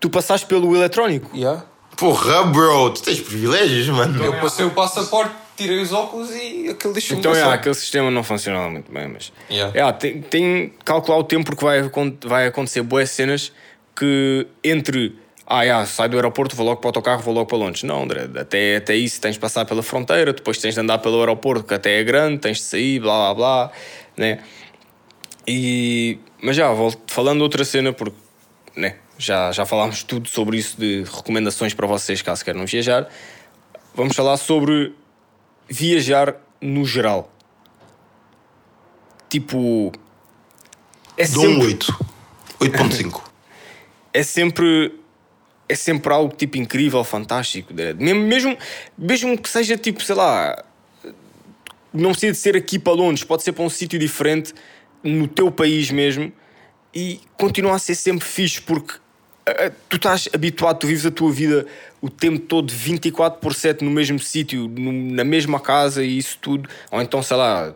Tu 0.00 0.08
passaste 0.08 0.46
pelo 0.46 0.74
eletrónico? 0.74 1.30
Yeah. 1.36 1.64
Porra, 1.96 2.44
bro, 2.44 2.90
tu 2.90 3.02
tens 3.02 3.20
privilégios, 3.20 3.88
mano. 3.88 4.22
Eu 4.22 4.34
passei 4.34 4.64
o 4.66 4.70
passaporte, 4.70 5.34
tirei 5.56 5.80
os 5.80 5.92
óculos 5.92 6.30
e 6.30 6.68
aquele 6.68 6.92
deixou-me 6.92 7.20
Então, 7.20 7.34
é, 7.34 7.42
aquele 7.42 7.74
sistema 7.74 8.10
não 8.10 8.22
funciona 8.22 8.68
muito 8.68 8.92
bem, 8.92 9.08
mas... 9.08 9.32
Yeah. 9.50 9.78
É, 9.78 9.92
tem, 9.92 10.20
tem 10.20 10.68
que 10.68 10.84
calcular 10.84 11.18
o 11.18 11.24
tempo 11.24 11.46
porque 11.46 11.64
vai, 11.64 11.82
vai 12.24 12.46
acontecer 12.46 12.82
boas 12.82 13.10
cenas 13.10 13.52
que 13.94 14.46
entre... 14.62 15.18
Ah, 15.46 15.62
yeah, 15.62 15.86
sai 15.86 16.08
do 16.08 16.16
aeroporto, 16.16 16.56
vou 16.56 16.66
logo 16.66 16.80
para 16.80 16.88
o 16.88 16.90
autocarro, 16.90 17.22
vou 17.22 17.32
logo 17.32 17.46
para 17.46 17.56
Londres. 17.56 17.82
Não, 17.84 18.02
André, 18.02 18.28
até, 18.36 18.76
até 18.76 18.96
isso 18.96 19.20
tens 19.20 19.34
de 19.34 19.38
passar 19.38 19.64
pela 19.64 19.82
fronteira, 19.82 20.32
depois 20.32 20.58
tens 20.58 20.74
de 20.74 20.80
andar 20.80 20.98
pelo 20.98 21.20
aeroporto, 21.20 21.64
que 21.64 21.74
até 21.74 22.00
é 22.00 22.04
grande, 22.04 22.38
tens 22.38 22.58
de 22.58 22.64
sair, 22.64 22.98
blá 22.98 23.32
blá 23.32 23.34
blá, 23.34 23.72
né? 24.16 24.40
E... 25.46 26.18
Mas 26.42 26.56
já, 26.56 26.72
volto, 26.72 27.00
falando 27.06 27.38
de 27.38 27.42
outra 27.44 27.64
cena, 27.64 27.92
porque 27.92 28.16
né, 28.76 28.96
já, 29.16 29.52
já 29.52 29.64
falámos 29.64 30.02
tudo 30.02 30.28
sobre 30.28 30.58
isso 30.58 30.78
de 30.78 31.04
recomendações 31.04 31.72
para 31.72 31.86
vocês 31.86 32.20
caso 32.22 32.44
queiram 32.44 32.66
viajar. 32.66 33.08
Vamos 33.94 34.14
falar 34.14 34.36
sobre 34.36 34.92
viajar 35.68 36.36
no 36.60 36.84
geral. 36.84 37.32
Tipo. 39.28 39.92
É 41.16 41.26
Dou 41.26 41.44
um 41.44 41.60
sempre, 41.60 41.66
8. 41.66 42.06
8.5. 42.60 43.22
é 44.12 44.22
sempre. 44.22 45.00
É 45.68 45.74
sempre 45.74 46.12
algo 46.12 46.34
tipo 46.34 46.56
incrível, 46.56 47.02
fantástico. 47.02 47.74
né? 47.74 47.92
Mesmo, 47.92 48.22
mesmo, 48.22 48.58
mesmo 48.96 49.36
que 49.38 49.48
seja 49.48 49.76
tipo, 49.76 50.02
sei 50.02 50.14
lá. 50.14 50.64
Não 51.92 52.10
precisa 52.10 52.32
de 52.32 52.38
ser 52.38 52.56
aqui 52.56 52.78
para 52.78 52.92
Londres, 52.92 53.24
pode 53.24 53.42
ser 53.42 53.52
para 53.52 53.64
um 53.64 53.70
sítio 53.70 53.98
diferente, 53.98 54.52
no 55.02 55.26
teu 55.26 55.50
país 55.50 55.90
mesmo, 55.90 56.30
e 56.94 57.20
continua 57.38 57.74
a 57.74 57.78
ser 57.78 57.94
sempre 57.94 58.24
fixe, 58.24 58.60
porque 58.60 58.94
tu 59.88 59.96
estás 59.96 60.28
habituado, 60.32 60.78
tu 60.78 60.86
vives 60.86 61.06
a 61.06 61.10
tua 61.10 61.30
vida 61.30 61.66
o 62.00 62.10
tempo 62.10 62.40
todo 62.40 62.72
24 62.72 63.40
por 63.40 63.54
7 63.54 63.84
no 63.84 63.90
mesmo 63.90 64.18
sítio, 64.18 64.68
na 64.68 65.24
mesma 65.24 65.60
casa 65.60 66.04
e 66.04 66.18
isso 66.18 66.38
tudo. 66.40 66.68
Ou 66.90 67.00
então, 67.00 67.22
sei 67.22 67.36
lá, 67.36 67.72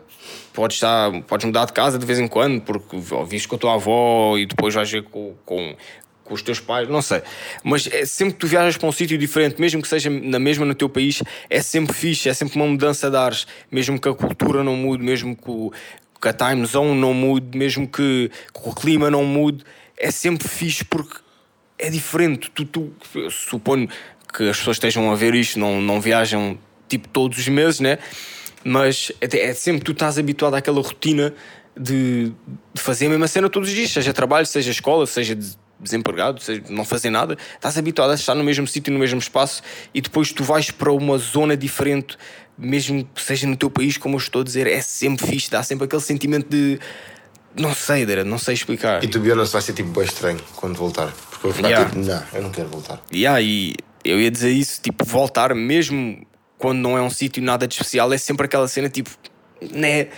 podes, 0.53 0.77
estar, 0.77 1.11
podes 1.23 1.45
mudar 1.45 1.65
de 1.65 1.73
casa 1.73 1.97
de 1.97 2.05
vez 2.05 2.19
em 2.19 2.27
quando, 2.27 2.61
porque 2.61 2.97
vives 3.27 3.45
com 3.45 3.55
a 3.55 3.59
tua 3.59 3.73
avó 3.75 4.37
e 4.37 4.45
depois 4.45 4.73
vais 4.73 4.91
ver 4.91 5.03
com, 5.03 5.33
com, 5.45 5.75
com 6.25 6.33
os 6.33 6.41
teus 6.41 6.59
pais, 6.59 6.89
não 6.89 7.01
sei. 7.01 7.21
Mas 7.63 7.87
é 7.87 8.05
sempre 8.05 8.33
que 8.33 8.39
tu 8.39 8.47
viajas 8.47 8.75
para 8.77 8.87
um 8.89 8.91
sítio 8.91 9.17
diferente, 9.17 9.59
mesmo 9.59 9.81
que 9.81 9.87
seja 9.87 10.09
na 10.09 10.39
mesma 10.39 10.65
no 10.65 10.75
teu 10.75 10.89
país, 10.89 11.23
é 11.49 11.61
sempre 11.61 11.93
fixe, 11.93 12.27
é 12.27 12.33
sempre 12.33 12.57
uma 12.57 12.67
mudança 12.67 13.09
de 13.09 13.15
ares, 13.15 13.47
mesmo 13.71 13.99
que 13.99 14.09
a 14.09 14.13
cultura 14.13 14.63
não 14.63 14.75
mude, 14.75 15.03
mesmo 15.03 15.35
que, 15.35 15.49
o, 15.49 15.71
que 16.21 16.27
a 16.27 16.33
time 16.33 16.65
zone 16.65 16.99
não 16.99 17.13
mude, 17.13 17.57
mesmo 17.57 17.87
que, 17.87 18.29
que 18.53 18.69
o 18.69 18.75
clima 18.75 19.09
não 19.09 19.23
mude, 19.23 19.63
é 19.97 20.11
sempre 20.11 20.47
fixe 20.47 20.83
porque 20.83 21.15
é 21.81 21.89
diferente. 21.89 22.49
Tu, 22.51 22.65
tu, 22.65 22.93
suponho 23.29 23.87
que 24.33 24.49
as 24.49 24.57
pessoas 24.57 24.77
estejam 24.77 25.11
a 25.11 25.15
ver 25.15 25.35
isto, 25.35 25.59
não, 25.59 25.81
não 25.81 25.99
viajam 25.99 26.57
tipo 26.87 27.07
todos 27.09 27.37
os 27.37 27.47
meses, 27.47 27.79
né? 27.79 27.97
Mas 28.63 29.11
é, 29.19 29.37
é 29.49 29.53
sempre 29.53 29.83
tu 29.83 29.91
estás 29.91 30.17
habituado 30.17 30.53
àquela 30.53 30.81
rotina 30.81 31.33
de, 31.77 32.31
de 32.73 32.81
fazer 32.81 33.07
a 33.07 33.09
mesma 33.09 33.27
cena 33.27 33.49
todos 33.49 33.69
os 33.69 33.75
dias, 33.75 33.89
seja 33.91 34.13
trabalho, 34.13 34.45
seja 34.45 34.71
escola, 34.71 35.05
seja 35.07 35.35
de- 35.35 35.55
desempregado, 35.79 36.39
seja 36.41 36.61
não 36.69 36.85
fazer 36.85 37.09
nada. 37.09 37.37
Estás 37.55 37.77
habituado 37.77 38.11
a 38.11 38.15
estar 38.15 38.35
no 38.35 38.43
mesmo 38.43 38.67
sítio, 38.67 38.93
no 38.93 38.99
mesmo 38.99 39.19
espaço 39.19 39.63
e 39.93 39.99
depois 39.99 40.31
tu 40.31 40.43
vais 40.43 40.69
para 40.69 40.91
uma 40.91 41.17
zona 41.17 41.57
diferente, 41.57 42.17
mesmo 42.57 43.03
que 43.15 43.21
seja 43.21 43.47
no 43.47 43.55
teu 43.57 43.69
país, 43.69 43.97
como 43.97 44.15
eu 44.15 44.19
estou 44.19 44.41
a 44.41 44.45
dizer, 44.45 44.67
é 44.67 44.79
sempre 44.81 45.25
fixe, 45.25 45.49
dá 45.49 45.63
sempre 45.63 45.85
aquele 45.85 46.01
sentimento 46.01 46.47
de. 46.47 46.79
Não 47.57 47.73
sei, 47.73 48.05
Dera, 48.05 48.23
não 48.23 48.37
sei 48.37 48.53
explicar. 48.53 49.03
E 49.03 49.07
tu, 49.07 49.19
Bionas, 49.19 49.51
vai 49.51 49.61
ser 49.61 49.73
tipo 49.73 49.89
bem 49.89 50.03
estranho 50.05 50.39
quando 50.55 50.75
voltar. 50.77 51.11
Porque 51.41 51.47
eu 51.47 51.53
ficar 51.53 51.69
Yeah. 51.69 51.89
tipo, 51.89 51.99
não, 52.05 52.23
eu 52.33 52.41
não 52.43 52.51
quero 52.51 52.69
voltar. 52.69 53.01
Yeah, 53.11 53.41
e 53.41 53.73
eu 54.05 54.19
ia 54.21 54.29
dizer 54.29 54.51
isso, 54.51 54.79
tipo, 54.81 55.03
voltar 55.03 55.55
mesmo 55.55 56.25
quando 56.57 56.77
não 56.77 56.95
é 56.95 57.01
um 57.01 57.09
sítio 57.09 57.41
nada 57.41 57.67
de 57.67 57.73
especial, 57.73 58.13
é 58.13 58.17
sempre 58.17 58.45
aquela 58.45 58.67
cena 58.67 58.87
tipo, 58.87 59.09
né? 59.73 60.09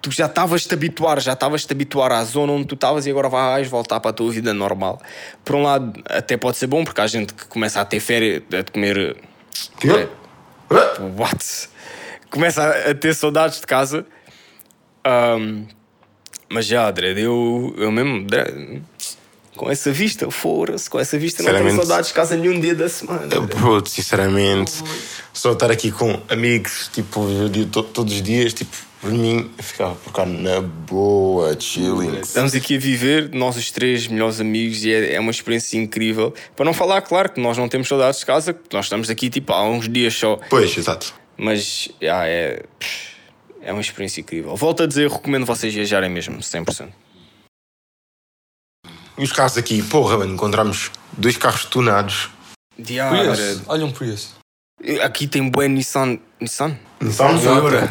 Tu 0.00 0.10
já 0.10 0.24
estavas-te 0.24 0.72
a 0.72 0.76
habituar, 0.76 1.20
já 1.20 1.34
estavas-te 1.34 1.70
a 1.70 1.74
habituar 1.74 2.10
à 2.10 2.24
zona 2.24 2.52
onde 2.52 2.64
tu 2.64 2.74
estavas 2.74 3.04
e 3.04 3.10
agora 3.10 3.28
vais 3.28 3.68
voltar 3.68 4.00
para 4.00 4.10
a 4.10 4.14
tua 4.14 4.32
vida 4.32 4.54
normal. 4.54 4.98
Por 5.44 5.56
um 5.56 5.62
lado, 5.62 5.92
até 6.06 6.38
pode 6.38 6.56
ser 6.56 6.68
bom, 6.68 6.82
porque 6.82 7.02
há 7.02 7.06
gente 7.06 7.34
que 7.34 7.46
começa 7.46 7.82
a 7.82 7.84
ter 7.84 8.00
férias, 8.00 8.42
a 8.50 8.72
comer, 8.72 9.18
Que? 9.78 9.90
É. 9.90 10.08
What? 11.18 11.68
Começa 12.30 12.62
a, 12.62 12.90
a 12.92 12.94
ter 12.94 13.14
saudades 13.14 13.60
de 13.60 13.66
casa. 13.66 14.06
Um, 15.06 15.66
mas 16.48 16.64
já, 16.64 16.90
Dredd, 16.90 17.18
eu, 17.20 17.74
eu 17.76 17.90
mesmo, 17.92 18.24
Dredd, 18.26 18.82
com 19.60 19.70
essa 19.70 19.92
vista, 19.92 20.30
fora-se, 20.30 20.88
com 20.88 20.98
essa 20.98 21.18
vista 21.18 21.42
não 21.42 21.52
tenho 21.52 21.76
saudades 21.76 22.08
de 22.08 22.14
casa 22.14 22.34
nenhum 22.34 22.58
dia 22.58 22.74
da 22.74 22.88
semana. 22.88 23.28
Eu, 23.30 23.84
sinceramente, 23.84 24.72
só 25.34 25.52
estar 25.52 25.70
aqui 25.70 25.92
com 25.92 26.18
amigos, 26.30 26.88
tipo, 26.90 27.26
todos 27.92 28.14
os 28.14 28.22
dias, 28.22 28.54
tipo, 28.54 28.74
por 29.02 29.12
mim, 29.12 29.50
ficava 29.58 29.94
por 29.96 30.14
cá 30.14 30.24
na 30.24 30.62
boa, 30.62 31.54
chilling. 31.60 32.20
Estamos 32.20 32.54
aqui 32.54 32.76
a 32.76 32.78
viver, 32.78 33.28
nós 33.34 33.54
os 33.58 33.70
três 33.70 34.08
melhores 34.08 34.40
amigos, 34.40 34.82
e 34.82 34.94
é, 34.94 35.16
é 35.16 35.20
uma 35.20 35.30
experiência 35.30 35.76
incrível. 35.76 36.32
Para 36.56 36.64
não 36.64 36.72
falar, 36.72 37.02
claro, 37.02 37.28
que 37.28 37.38
nós 37.38 37.58
não 37.58 37.68
temos 37.68 37.86
saudades 37.86 38.20
de 38.20 38.24
casa, 38.24 38.58
nós 38.72 38.86
estamos 38.86 39.10
aqui 39.10 39.28
tipo 39.28 39.52
há 39.52 39.62
uns 39.68 39.90
dias 39.90 40.14
só. 40.14 40.40
Pois, 40.48 40.74
exato. 40.74 41.12
Mas, 41.36 41.90
já, 42.00 42.26
é. 42.26 42.62
É 43.62 43.72
uma 43.72 43.82
experiência 43.82 44.22
incrível. 44.22 44.56
Volto 44.56 44.84
a 44.84 44.86
dizer, 44.86 45.10
recomendo 45.10 45.44
vocês 45.44 45.74
viajarem 45.74 46.08
mesmo, 46.08 46.38
100%. 46.38 46.88
E 49.20 49.24
os 49.24 49.32
carros 49.32 49.58
aqui, 49.58 49.82
porra, 49.82 50.16
mano, 50.16 50.32
encontramos 50.32 50.90
dois 51.12 51.36
carros 51.36 51.66
tunados. 51.66 52.30
Diário. 52.78 53.30
Olha 53.66 53.84
um 53.84 53.92
Prius. 53.92 54.30
Aqui 55.02 55.26
tem 55.26 55.46
bué 55.46 55.68
Nissan. 55.68 56.18
Nissan? 56.40 56.74
Nissan 56.98 57.38
Toyota. 57.38 57.90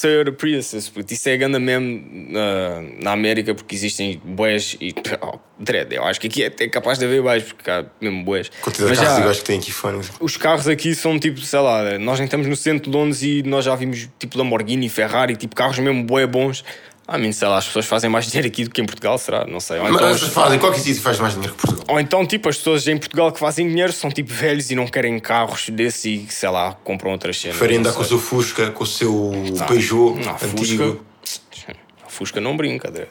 Toyota 0.00 0.30
Priuses, 0.30 0.88
puto. 0.88 1.12
Isso 1.12 1.28
é 1.28 1.36
ganda 1.36 1.58
mesmo 1.58 1.98
uh, 1.98 3.02
na 3.02 3.10
América 3.10 3.56
porque 3.56 3.74
existem 3.74 4.22
boés 4.24 4.76
e. 4.80 4.94
Oh, 5.20 5.38
dread, 5.58 5.92
eu 5.94 6.04
acho 6.04 6.20
que 6.20 6.28
aqui 6.28 6.42
é 6.44 6.46
até 6.46 6.68
capaz 6.68 6.98
de 6.98 7.04
haver 7.04 7.22
mais 7.22 7.42
porque 7.42 7.68
há 7.68 7.84
mesmo 8.00 8.24
boés. 8.24 8.50
Quantidade 8.60 8.92
de 8.92 9.00
carros 9.00 9.18
iguais 9.18 9.38
que 9.40 9.44
tem 9.44 9.58
aqui 9.58 9.72
fora. 9.72 10.00
Os 10.20 10.36
carros 10.36 10.68
aqui 10.68 10.94
são 10.94 11.18
tipo, 11.18 11.40
sei 11.40 11.60
lá, 11.60 11.98
nós 11.98 12.18
nem 12.18 12.26
estamos 12.26 12.46
no 12.46 12.56
centro 12.56 12.88
de 12.88 12.96
Londres 12.96 13.22
e 13.22 13.42
nós 13.42 13.64
já 13.64 13.74
vimos 13.74 14.08
tipo 14.18 14.38
Lamborghini, 14.38 14.88
Ferrari, 14.88 15.36
tipo 15.36 15.56
carros 15.56 15.78
mesmo 15.80 16.04
boé 16.04 16.26
bons 16.26 16.64
ah, 17.12 17.18
mim, 17.18 17.30
sei 17.30 17.46
lá, 17.46 17.58
as 17.58 17.66
pessoas 17.66 17.84
fazem 17.84 18.08
mais 18.08 18.24
dinheiro 18.30 18.48
aqui 18.48 18.64
do 18.64 18.70
que 18.70 18.80
em 18.80 18.86
Portugal, 18.86 19.18
será? 19.18 19.46
Não 19.46 19.60
sei. 19.60 19.78
Ou 19.78 19.84
Mas 19.84 19.94
então, 19.94 20.08
as 20.08 20.14
pessoas 20.14 20.32
fazem, 20.32 20.58
qualquer 20.58 20.80
sítio 20.80 21.02
faz 21.02 21.20
mais 21.20 21.34
dinheiro 21.34 21.54
que 21.54 21.66
Portugal. 21.66 21.94
Ou 21.94 22.00
então, 22.00 22.26
tipo, 22.26 22.48
as 22.48 22.56
pessoas 22.56 22.88
em 22.88 22.96
Portugal 22.96 23.30
que 23.30 23.38
fazem 23.38 23.68
dinheiro 23.68 23.92
são 23.92 24.10
tipo 24.10 24.32
velhos 24.32 24.70
e 24.70 24.74
não 24.74 24.86
querem 24.86 25.18
carros 25.20 25.68
desse 25.68 26.08
e, 26.08 26.26
sei 26.32 26.48
lá, 26.48 26.72
compram 26.82 27.12
outras 27.12 27.38
cenas. 27.38 27.58
Preferem 27.58 27.80
andar 27.80 27.92
com 27.92 28.00
o 28.00 28.04
seu 28.04 28.18
Fusca, 28.18 28.70
com 28.70 28.84
o 28.84 28.86
seu 28.86 29.12
não, 29.54 29.66
Peugeot 29.66 30.18
não, 30.24 30.34
antigo. 30.34 31.04
Fusca, 31.22 31.76
Fusca 32.08 32.40
não 32.40 32.56
brinca, 32.56 32.88
André. 32.88 33.08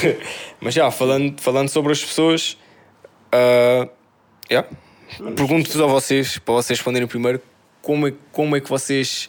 Mas 0.60 0.72
já, 0.72 0.90
falando, 0.90 1.38
falando 1.40 1.68
sobre 1.68 1.92
as 1.92 2.02
pessoas, 2.02 2.56
uh, 3.34 3.88
yeah. 4.50 4.68
pergunto-vos 5.36 5.80
a 5.80 5.86
vocês, 5.86 6.38
para 6.38 6.54
vocês 6.54 6.78
responderem 6.78 7.06
primeiro, 7.06 7.40
como 7.82 8.08
é, 8.08 8.12
como 8.32 8.56
é 8.56 8.60
que 8.60 8.68
vocês 8.68 9.28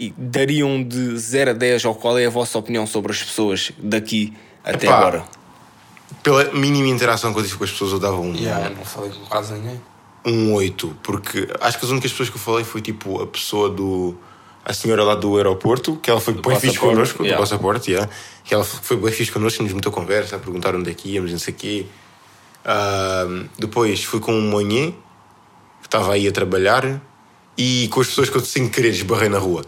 e 0.00 0.14
dariam 0.16 0.82
de 0.82 1.18
0 1.18 1.50
a 1.50 1.52
10 1.52 1.84
ou 1.84 1.94
qual 1.94 2.18
é 2.18 2.24
a 2.24 2.30
vossa 2.30 2.58
opinião 2.58 2.86
sobre 2.86 3.12
as 3.12 3.22
pessoas 3.22 3.70
daqui 3.78 4.32
até 4.64 4.86
Epá, 4.86 4.96
agora? 4.98 5.24
Pela 6.22 6.44
mínima 6.54 6.88
interação 6.88 7.34
que 7.34 7.38
eu 7.38 7.44
tive 7.44 7.58
com 7.58 7.64
as 7.64 7.70
pessoas, 7.70 7.92
eu 7.92 7.98
dava 7.98 8.16
um. 8.16 8.34
Yeah, 8.34 8.70
não 8.70 8.82
falei 8.82 9.10
com 9.10 9.20
quase 9.26 9.52
ninguém. 9.52 9.80
Um 10.24 10.54
8, 10.54 10.96
porque 11.02 11.48
acho 11.60 11.78
que 11.78 11.84
as 11.84 11.90
únicas 11.90 12.10
pessoas 12.10 12.30
que 12.30 12.36
eu 12.36 12.40
falei 12.40 12.64
foi 12.64 12.80
tipo 12.80 13.22
a 13.22 13.26
pessoa 13.26 13.68
do. 13.68 14.16
A 14.64 14.72
senhora 14.72 15.04
lá 15.04 15.14
do 15.14 15.36
aeroporto, 15.36 15.96
que 15.96 16.10
ela 16.10 16.20
foi 16.20 16.34
bem 16.34 16.58
fixe 16.58 16.78
connosco, 16.78 17.22
yeah. 17.22 17.36
do 17.36 17.40
passaporte, 17.40 17.90
yeah, 17.90 18.10
que 18.44 18.54
ela 18.54 18.64
foi 18.64 18.96
bem 18.96 19.12
fixe 19.12 19.32
connosco, 19.32 19.62
nos 19.62 19.72
meteu 19.72 19.90
conversa, 19.90 20.36
a 20.36 20.38
perguntar 20.38 20.74
onde 20.74 20.90
é 20.90 20.94
que 20.94 21.10
íamos, 21.10 21.30
não 21.30 21.38
sei 21.38 21.54
o 21.54 21.56
quê. 21.56 21.86
Uh, 22.64 23.48
depois 23.58 24.04
fui 24.04 24.20
com 24.20 24.32
um 24.32 24.50
manhã, 24.50 24.92
que 25.80 25.86
estava 25.86 26.12
aí 26.12 26.28
a 26.28 26.32
trabalhar, 26.32 27.00
e 27.56 27.88
com 27.88 28.00
as 28.00 28.08
pessoas 28.08 28.28
que 28.28 28.36
eu 28.36 28.44
sem 28.44 28.68
querer 28.68 28.90
esbarrei 28.90 29.30
na 29.30 29.38
rua. 29.38 29.64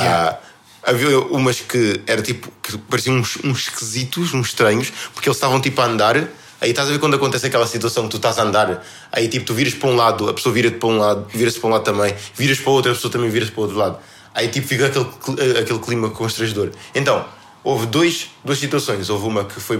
Yeah. 0.00 0.38
Ah, 0.84 0.90
havia 0.90 1.18
umas 1.18 1.60
que 1.60 2.00
era 2.06 2.22
tipo 2.22 2.50
que 2.62 2.76
pareciam 2.78 3.16
uns, 3.16 3.38
uns 3.44 3.68
esquisitos, 3.68 4.34
uns 4.34 4.48
estranhos, 4.48 4.92
porque 5.12 5.28
eles 5.28 5.36
estavam 5.36 5.60
tipo 5.60 5.80
a 5.80 5.84
andar. 5.84 6.28
Aí 6.60 6.70
estás 6.70 6.88
a 6.88 6.92
ver 6.92 7.00
quando 7.00 7.16
acontece 7.16 7.46
aquela 7.46 7.66
situação 7.66 8.04
que 8.04 8.10
tu 8.10 8.16
estás 8.18 8.38
a 8.38 8.42
andar, 8.42 8.84
aí 9.10 9.26
tipo 9.26 9.44
tu 9.44 9.52
viras 9.52 9.74
para 9.74 9.88
um 9.88 9.96
lado, 9.96 10.28
a 10.28 10.34
pessoa 10.34 10.54
vira-te 10.54 10.76
para 10.76 10.88
um 10.88 10.96
lado, 10.96 11.26
vira-se 11.28 11.58
para 11.58 11.68
um 11.68 11.72
lado 11.72 11.82
também, 11.82 12.14
viras 12.36 12.60
para 12.60 12.70
o 12.70 12.72
outro, 12.74 12.92
a 12.92 12.94
pessoa 12.94 13.10
também 13.10 13.28
vira-se 13.30 13.50
para 13.50 13.60
o 13.60 13.62
outro 13.64 13.76
lado. 13.76 13.98
Aí 14.32 14.46
tipo 14.46 14.68
fica 14.68 14.86
aquele, 14.86 15.58
aquele 15.58 15.78
clima 15.80 16.10
constrangedor. 16.10 16.70
Então, 16.94 17.24
houve 17.64 17.86
dois, 17.86 18.30
duas 18.44 18.58
situações. 18.58 19.10
Houve 19.10 19.26
uma 19.26 19.44
que 19.44 19.60
foi, 19.60 19.78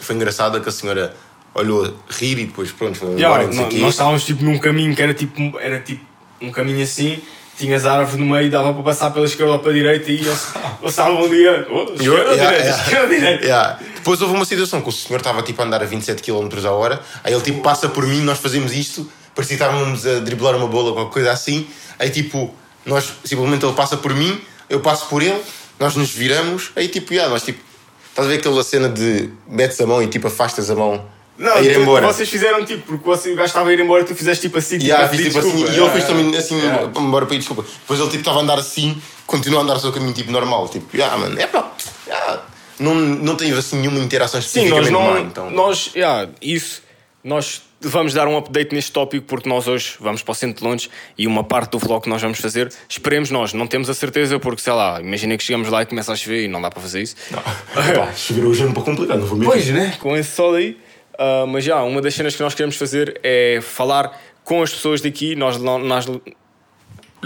foi 0.00 0.16
engraçada, 0.16 0.58
que 0.58 0.68
a 0.68 0.72
senhora 0.72 1.14
olhou 1.54 1.84
a 1.84 2.14
rir 2.14 2.38
e 2.38 2.46
depois 2.46 2.72
pronto, 2.72 2.98
foi 2.98 3.08
embora. 3.08 3.44
Yeah, 3.44 3.54
nós, 3.54 3.74
nós 3.74 3.94
estávamos 3.94 4.24
tipo 4.24 4.42
num 4.42 4.58
caminho 4.58 4.96
que 4.96 5.02
era 5.02 5.12
tipo, 5.12 5.58
era 5.58 5.80
tipo 5.80 6.04
um 6.40 6.50
caminho 6.50 6.82
assim 6.82 7.20
tinhas 7.56 7.86
árvores 7.86 8.18
no 8.18 8.26
meio, 8.26 8.50
dava 8.50 8.72
para 8.72 8.82
passar 8.82 9.10
pela 9.10 9.26
esquerda 9.26 9.52
ou 9.52 9.58
para 9.58 9.70
a 9.70 9.74
direita 9.74 10.10
e 10.10 10.16
eles 10.16 10.48
passavam 10.80 11.22
um 11.22 11.28
dia, 11.28 11.66
oh, 11.70 11.92
esquerda, 11.94 12.32
yeah, 12.32 12.34
direita, 12.34 12.64
yeah. 12.64 12.82
esquerda, 12.82 13.08
direita. 13.08 13.44
Yeah. 13.44 13.78
Depois 13.94 14.20
houve 14.20 14.34
uma 14.34 14.44
situação 14.44 14.80
que 14.80 14.88
o 14.88 14.92
senhor 14.92 15.18
estava 15.18 15.42
tipo 15.42 15.60
a 15.62 15.64
andar 15.64 15.82
a 15.82 15.86
27 15.86 16.22
km 16.22 16.48
a 16.64 16.70
hora, 16.72 17.00
aí 17.22 17.32
ele 17.32 17.42
tipo 17.42 17.60
passa 17.60 17.88
por 17.88 18.06
mim, 18.06 18.20
nós 18.22 18.38
fazemos 18.38 18.72
isto, 18.72 19.08
parecia 19.34 19.56
que 19.56 19.62
estávamos 19.62 20.06
a 20.06 20.20
driblar 20.20 20.56
uma 20.56 20.66
bola 20.66 20.88
ou 20.88 20.94
qualquer 20.94 21.12
coisa 21.12 21.32
assim, 21.32 21.66
aí 21.98 22.10
tipo, 22.10 22.52
nós 22.84 23.12
simplesmente 23.24 23.64
ele 23.64 23.74
passa 23.74 23.96
por 23.96 24.12
mim, 24.14 24.40
eu 24.68 24.80
passo 24.80 25.06
por 25.06 25.22
ele, 25.22 25.40
nós 25.78 25.94
nos 25.94 26.10
viramos, 26.10 26.70
aí 26.74 26.88
tipo, 26.88 27.12
yeah, 27.12 27.30
nós 27.30 27.42
tipo, 27.42 27.60
estás 28.08 28.26
a 28.26 28.30
ver 28.30 28.38
aquela 28.38 28.62
cena 28.64 28.88
de 28.88 29.30
metes 29.46 29.80
a 29.80 29.86
mão 29.86 30.02
e 30.02 30.06
tipo 30.08 30.26
afastas 30.26 30.70
a 30.70 30.74
mão 30.74 31.04
não, 31.38 31.54
a 31.54 31.62
ir 31.62 31.78
embora. 31.78 32.06
vocês 32.06 32.28
fizeram 32.28 32.64
tipo, 32.64 32.98
porque 32.98 33.08
o 33.08 33.36
gajo 33.36 33.46
estava 33.46 33.70
a 33.70 33.72
ir 33.72 33.80
embora, 33.80 34.04
tu 34.04 34.14
fizeste 34.14 34.42
tipo 34.42 34.58
assim, 34.58 34.78
tipo, 34.78 34.90
yeah, 34.90 35.08
fiz, 35.08 35.24
tipo 35.24 35.38
assim, 35.38 35.64
e 35.64 35.78
ele 35.78 35.90
fez 35.90 36.04
também 36.04 36.36
assim, 36.36 36.58
yeah. 36.58 36.90
embora 36.96 37.26
para 37.26 37.34
ir 37.34 37.38
desculpa. 37.38 37.62
Depois 37.62 37.98
ele 37.98 38.10
tipo 38.10 38.20
estava 38.20 38.38
a 38.38 38.42
andar 38.42 38.58
assim, 38.58 39.00
continua 39.26 39.60
a 39.60 39.62
andar 39.62 39.76
o 39.76 39.80
seu 39.80 39.92
caminho 39.92 40.12
tipo 40.12 40.30
normal, 40.30 40.68
tipo, 40.68 40.86
ah, 41.02 41.16
mano, 41.16 41.40
é 41.40 41.46
pá, 41.46 41.72
yeah. 42.06 42.42
não, 42.78 42.94
não 42.94 43.34
teve 43.34 43.58
assim 43.58 43.78
nenhuma 43.78 43.98
interação 43.98 44.40
especificamente 44.40 44.86
Sim, 44.86 44.92
nós 44.92 45.04
não, 45.04 45.14
má, 45.14 45.20
então. 45.20 45.50
Nós, 45.50 45.90
yeah, 45.94 46.28
isso, 46.40 46.82
nós 47.24 47.62
vamos 47.80 48.14
dar 48.14 48.28
um 48.28 48.36
update 48.36 48.74
neste 48.74 48.92
tópico 48.92 49.26
porque 49.26 49.48
nós 49.48 49.66
hoje 49.66 49.94
vamos 50.00 50.22
para 50.22 50.32
o 50.32 50.34
centro 50.34 50.60
de 50.60 50.68
Londres 50.68 50.90
e 51.18 51.26
uma 51.26 51.42
parte 51.42 51.72
do 51.72 51.78
vlog 51.78 52.02
que 52.02 52.08
nós 52.08 52.22
vamos 52.22 52.38
fazer, 52.38 52.72
esperemos 52.88 53.30
nós, 53.30 53.52
não 53.52 53.66
temos 53.66 53.90
a 53.90 53.94
certeza 53.94 54.38
porque 54.38 54.60
sei 54.60 54.72
lá, 54.72 55.00
imagina 55.00 55.36
que 55.36 55.42
chegamos 55.42 55.68
lá 55.68 55.82
e 55.82 55.86
começa 55.86 56.12
a 56.12 56.16
chover 56.16 56.44
e 56.44 56.48
não 56.48 56.60
dá 56.60 56.70
para 56.70 56.80
fazer 56.80 57.02
isso. 57.02 57.16
Não, 57.30 57.42
Pá, 57.42 58.12
chover 58.14 58.44
hoje 58.44 58.62
é 58.62 58.66
um 58.66 58.72
pouco 58.72 58.90
complicado, 58.90 59.20
não 59.20 59.26
vou 59.26 59.38
mentir. 59.38 59.52
Pois, 59.52 59.68
né? 59.68 59.96
Com 60.00 60.16
esse 60.16 60.30
sol 60.30 60.54
aí. 60.54 60.76
Uh, 61.14 61.46
mas 61.46 61.64
já, 61.64 61.82
uma 61.82 62.00
das 62.00 62.14
cenas 62.14 62.34
que 62.34 62.42
nós 62.42 62.54
queremos 62.54 62.76
fazer 62.76 63.20
é 63.22 63.60
falar 63.62 64.18
com 64.44 64.62
as 64.62 64.72
pessoas 64.72 65.00
daqui. 65.00 65.34
Nós, 65.36 65.58
nós, 65.58 66.06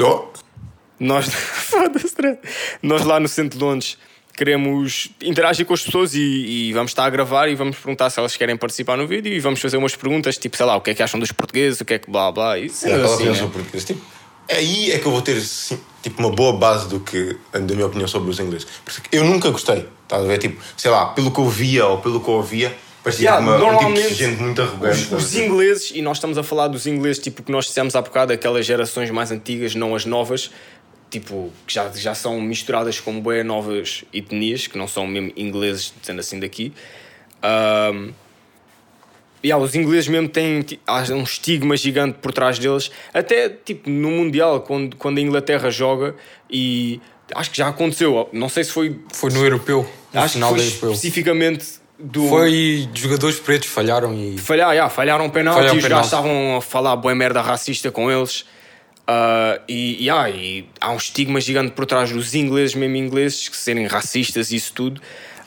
oh. 0.01 0.29
nós, 0.99 1.27
nós 2.83 3.05
lá 3.05 3.21
no 3.21 3.29
centro 3.29 3.59
de 3.59 3.65
Londres 3.65 3.99
queremos 4.37 5.09
interagir 5.23 5.65
com 5.65 5.73
as 5.73 5.83
pessoas 5.83 6.15
e, 6.15 6.21
e, 6.21 6.73
vamos 6.75 6.91
estar 6.91 7.07
a 7.07 7.11
gravar 7.11 7.49
e 7.49 7.55
vamos 7.55 7.77
perguntar 7.77 8.11
se 8.11 8.19
elas 8.19 8.37
querem 8.37 8.55
participar 8.55 8.97
no 8.97 9.07
vídeo 9.07 9.33
e 9.33 9.41
vamos 9.41 9.61
fazer 9.61 9.79
umas 9.79 9.97
perguntas, 9.97 10.37
tipo, 10.37 10.57
sei 10.57 10.67
lá, 10.67 10.77
o 10.77 10.81
que 10.83 10.91
é 10.91 10.95
que 10.95 11.03
acham 11.03 11.19
dos 11.19 11.33
portugueses, 11.33 11.81
o 11.81 11.85
que 11.87 11.95
é 11.95 11.99
que 11.99 12.11
blá 12.11 12.31
blá. 12.31 12.59
Isso 12.59 12.87
é, 12.87 12.91
é 12.91 13.03
assim, 13.03 13.25
né? 13.25 13.51
portugueses. 13.51 13.85
Tipo, 13.85 14.03
aí 14.51 14.93
é 14.93 14.99
que 14.99 15.07
eu 15.07 15.11
vou 15.11 15.23
ter 15.23 15.43
tipo, 16.03 16.21
uma 16.21 16.31
boa 16.31 16.53
base 16.53 16.87
do 16.89 17.01
que, 17.01 17.37
da 17.51 17.75
minha 17.75 17.87
opinião 17.87 18.07
sobre 18.07 18.31
os 18.31 18.39
ingleses. 18.39 18.67
Porque 18.85 19.17
eu 19.17 19.25
nunca 19.25 19.49
gostei, 19.51 19.89
estás 20.03 20.23
a 20.23 20.27
ver? 20.27 20.39
Tipo, 20.39 20.63
sei 20.77 20.91
lá, 20.91 21.07
pelo 21.07 21.31
que 21.31 21.41
eu 21.41 21.49
via 21.49 21.87
ou 21.87 21.99
pelo 21.99 22.21
que 22.21 22.29
eu 22.29 22.35
ouvia 22.35 22.77
Parecia 23.07 23.31
yeah, 23.31 23.41
uma, 23.41 23.57
normalmente, 23.57 24.01
um 24.01 24.03
tipo 24.03 24.09
de 24.09 24.15
gente 24.15 24.43
muito 24.43 24.61
arrogante. 24.61 25.15
Os, 25.15 25.27
os, 25.27 25.37
ingleses, 25.37 25.93
e 25.95 26.03
nós 26.03 26.17
estamos 26.17 26.37
a 26.37 26.43
falar 26.43 26.67
dos 26.67 26.89
ingleses, 26.89 27.23
tipo 27.23 27.41
que 27.41 27.53
nós 27.53 27.67
dissemos 27.67 27.95
há 27.95 28.03
bocado, 28.03 28.33
aquelas 28.33 28.67
gerações 28.67 29.13
mais 29.13 29.31
antigas, 29.31 29.77
não 29.77 29.95
as 29.95 30.05
novas, 30.05 30.51
tipo, 31.09 31.53
que 31.65 31.73
já, 31.73 31.89
já 31.93 32.17
são 32.17 32.41
misturadas 32.41 32.99
com 32.99 33.21
bem 33.21 33.45
novas 33.45 34.03
etnias, 34.13 34.67
que 34.67 34.77
não 34.77 34.89
são 34.89 35.07
mesmo 35.07 35.33
ingleses, 35.37 35.95
dizendo 36.01 36.19
assim 36.19 36.41
daqui. 36.41 36.73
Um, 37.45 38.11
yeah, 39.45 39.65
os 39.65 39.77
ingleses 39.77 40.09
mesmo 40.09 40.29
têm 40.29 40.67
há 40.85 41.03
um 41.13 41.23
estigma 41.23 41.77
gigante 41.77 42.19
por 42.21 42.33
trás 42.33 42.59
deles, 42.59 42.91
até 43.15 43.49
tipo 43.49 43.89
no 43.89 44.11
Mundial, 44.11 44.63
quando, 44.63 44.97
quando 44.97 45.19
a 45.19 45.21
Inglaterra 45.21 45.71
joga 45.71 46.17
e 46.51 47.01
acho 47.33 47.53
que 47.53 47.59
já 47.59 47.69
aconteceu, 47.69 48.29
não 48.33 48.49
sei 48.49 48.65
se 48.65 48.73
foi. 48.73 48.99
Foi 49.13 49.31
no 49.31 49.45
europeu, 49.45 49.89
no 50.13 50.21
acho 50.21 50.35
final 50.35 50.53
que 50.53 50.59
foi 50.59 50.67
europeu. 50.67 50.91
especificamente 50.91 51.86
do... 51.99 52.29
Foi 52.29 52.89
jogadores 52.95 53.41
pretos 53.41 53.69
falharam 53.69 54.15
e. 54.15 54.37
Falhar, 54.39 54.71
yeah, 54.73 54.91
falharam 54.91 55.31
penalti 55.31 55.57
falharam 55.57 55.77
e 55.77 55.79
os 55.79 55.87
gajos 55.87 56.07
estavam 56.07 56.57
a 56.57 56.61
falar 56.61 56.97
boa 56.97 57.15
merda 57.15 57.41
racista 57.41 57.91
com 57.91 58.11
eles. 58.11 58.45
Uh, 59.09 59.63
e, 59.69 60.05
yeah, 60.05 60.29
e 60.29 60.69
há 60.81 60.91
um 60.91 60.97
estigma 60.97 61.41
gigante 61.41 61.73
por 61.73 61.87
trás 61.87 62.11
dos 62.11 62.35
ingleses, 62.35 62.75
mesmo 62.75 62.97
ingleses, 62.97 63.49
que 63.49 63.57
serem 63.57 63.87
racistas 63.87 64.51
e 64.51 64.57
isso 64.57 64.73
tudo. 64.73 65.01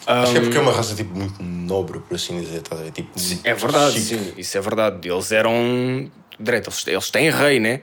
Um, 0.08 0.12
Acho 0.12 0.32
que 0.32 0.38
é 0.38 0.42
porque 0.42 0.58
é 0.58 0.62
uma 0.62 0.72
raça 0.72 0.96
tipo, 0.96 1.16
muito 1.16 1.44
nobre, 1.44 2.00
por 2.00 2.16
assim 2.16 2.40
dizer. 2.40 2.62
Tá? 2.62 2.78
É, 2.78 2.90
tipo, 2.90 3.12
é 3.44 3.54
verdade, 3.54 4.00
sim, 4.00 4.34
isso 4.38 4.58
é 4.58 4.62
verdade. 4.62 5.08
Eles 5.08 5.32
eram. 5.32 6.10
Direito, 6.40 6.70
eles, 6.70 6.88
eles 6.88 7.10
têm 7.12 7.30
rei, 7.30 7.60
né? 7.60 7.82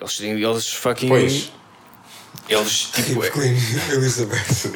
Eles, 0.00 0.20
eles 0.20 0.72
fucking. 0.72 1.08
Pois. 1.08 1.50
Eles 2.48 2.90
tipo. 2.92 3.24
Elizabeth. 3.92 4.70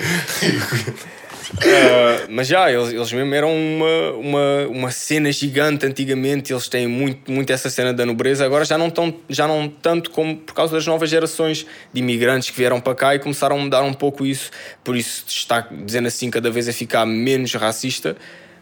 Uh, 1.53 2.27
mas 2.31 2.47
já, 2.47 2.71
eles, 2.71 2.93
eles 2.93 3.13
mesmo 3.13 3.35
eram 3.35 3.53
uma, 3.53 4.11
uma, 4.13 4.69
uma 4.69 4.91
cena 4.91 5.33
gigante 5.33 5.85
antigamente, 5.85 6.53
eles 6.53 6.69
têm 6.69 6.87
muito, 6.87 7.31
muito 7.31 7.53
essa 7.53 7.69
cena 7.69 7.93
da 7.93 8.07
nobreza, 8.07 8.45
agora 8.45 8.65
já 8.65 8.79
não, 8.79 8.89
tão, 8.89 9.13
já 9.29 9.49
não 9.49 9.69
tanto 9.69 10.11
como 10.11 10.37
por 10.37 10.55
causa 10.55 10.75
das 10.75 10.87
novas 10.87 11.11
gerações 11.11 11.67
de 11.93 12.01
imigrantes 12.01 12.51
que 12.51 12.57
vieram 12.57 12.81
para 12.81 12.95
cá 12.95 13.15
e 13.15 13.19
começaram 13.19 13.57
a 13.57 13.59
mudar 13.59 13.83
um 13.83 13.93
pouco 13.93 14.25
isso, 14.25 14.51
por 14.85 14.97
isso 14.97 15.25
está 15.27 15.67
dizendo 15.85 16.07
assim 16.07 16.31
cada 16.31 16.51
vez 16.51 16.69
a 16.69 16.73
ficar 16.73 17.05
menos 17.05 17.53
racista, 17.55 18.17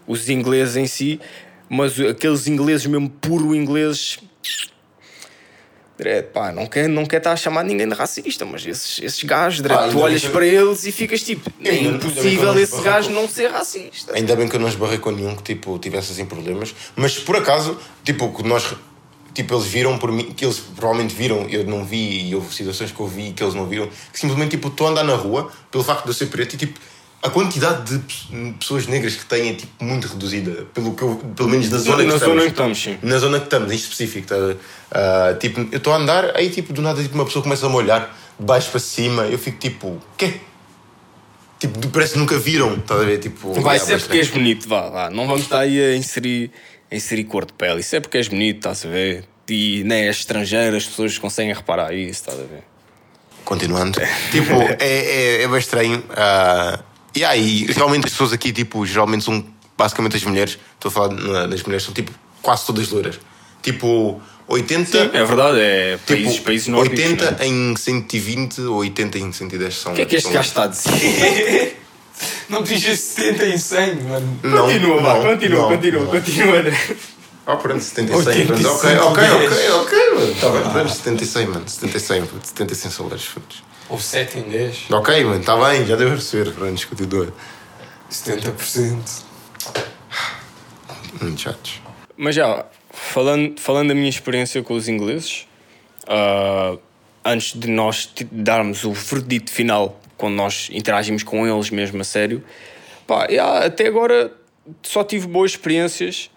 os 0.06 0.30
ingleses 0.30 0.76
em 0.76 0.86
si, 0.86 1.20
mas 1.68 2.00
aqueles 2.00 2.46
ingleses 2.46 2.86
mesmo 2.86 3.10
puro 3.10 3.54
ingleses 3.54 4.18
Direto, 5.98 6.30
pá, 6.30 6.52
não 6.52 6.64
quer, 6.64 6.88
não 6.88 7.04
quer 7.04 7.16
estar 7.16 7.32
a 7.32 7.36
chamar 7.36 7.64
ninguém 7.64 7.88
de 7.88 7.94
racista, 7.94 8.44
mas 8.44 8.64
esses, 8.64 9.00
esses 9.02 9.24
gajos, 9.24 9.66
ah, 9.68 9.88
tu 9.90 9.98
olhas 9.98 10.24
para 10.24 10.46
eles 10.46 10.86
e 10.86 10.92
ficas 10.92 11.24
tipo, 11.24 11.50
é 11.64 11.74
impossível 11.74 12.56
esse 12.56 12.80
gajo 12.82 13.10
não 13.10 13.28
ser 13.28 13.50
racista. 13.50 14.14
Ainda 14.14 14.36
bem 14.36 14.46
que 14.46 14.54
eu 14.54 14.60
não 14.60 14.68
esbarrei 14.68 14.98
com 14.98 15.10
nenhum 15.10 15.34
que 15.34 15.42
tipo, 15.42 15.76
tivesse 15.80 16.12
assim 16.12 16.24
problemas, 16.24 16.72
mas 16.94 17.18
por 17.18 17.34
acaso, 17.34 17.76
tipo, 18.04 18.32
que 18.32 18.44
nós, 18.44 18.76
tipo, 19.34 19.52
eles 19.52 19.66
viram 19.66 19.98
por 19.98 20.12
mim, 20.12 20.32
que 20.36 20.44
eles 20.44 20.60
provavelmente 20.76 21.12
viram, 21.16 21.48
eu 21.48 21.64
não 21.64 21.84
vi, 21.84 22.28
e 22.28 22.34
houve 22.36 22.54
situações 22.54 22.92
que 22.92 23.00
eu 23.00 23.08
vi 23.08 23.32
que 23.32 23.42
eles 23.42 23.54
não 23.54 23.66
viram, 23.66 23.88
que 24.12 24.20
simplesmente, 24.20 24.52
tipo, 24.52 24.68
estou 24.68 24.86
a 24.86 24.90
andar 24.90 25.02
na 25.02 25.16
rua, 25.16 25.50
pelo 25.68 25.82
facto 25.82 26.04
de 26.04 26.10
eu 26.10 26.14
ser 26.14 26.26
preto, 26.26 26.54
e 26.54 26.58
tipo, 26.58 26.78
a 27.20 27.30
quantidade 27.30 27.98
de 27.98 28.52
pessoas 28.52 28.86
negras 28.86 29.16
que 29.16 29.24
têm 29.24 29.50
é 29.50 29.54
tipo 29.54 29.84
muito 29.84 30.06
reduzida, 30.06 30.66
pelo, 30.72 30.94
que 30.94 31.02
eu, 31.02 31.16
pelo 31.34 31.48
menos 31.48 31.68
na 31.68 31.78
zona, 31.78 32.04
na 32.04 32.12
que, 32.12 32.18
zona 32.18 32.44
estamos, 32.44 32.78
que 32.78 32.90
estamos. 32.90 33.02
Na 33.02 33.18
zona 33.18 33.38
que 33.40 33.46
estamos, 33.46 33.72
em 33.72 33.76
específico. 33.76 34.28
Tá? 34.28 34.36
Uh, 34.36 35.38
tipo, 35.38 35.60
eu 35.72 35.78
estou 35.78 35.92
a 35.92 35.96
andar, 35.96 36.36
aí 36.36 36.48
tipo, 36.48 36.72
do 36.72 36.80
nada 36.80 37.02
tipo, 37.02 37.14
uma 37.14 37.24
pessoa 37.24 37.42
começa 37.42 37.66
a 37.66 37.68
me 37.68 37.74
olhar 37.74 38.16
de 38.38 38.46
baixo 38.46 38.70
para 38.70 38.78
cima, 38.78 39.22
eu 39.24 39.38
fico 39.38 39.58
tipo, 39.58 40.00
quê? 40.16 40.34
Tipo, 41.58 41.88
parece 41.88 42.12
que 42.12 42.20
nunca 42.20 42.38
viram, 42.38 42.74
estás 42.74 43.00
a 43.00 43.04
ver? 43.04 43.18
Tipo, 43.18 43.52
Vai 43.60 43.80
ser 43.80 43.98
porque 43.98 44.18
és 44.18 44.30
bonito, 44.30 44.68
vá, 44.68 44.88
vá. 44.88 45.10
Não 45.10 45.26
vamos 45.26 45.42
estar 45.42 45.58
aí 45.58 45.80
a 45.80 45.96
inserir, 45.96 46.52
a 46.88 46.94
inserir 46.94 47.24
cor 47.24 47.44
de 47.44 47.52
pele. 47.52 47.80
Isso 47.80 47.96
é 47.96 48.00
porque 48.00 48.16
és 48.16 48.28
bonito, 48.28 48.58
estás 48.58 48.86
a 48.86 48.88
ver? 48.88 49.24
E 49.48 49.82
nem 49.84 50.06
é 50.06 50.10
estrangeiro, 50.10 50.76
as 50.76 50.86
pessoas 50.86 51.18
conseguem 51.18 51.52
reparar 51.52 51.92
isso, 51.92 52.10
estás 52.12 52.38
a 52.38 52.44
ver? 52.44 52.62
Continuando, 53.44 53.98
tipo, 54.30 54.52
é, 54.78 54.78
é, 54.78 55.42
é 55.42 55.48
bem 55.48 55.58
estranho. 55.58 55.98
Uh, 55.98 56.87
e 57.18 57.24
aí, 57.24 57.66
realmente 57.66 58.04
as 58.04 58.12
pessoas 58.12 58.32
aqui, 58.32 58.52
tipo, 58.52 58.86
geralmente 58.86 59.24
são 59.24 59.44
basicamente 59.76 60.16
as 60.16 60.22
mulheres, 60.22 60.56
estou 60.74 60.88
a 60.88 60.92
falar 60.92 61.08
nas 61.48 61.62
mulheres, 61.64 61.84
são 61.84 61.92
tipo 61.92 62.12
quase 62.40 62.64
todas 62.64 62.88
loiras. 62.90 63.18
Tipo, 63.60 64.22
80. 64.46 64.90
Sim, 64.90 65.10
é 65.12 65.24
verdade, 65.24 65.58
é 65.58 65.96
tipo, 65.96 66.12
países, 66.12 66.38
países 66.38 66.68
nórdicos. 66.68 67.00
80 67.00 67.30
né? 67.32 67.46
em 67.48 67.74
120 67.76 68.60
ou 68.60 68.76
80 68.76 69.18
em 69.18 69.32
110 69.32 69.74
são. 69.74 69.92
O 69.92 69.94
que 69.96 70.02
é 70.02 70.04
que 70.04 70.14
este 70.14 70.32
gajo 70.32 70.48
está 70.48 70.62
a 70.62 70.66
dizer? 70.68 71.82
não 72.48 72.62
diz 72.62 72.84
70 72.84 73.46
em 73.46 73.58
100, 73.58 73.94
mano. 74.04 74.40
Não, 74.44 74.66
continua, 74.66 75.00
não, 75.02 75.22
continua, 75.22 75.58
não, 75.58 75.68
continua, 75.68 76.00
não. 76.02 76.10
continua, 76.10 76.58
André. 76.60 76.96
Oh, 77.46 77.56
pronto, 77.56 77.82
70 77.82 78.12
e 78.12 78.22
100, 78.22 78.42
Ok, 78.64 78.98
ok, 78.98 79.30
ok, 79.30 79.70
ok, 79.70 80.10
mano. 80.14 80.34
Tá 80.34 80.50
bem, 80.50 80.70
pronto, 80.70 80.90
70 80.90 81.24
e 81.24 81.26
100, 81.26 81.46
mano. 81.46 81.68
70 81.68 81.96
e 81.96 82.00
100, 82.00 82.28
70 82.44 82.72
e 82.72 82.76
100 82.76 82.90
salários, 82.92 83.24
frutos. 83.24 83.67
Ou 83.88 83.98
7 83.98 84.38
em 84.38 84.42
10. 84.42 84.90
Ok, 84.90 85.24
mano, 85.24 85.40
está 85.40 85.56
bem, 85.56 85.86
já 85.86 85.96
deu 85.96 86.08
a 86.08 86.10
perceber. 86.10 86.52
Pronto, 86.52 86.88
continua. 86.88 87.32
70%. 88.10 89.24
Muito 91.20 91.40
chatos. 91.40 91.80
Mas 92.16 92.34
já, 92.34 92.66
falando, 92.90 93.58
falando 93.60 93.88
da 93.88 93.94
minha 93.94 94.08
experiência 94.08 94.62
com 94.62 94.74
os 94.74 94.88
ingleses, 94.88 95.46
uh, 96.04 96.78
antes 97.24 97.58
de 97.58 97.68
nós 97.68 98.12
darmos 98.30 98.84
o 98.84 98.92
verdito 98.92 99.50
final, 99.50 100.00
quando 100.16 100.34
nós 100.34 100.68
interagimos 100.72 101.22
com 101.22 101.46
eles 101.46 101.70
mesmo 101.70 102.00
a 102.00 102.04
sério, 102.04 102.44
pá, 103.06 103.26
yeah, 103.26 103.64
até 103.64 103.86
agora 103.86 104.32
só 104.82 105.02
tive 105.02 105.26
boas 105.26 105.52
experiências. 105.52 106.30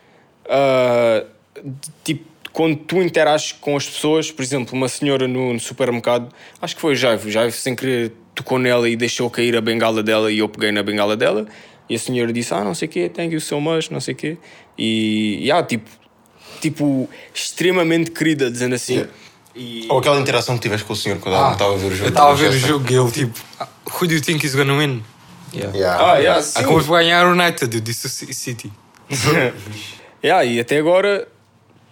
Uh, 0.45 1.25
de, 1.63 1.91
tipo, 2.03 2.30
quando 2.53 2.75
tu 2.75 3.01
interages 3.01 3.53
com 3.53 3.77
as 3.77 3.85
pessoas, 3.85 4.31
por 4.31 4.41
exemplo, 4.41 4.75
uma 4.75 4.87
senhora 4.87 5.27
no, 5.27 5.53
no 5.53 5.59
supermercado, 5.59 6.29
acho 6.61 6.75
que 6.75 6.81
foi 6.81 6.93
o 6.93 6.95
Jaivo, 6.95 7.27
o 7.27 7.31
Jaivo 7.31 7.55
sem 7.55 7.75
querer 7.75 8.13
tocou 8.33 8.57
nela 8.57 8.87
e 8.89 8.95
deixou 8.95 9.29
cair 9.29 9.55
a 9.55 9.61
bengala 9.61 10.01
dela 10.01 10.31
e 10.31 10.39
eu 10.39 10.49
peguei 10.49 10.71
na 10.71 10.83
bengala 10.83 11.15
dela 11.15 11.45
e 11.89 11.95
a 11.95 11.99
senhora 11.99 12.31
disse, 12.31 12.53
ah, 12.53 12.63
não 12.63 12.73
sei 12.73 12.87
o 12.87 12.91
quê, 12.91 13.09
thank 13.09 13.33
you 13.33 13.41
so 13.41 13.59
much, 13.59 13.89
não 13.89 13.99
sei 13.99 14.13
o 14.13 14.17
quê. 14.17 14.37
E, 14.77 15.39
yeah, 15.41 15.65
tipo, 15.65 15.89
tipo, 16.61 17.09
extremamente 17.33 18.11
querida, 18.11 18.49
dizendo 18.49 18.75
assim. 18.75 18.93
Yeah. 18.93 19.11
E... 19.53 19.87
Ou 19.89 19.99
aquela 19.99 20.19
interação 20.19 20.55
que 20.55 20.61
tiveste 20.61 20.85
com 20.85 20.93
o 20.93 20.95
senhor 20.95 21.19
quando 21.19 21.35
ah, 21.35 21.51
estava 21.51 21.73
a 21.73 21.77
ver 21.77 21.87
o 21.87 21.91
jogo. 21.91 22.05
Eu 22.05 22.09
estava 22.09 22.31
a 22.31 22.33
ver 22.33 22.49
o 22.49 22.57
jogo 22.57 22.85
e 22.89 22.95
ele 22.95 23.11
tipo, 23.11 23.37
who 23.93 24.07
do 24.07 24.13
you 24.13 24.21
think 24.21 24.45
is 24.45 24.55
gonna 24.55 24.77
win? 24.77 25.03
Yeah. 25.53 25.77
Yeah. 25.77 26.05
Ah, 26.05 26.17
yeah, 26.17 26.41
sim. 26.41 26.59
Acabou 26.59 26.81
de 26.81 26.87
ganhar 26.87 27.27
o 27.27 27.31
United, 27.31 27.75
eu 27.75 27.81
disse 27.81 28.07
City. 28.09 28.71
yeah, 30.23 30.45
e 30.45 30.61
até 30.61 30.77
agora 30.77 31.27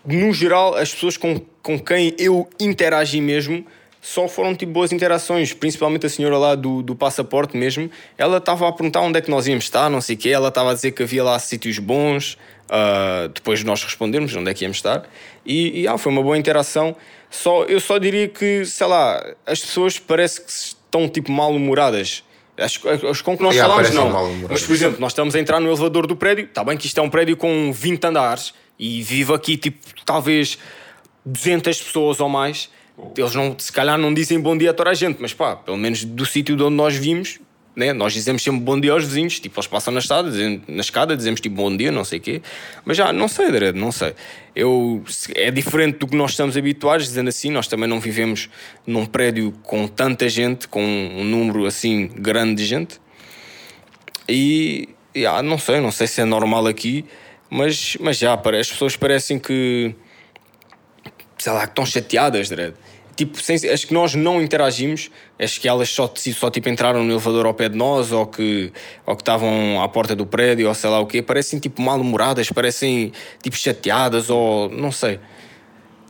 no 0.05 0.33
geral, 0.33 0.75
as 0.75 0.93
pessoas 0.93 1.17
com, 1.17 1.39
com 1.61 1.79
quem 1.79 2.15
eu 2.17 2.47
interagi 2.59 3.21
mesmo 3.21 3.65
só 4.01 4.27
foram 4.27 4.55
tipo 4.55 4.71
boas 4.71 4.91
interações, 4.91 5.53
principalmente 5.53 6.05
a 6.05 6.09
senhora 6.09 6.37
lá 6.37 6.55
do, 6.55 6.81
do 6.81 6.95
passaporte 6.95 7.57
mesmo. 7.57 7.89
Ela 8.17 8.37
estava 8.37 8.67
a 8.67 8.71
perguntar 8.71 9.01
onde 9.01 9.19
é 9.19 9.21
que 9.21 9.29
nós 9.29 9.45
íamos 9.47 9.65
estar, 9.65 9.89
não 9.89 9.99
sei 9.99 10.15
o 10.15 10.19
quê. 10.19 10.29
Ela 10.29 10.47
estava 10.47 10.71
a 10.71 10.73
dizer 10.73 10.91
que 10.91 11.03
havia 11.03 11.23
lá 11.23 11.37
sítios 11.37 11.79
bons, 11.79 12.37
uh, 12.69 13.27
depois 13.29 13.59
de 13.59 13.65
nós 13.65 13.83
respondermos 13.83 14.33
onde 14.35 14.49
é 14.49 14.53
que 14.53 14.63
íamos 14.63 14.77
estar. 14.77 15.03
E, 15.45 15.81
e 15.81 15.87
ah, 15.87 15.97
foi 15.97 16.11
uma 16.11 16.23
boa 16.23 16.37
interação. 16.37 16.95
Só, 17.29 17.63
eu 17.65 17.79
só 17.79 17.97
diria 17.97 18.27
que, 18.27 18.65
sei 18.65 18.87
lá, 18.87 19.23
as 19.45 19.59
pessoas 19.59 19.99
parece 19.99 20.41
que 20.41 20.51
estão 20.51 21.07
tipo 21.09 21.31
mal-humoradas. 21.31 22.23
As, 22.57 22.79
as 23.09 23.21
com 23.21 23.37
que 23.37 23.43
nós 23.43 23.55
yeah, 23.55 23.73
falamos, 23.73 23.95
não. 23.95 24.47
Mas, 24.49 24.63
por 24.63 24.73
exemplo, 24.73 24.99
nós 24.99 25.11
estamos 25.11 25.35
a 25.35 25.39
entrar 25.39 25.59
no 25.59 25.67
elevador 25.67 26.07
do 26.07 26.15
prédio. 26.15 26.45
Está 26.45 26.63
bem 26.63 26.77
que 26.77 26.87
isto 26.87 26.97
é 26.99 27.03
um 27.03 27.09
prédio 27.09 27.37
com 27.37 27.71
20 27.71 28.05
andares 28.05 28.53
e 28.79 29.03
vive 29.03 29.33
aqui, 29.33 29.57
tipo, 29.57 29.77
talvez 30.05 30.57
200 31.25 31.81
pessoas 31.81 32.19
ou 32.19 32.29
mais. 32.29 32.69
Eles 33.17 33.35
não, 33.35 33.55
se 33.57 33.71
calhar 33.71 33.97
não 33.97 34.13
dizem 34.13 34.39
bom 34.39 34.57
dia 34.57 34.71
a 34.71 34.73
toda 34.73 34.89
a 34.89 34.93
gente, 34.93 35.21
mas 35.21 35.33
pá, 35.33 35.55
pelo 35.55 35.77
menos 35.77 36.03
do 36.03 36.25
sítio 36.25 36.55
de 36.55 36.63
onde 36.63 36.75
nós 36.75 36.95
vimos, 36.95 37.39
né? 37.75 37.93
nós 37.93 38.13
dizemos 38.13 38.41
sempre 38.41 38.59
bom 38.59 38.79
dia 38.79 38.91
aos 38.91 39.05
vizinhos. 39.05 39.39
Tipo, 39.39 39.59
eles 39.59 39.67
passam 39.67 39.93
na 39.93 39.99
escada, 39.99 40.29
dizem, 40.29 40.61
na 40.67 40.81
escada 40.81 41.15
dizemos 41.15 41.39
tipo 41.39 41.55
bom 41.55 41.75
dia, 41.75 41.91
não 41.91 42.03
sei 42.03 42.19
o 42.19 42.21
quê. 42.21 42.41
Mas 42.83 42.97
já, 42.97 43.13
não 43.13 43.27
sei, 43.27 43.51
Dredd, 43.51 43.77
não 43.77 43.91
sei. 43.91 44.13
Eu, 44.55 45.03
é 45.35 45.49
diferente 45.49 45.97
do 45.97 46.07
que 46.07 46.15
nós 46.15 46.31
estamos 46.31 46.57
habituados, 46.57 47.05
dizendo 47.05 47.29
assim. 47.29 47.49
Nós 47.51 47.67
também 47.67 47.87
não 47.87 47.99
vivemos 47.99 48.49
num 48.85 49.05
prédio 49.05 49.53
com 49.63 49.87
tanta 49.87 50.27
gente, 50.27 50.67
com 50.67 50.83
um 50.83 51.23
número 51.23 51.65
assim 51.65 52.07
grande 52.07 52.55
de 52.55 52.65
gente. 52.65 52.99
E, 54.27 54.89
ah, 55.27 55.41
não 55.41 55.57
sei, 55.57 55.79
não 55.79 55.91
sei 55.91 56.05
se 56.05 56.19
é 56.19 56.25
normal 56.25 56.67
aqui. 56.67 57.05
Mas, 57.49 57.97
mas 57.99 58.17
já, 58.17 58.33
as 58.33 58.69
pessoas 58.69 58.95
parecem 58.95 59.39
que. 59.39 59.95
sei 61.37 61.51
lá, 61.51 61.61
que 61.61 61.71
estão 61.71 61.85
chateadas, 61.85 62.49
Dredd. 62.49 62.75
Tipo, 63.15 63.41
sem, 63.41 63.57
acho 63.69 63.85
que 63.85 63.93
nós 63.93 64.15
não 64.15 64.41
interagimos, 64.41 65.11
acho 65.37 65.59
que 65.59 65.67
elas 65.67 65.89
só, 65.89 66.09
só 66.15 66.49
tipo, 66.49 66.69
entraram 66.69 67.03
no 67.03 67.11
elevador 67.11 67.45
ao 67.45 67.53
pé 67.53 67.67
de 67.67 67.75
nós 67.75 68.13
ou 68.13 68.25
que, 68.25 68.71
ou 69.05 69.13
que 69.13 69.21
estavam 69.21 69.81
à 69.81 69.89
porta 69.89 70.15
do 70.15 70.25
prédio 70.25 70.69
ou 70.69 70.73
sei 70.73 70.89
lá 70.89 71.01
o 71.01 71.05
quê. 71.05 71.21
Parecem 71.21 71.59
tipo 71.59 71.81
mal-humoradas, 71.81 72.49
parecem 72.49 73.11
tipo 73.43 73.57
chateadas 73.57 74.29
ou 74.29 74.69
não 74.69 74.89
sei. 74.89 75.19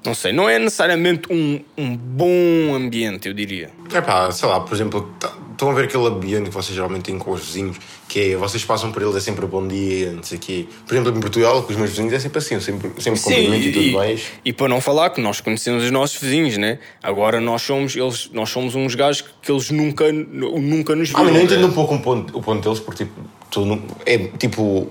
Não 0.05 0.13
sei, 0.13 0.31
não 0.31 0.47
é 0.47 0.57
necessariamente 0.57 1.31
um, 1.31 1.59
um 1.77 1.95
bom 1.95 2.73
ambiente, 2.73 3.27
eu 3.27 3.33
diria. 3.33 3.69
É 3.93 4.01
pá, 4.01 4.31
sei 4.31 4.47
lá, 4.47 4.61
por 4.61 4.73
exemplo, 4.73 5.13
estão 5.51 5.71
a 5.71 5.73
ver 5.73 5.85
aquele 5.85 6.07
ambiente 6.07 6.45
que 6.45 6.53
vocês 6.53 6.73
geralmente 6.73 7.03
têm 7.03 7.19
com 7.19 7.31
os 7.31 7.41
vizinhos, 7.41 7.77
que 8.07 8.31
é, 8.31 8.35
vocês 8.37 8.63
passam 8.63 8.91
por 8.93 9.01
eles, 9.01 9.15
é 9.15 9.19
sempre 9.19 9.45
bom 9.45 9.67
dia, 9.67 10.13
não 10.13 10.23
sei 10.23 10.37
o 10.37 10.41
quê. 10.41 10.67
Por 10.87 10.93
exemplo, 10.93 11.17
em 11.17 11.19
Portugal, 11.19 11.61
com 11.63 11.71
os 11.71 11.77
meus 11.77 11.89
vizinhos 11.89 12.13
é 12.13 12.19
sempre 12.19 12.37
assim, 12.37 12.59
sempre, 12.61 12.91
sempre 13.01 13.19
cumprimento 13.19 13.65
e, 13.65 13.69
e 13.69 13.73
tudo 13.73 13.91
mais. 13.91 14.23
E 14.45 14.53
para 14.53 14.69
não 14.69 14.79
falar 14.79 15.09
que 15.09 15.19
nós 15.19 15.41
conhecemos 15.41 15.83
os 15.83 15.91
nossos 15.91 16.19
vizinhos, 16.19 16.57
né? 16.57 16.79
Agora 17.03 17.41
nós 17.41 17.61
somos, 17.61 17.95
eles, 17.95 18.29
nós 18.31 18.49
somos 18.49 18.75
uns 18.75 18.95
gajos 18.95 19.25
que 19.41 19.51
eles 19.51 19.69
nunca, 19.69 20.11
nunca 20.11 20.95
nos 20.95 21.09
viram. 21.09 21.21
Ah, 21.21 21.25
mas 21.25 21.33
não 21.33 21.41
entendo 21.41 21.61
né? 21.61 21.67
um 21.67 21.73
pouco 21.73 21.93
um 21.93 21.99
ponto, 21.99 22.37
o 22.37 22.41
ponto 22.41 22.63
deles, 22.63 22.79
porque 22.79 23.03
tipo, 23.03 23.21
tu, 23.51 23.81
é 24.05 24.17
tipo 24.17 24.87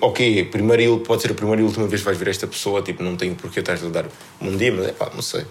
ok, 0.00 0.44
primeira 0.44 0.82
e 0.82 0.98
pode 1.00 1.22
ser 1.22 1.30
a 1.30 1.34
primeira 1.34 1.62
e 1.62 1.64
última 1.64 1.86
vez 1.86 2.00
que 2.00 2.04
vais 2.04 2.18
ver 2.18 2.28
esta 2.28 2.46
pessoa, 2.46 2.82
tipo, 2.82 3.02
não 3.02 3.16
tenho 3.16 3.34
porquê 3.34 3.60
estar 3.60 3.74
a 3.74 3.88
dar 3.88 4.04
um 4.40 4.56
dia, 4.56 4.72
mas 4.72 4.88
é 4.88 4.92
pá, 4.92 5.10
não 5.14 5.22
sei. 5.22 5.44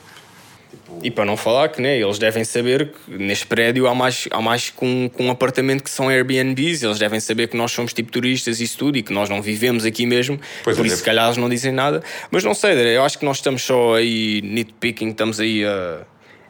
E 1.02 1.10
para 1.10 1.26
não 1.26 1.38
falar 1.38 1.70
que 1.70 1.82
né, 1.82 1.98
eles 2.00 2.20
devem 2.20 2.44
saber 2.44 2.92
que 2.92 3.12
neste 3.18 3.48
prédio 3.48 3.88
há 3.88 3.96
mais, 3.96 4.28
há 4.30 4.42
mais 4.42 4.70
com, 4.70 5.10
com 5.10 5.26
um 5.26 5.32
apartamento 5.32 5.84
que 5.84 5.90
são 5.90 6.10
Airbnbs, 6.10 6.84
eles 6.84 7.00
devem 7.00 7.20
saber 7.20 7.48
que 7.48 7.58
nós 7.58 7.72
somos 7.72 7.94
tipo 7.94 8.12
turistas 8.12 8.60
e 8.60 8.64
isso 8.64 8.78
tudo 8.78 8.98
e 8.98 9.02
que 9.02 9.14
nós 9.14 9.30
não 9.30 9.42
vivemos 9.42 9.86
aqui 9.86 10.06
mesmo, 10.06 10.40
pois 10.64 10.76
por 10.76 10.86
é, 10.86 10.88
isso 10.88 10.98
se 10.98 11.04
calhar 11.04 11.26
eles 11.26 11.38
não 11.38 11.50
dizem 11.50 11.72
nada. 11.72 12.04
Mas 12.30 12.44
não 12.44 12.54
sei, 12.54 12.96
eu 12.96 13.04
acho 13.04 13.18
que 13.18 13.26
nós 13.26 13.38
estamos 13.38 13.64
só 13.64 13.96
aí 13.96 14.42
nitpicking, 14.44 15.10
estamos 15.10 15.40
aí 15.40 15.66
a, 15.66 16.02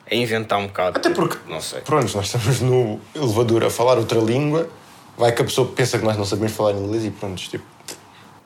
a 0.09 0.15
inventar 0.15 0.59
um 0.59 0.67
bocado. 0.67 0.97
Até 0.97 1.09
porque, 1.11 1.37
não 1.47 1.61
sei. 1.61 1.81
Pronto, 1.81 2.11
nós 2.15 2.25
estamos 2.25 2.61
no 2.61 2.99
elevador 3.15 3.63
a 3.63 3.69
falar 3.69 3.97
outra 3.97 4.19
língua, 4.19 4.69
vai 5.17 5.31
que 5.31 5.41
a 5.41 5.45
pessoa 5.45 5.67
pensa 5.67 5.99
que 5.99 6.05
nós 6.05 6.17
não 6.17 6.25
sabemos 6.25 6.53
falar 6.53 6.73
inglês 6.73 7.05
e 7.05 7.11
pronto, 7.11 7.41
tipo 7.41 7.63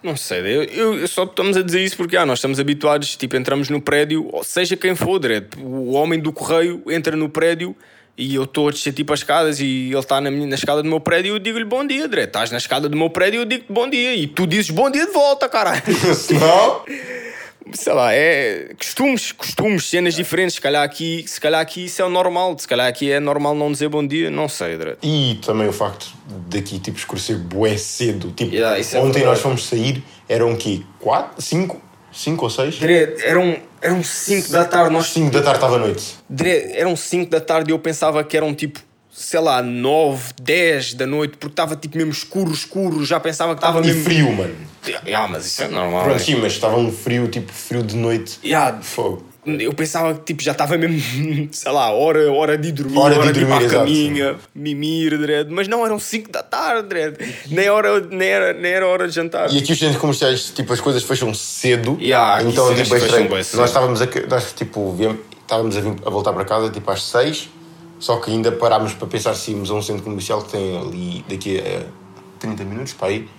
não 0.04 0.16
sei, 0.16 0.40
eu, 0.40 1.00
eu, 1.00 1.08
só 1.08 1.24
estamos 1.24 1.58
a 1.58 1.64
dizer 1.64 1.84
isso 1.84 1.98
porque 1.98 2.16
ah, 2.16 2.28
nós 2.28 2.38
estamos 2.38 2.60
habituados, 2.60 3.16
tipo, 3.18 3.36
entramos 3.36 3.72
no 3.72 3.82
prédio, 3.82 4.30
seja 4.44 4.78
quem 4.78 4.96
for, 4.96 5.18
direto, 5.18 5.60
o 5.60 5.94
homem 5.94 6.20
do 6.20 6.32
correio 6.32 6.84
entra 6.92 7.18
no 7.18 7.28
prédio 7.28 7.76
e 8.18 8.36
eu 8.36 8.44
estou 8.44 8.68
a 8.68 8.72
descer 8.72 8.94
tipo 8.94 9.12
as 9.14 9.20
escadas 9.20 9.60
e 9.60 9.90
ele 9.90 9.98
está 9.98 10.22
na, 10.22 10.30
na 10.30 10.56
escada 10.56 10.82
do 10.82 10.88
meu 10.88 11.00
prédio 11.00 11.30
e 11.30 11.36
eu 11.36 11.40
digo-lhe 11.40 11.66
bom 11.66 11.86
dia, 11.86 12.06
André. 12.06 12.24
Estás 12.24 12.52
na 12.52 12.58
escada 12.58 12.88
do 12.88 12.96
meu 12.96 13.10
prédio 13.10 13.40
e 13.40 13.42
eu 13.42 13.46
digo-te 13.46 13.74
bom 13.74 13.90
dia. 13.90 14.16
E 14.16 14.28
tu 14.28 14.48
dizes 14.48 14.70
bom 14.70 14.90
dia 14.90 15.06
de 15.06 15.12
volta, 15.12 15.50
caralho. 15.50 15.82
Não? 16.40 16.86
sei 17.74 17.94
lá, 17.94 18.14
é 18.14 18.74
costumes, 18.78 19.32
costumes, 19.32 19.86
cenas 19.86 20.14
diferentes. 20.16 20.56
Se 20.56 20.62
calhar 20.62 20.84
aqui, 20.84 21.26
se 21.28 21.40
calhar 21.40 21.62
aqui 21.62 21.86
isso 21.86 22.02
é 22.02 22.06
o 22.06 22.10
normal. 22.10 22.58
Se 22.58 22.68
calhar 22.68 22.88
aqui 22.88 23.12
é 23.12 23.20
normal 23.20 23.56
não 23.56 23.72
dizer 23.72 23.90
bom 23.90 24.06
dia, 24.06 24.30
não 24.30 24.48
sei, 24.48 24.74
André. 24.74 24.98
E 25.02 25.40
também 25.46 25.68
o 25.68 25.74
facto 25.74 26.08
daqui 26.48 26.80
tipo 26.80 26.98
escurecer 26.98 27.38
bué 27.38 27.78
cedo. 27.78 28.32
Tipo, 28.32 28.54
yeah, 28.54 28.78
é 28.78 29.00
ontem 29.00 29.24
é 29.24 29.26
nós 29.26 29.40
fomos 29.40 29.66
sair, 29.66 30.04
eram 30.28 30.54
o 30.54 30.58
quê? 30.58 30.84
4, 31.00 31.42
5? 31.42 31.82
5 32.12 32.44
ou 32.44 32.50
6? 32.50 32.80
Eram, 33.24 33.58
eram 33.82 34.04
5 34.04 34.50
da 34.50 34.64
tarde. 34.64 34.94
Nós... 34.94 35.08
5 35.08 35.32
da 35.32 35.42
tarde 35.42 35.58
estava 35.58 35.76
à 35.76 35.80
noite. 35.80 36.16
Eram 36.74 36.96
5 36.96 37.30
da 37.30 37.42
tarde 37.42 37.72
e 37.72 37.74
eu 37.74 37.80
pensava 37.80 38.24
que 38.24 38.38
eram 38.38 38.54
tipo 38.54 38.80
sei 39.18 39.40
lá, 39.40 39.62
9, 39.62 40.34
10 40.42 40.96
da 40.96 41.08
noite, 41.08 41.38
porque 41.38 41.54
estava 41.54 41.78
tipo 41.78 41.98
mesmo 41.98 42.12
escuro, 42.12 42.52
escuro, 42.52 43.06
já 43.06 43.18
pensava 43.18 43.56
que 43.56 43.60
estava 43.60 43.80
mesmo. 43.80 44.04
frio, 44.04 44.30
mano. 44.34 44.54
Yeah, 44.86 45.26
mas 45.30 45.46
isso 45.46 45.64
é 45.64 45.70
normal. 45.70 46.04
Pronto, 46.04 46.22
sim, 46.22 46.36
mas 46.36 46.52
estava 46.52 46.76
um 46.76 46.92
frio, 46.92 47.30
tipo 47.30 47.52
frio 47.52 47.82
de 47.82 47.96
noite. 47.96 48.38
Yeah. 48.44 48.82
Fogo. 48.82 49.26
Eu 49.46 49.74
pensava 49.74 50.16
que 50.16 50.26
tipo, 50.26 50.44
já 50.44 50.52
estava 50.52 50.78
mesmo, 50.78 51.48
sei 51.54 51.72
lá, 51.72 51.92
hora, 51.92 52.30
hora 52.30 52.58
de 52.58 52.74
dormir, 52.74 52.98
hora, 52.98 53.18
hora 53.18 53.32
de, 53.32 53.40
dormir, 53.40 53.64
ir 53.64 53.70
para 53.70 53.78
a 53.78 53.80
caminha, 53.80 54.36
mimir, 54.54 55.18
dread. 55.18 55.50
mas 55.50 55.68
não, 55.70 55.86
eram 55.86 55.98
5 55.98 56.30
da 56.30 56.44
tarde, 56.44 56.90
dread. 56.90 57.18
Nem, 57.48 57.70
hora, 57.70 58.02
nem, 58.02 58.28
era, 58.28 58.54
nem 58.54 58.72
era 58.72 58.86
hora 58.86 59.08
de 59.08 59.16
jantar. 59.16 59.50
E 59.54 59.60
aqui 59.60 59.72
os 59.72 59.80
centros 59.80 60.02
comerciais, 60.02 60.50
tipo, 60.50 60.74
as 60.74 60.82
coisas 60.82 61.04
fecham 61.04 61.34
cedo, 61.34 61.98
yeah, 62.02 62.44
então 62.44 62.76
tipo, 62.76 62.96
é 62.96 62.98
estranho. 62.98 63.30
Nós 63.30 63.70
estávamos, 63.70 64.02
a, 64.02 64.08
nós, 64.30 64.52
tipo, 64.52 64.98
estávamos 65.42 65.78
a, 65.78 65.82
vir, 65.82 65.96
a 66.06 66.10
voltar 66.10 66.34
para 66.34 66.44
casa 66.44 66.70
tipo 66.70 66.92
às 66.92 67.04
6 67.04 67.55
só 68.00 68.18
que 68.18 68.32
ainda 68.32 68.52
parámos 68.52 68.94
para 68.94 69.08
pensar 69.08 69.34
se 69.36 69.52
íamos 69.52 69.72
a 69.72 69.74
um 69.74 69.82
centro 69.82 70.04
comercial 70.04 70.42
que 70.42 70.52
tem 70.52 70.78
ali 70.78 71.26
daqui 71.30 71.60
a 71.60 71.84
30 72.40 72.64
minutos 72.64 72.94
para 72.94 73.12
ir. 73.12 73.30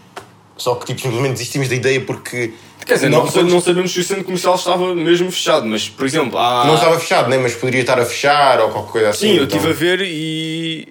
Só 0.56 0.74
que 0.76 0.86
tipo, 0.86 1.00
simplesmente 1.02 1.32
desistimos 1.32 1.68
da 1.68 1.74
ideia 1.74 2.00
porque. 2.00 2.52
Quer 2.84 2.94
dizer, 2.94 3.08
não, 3.08 3.26
não, 3.26 3.42
não 3.42 3.60
sabemos 3.60 3.92
se 3.92 4.00
o 4.00 4.04
centro 4.04 4.24
comercial 4.24 4.54
estava 4.54 4.94
mesmo 4.94 5.30
fechado, 5.30 5.66
mas 5.66 5.88
por 5.88 6.06
exemplo. 6.06 6.38
Há... 6.38 6.64
Não 6.66 6.76
estava 6.76 6.98
fechado, 6.98 7.28
né? 7.28 7.36
mas 7.36 7.54
poderia 7.54 7.80
estar 7.80 7.98
a 7.98 8.04
fechar 8.04 8.60
ou 8.60 8.70
qualquer 8.70 8.92
coisa 8.92 9.08
assim. 9.10 9.28
Sim, 9.28 9.36
eu 9.36 9.44
então... 9.44 9.58
estive 9.58 9.72
a 9.72 9.74
ver 9.74 10.00
e. 10.02 10.88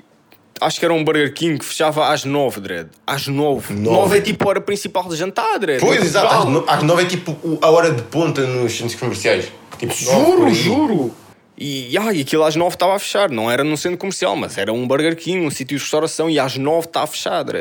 Acho 0.62 0.80
que 0.80 0.86
era 0.86 0.94
um 0.94 1.04
Burger 1.04 1.34
King 1.34 1.60
que 1.60 1.66
fechava 1.66 2.14
às 2.14 2.24
9, 2.24 2.62
Dredd. 2.62 2.88
Às 3.06 3.28
9. 3.28 3.74
9, 3.74 3.82
9 3.82 4.18
é 4.18 4.22
tipo 4.22 4.46
a 4.46 4.50
hora 4.50 4.62
principal 4.62 5.04
de 5.10 5.18
jantar, 5.18 5.60
Dredd. 5.60 5.82
Pois, 5.82 6.02
exato. 6.02 6.64
Às 6.66 6.82
9 6.82 7.02
é 7.02 7.06
tipo 7.06 7.60
a 7.62 7.70
hora 7.70 7.92
de 7.92 8.02
ponta 8.04 8.42
nos 8.42 8.72
centros 8.74 8.96
comerciais. 8.98 9.52
Tipo, 9.78 9.94
juro, 9.94 10.54
juro. 10.54 11.25
E, 11.58 11.98
ah, 11.98 12.14
e 12.14 12.22
aquilo 12.22 12.44
às 12.44 12.56
9 12.56 12.76
estava 12.76 12.96
a 12.96 13.00
fechar, 13.00 13.30
não 13.30 13.50
era 13.50 13.64
num 13.64 13.78
centro 13.78 13.98
comercial, 13.98 14.36
mas 14.36 14.58
era 14.58 14.74
um 14.74 14.86
Burger 14.86 15.16
King, 15.16 15.46
um 15.46 15.50
sítio 15.50 15.78
de 15.78 15.84
restauração, 15.84 16.30
e 16.30 16.38
às 16.38 16.58
9 16.58 16.88
estava 16.88 17.08
fechado. 17.08 17.54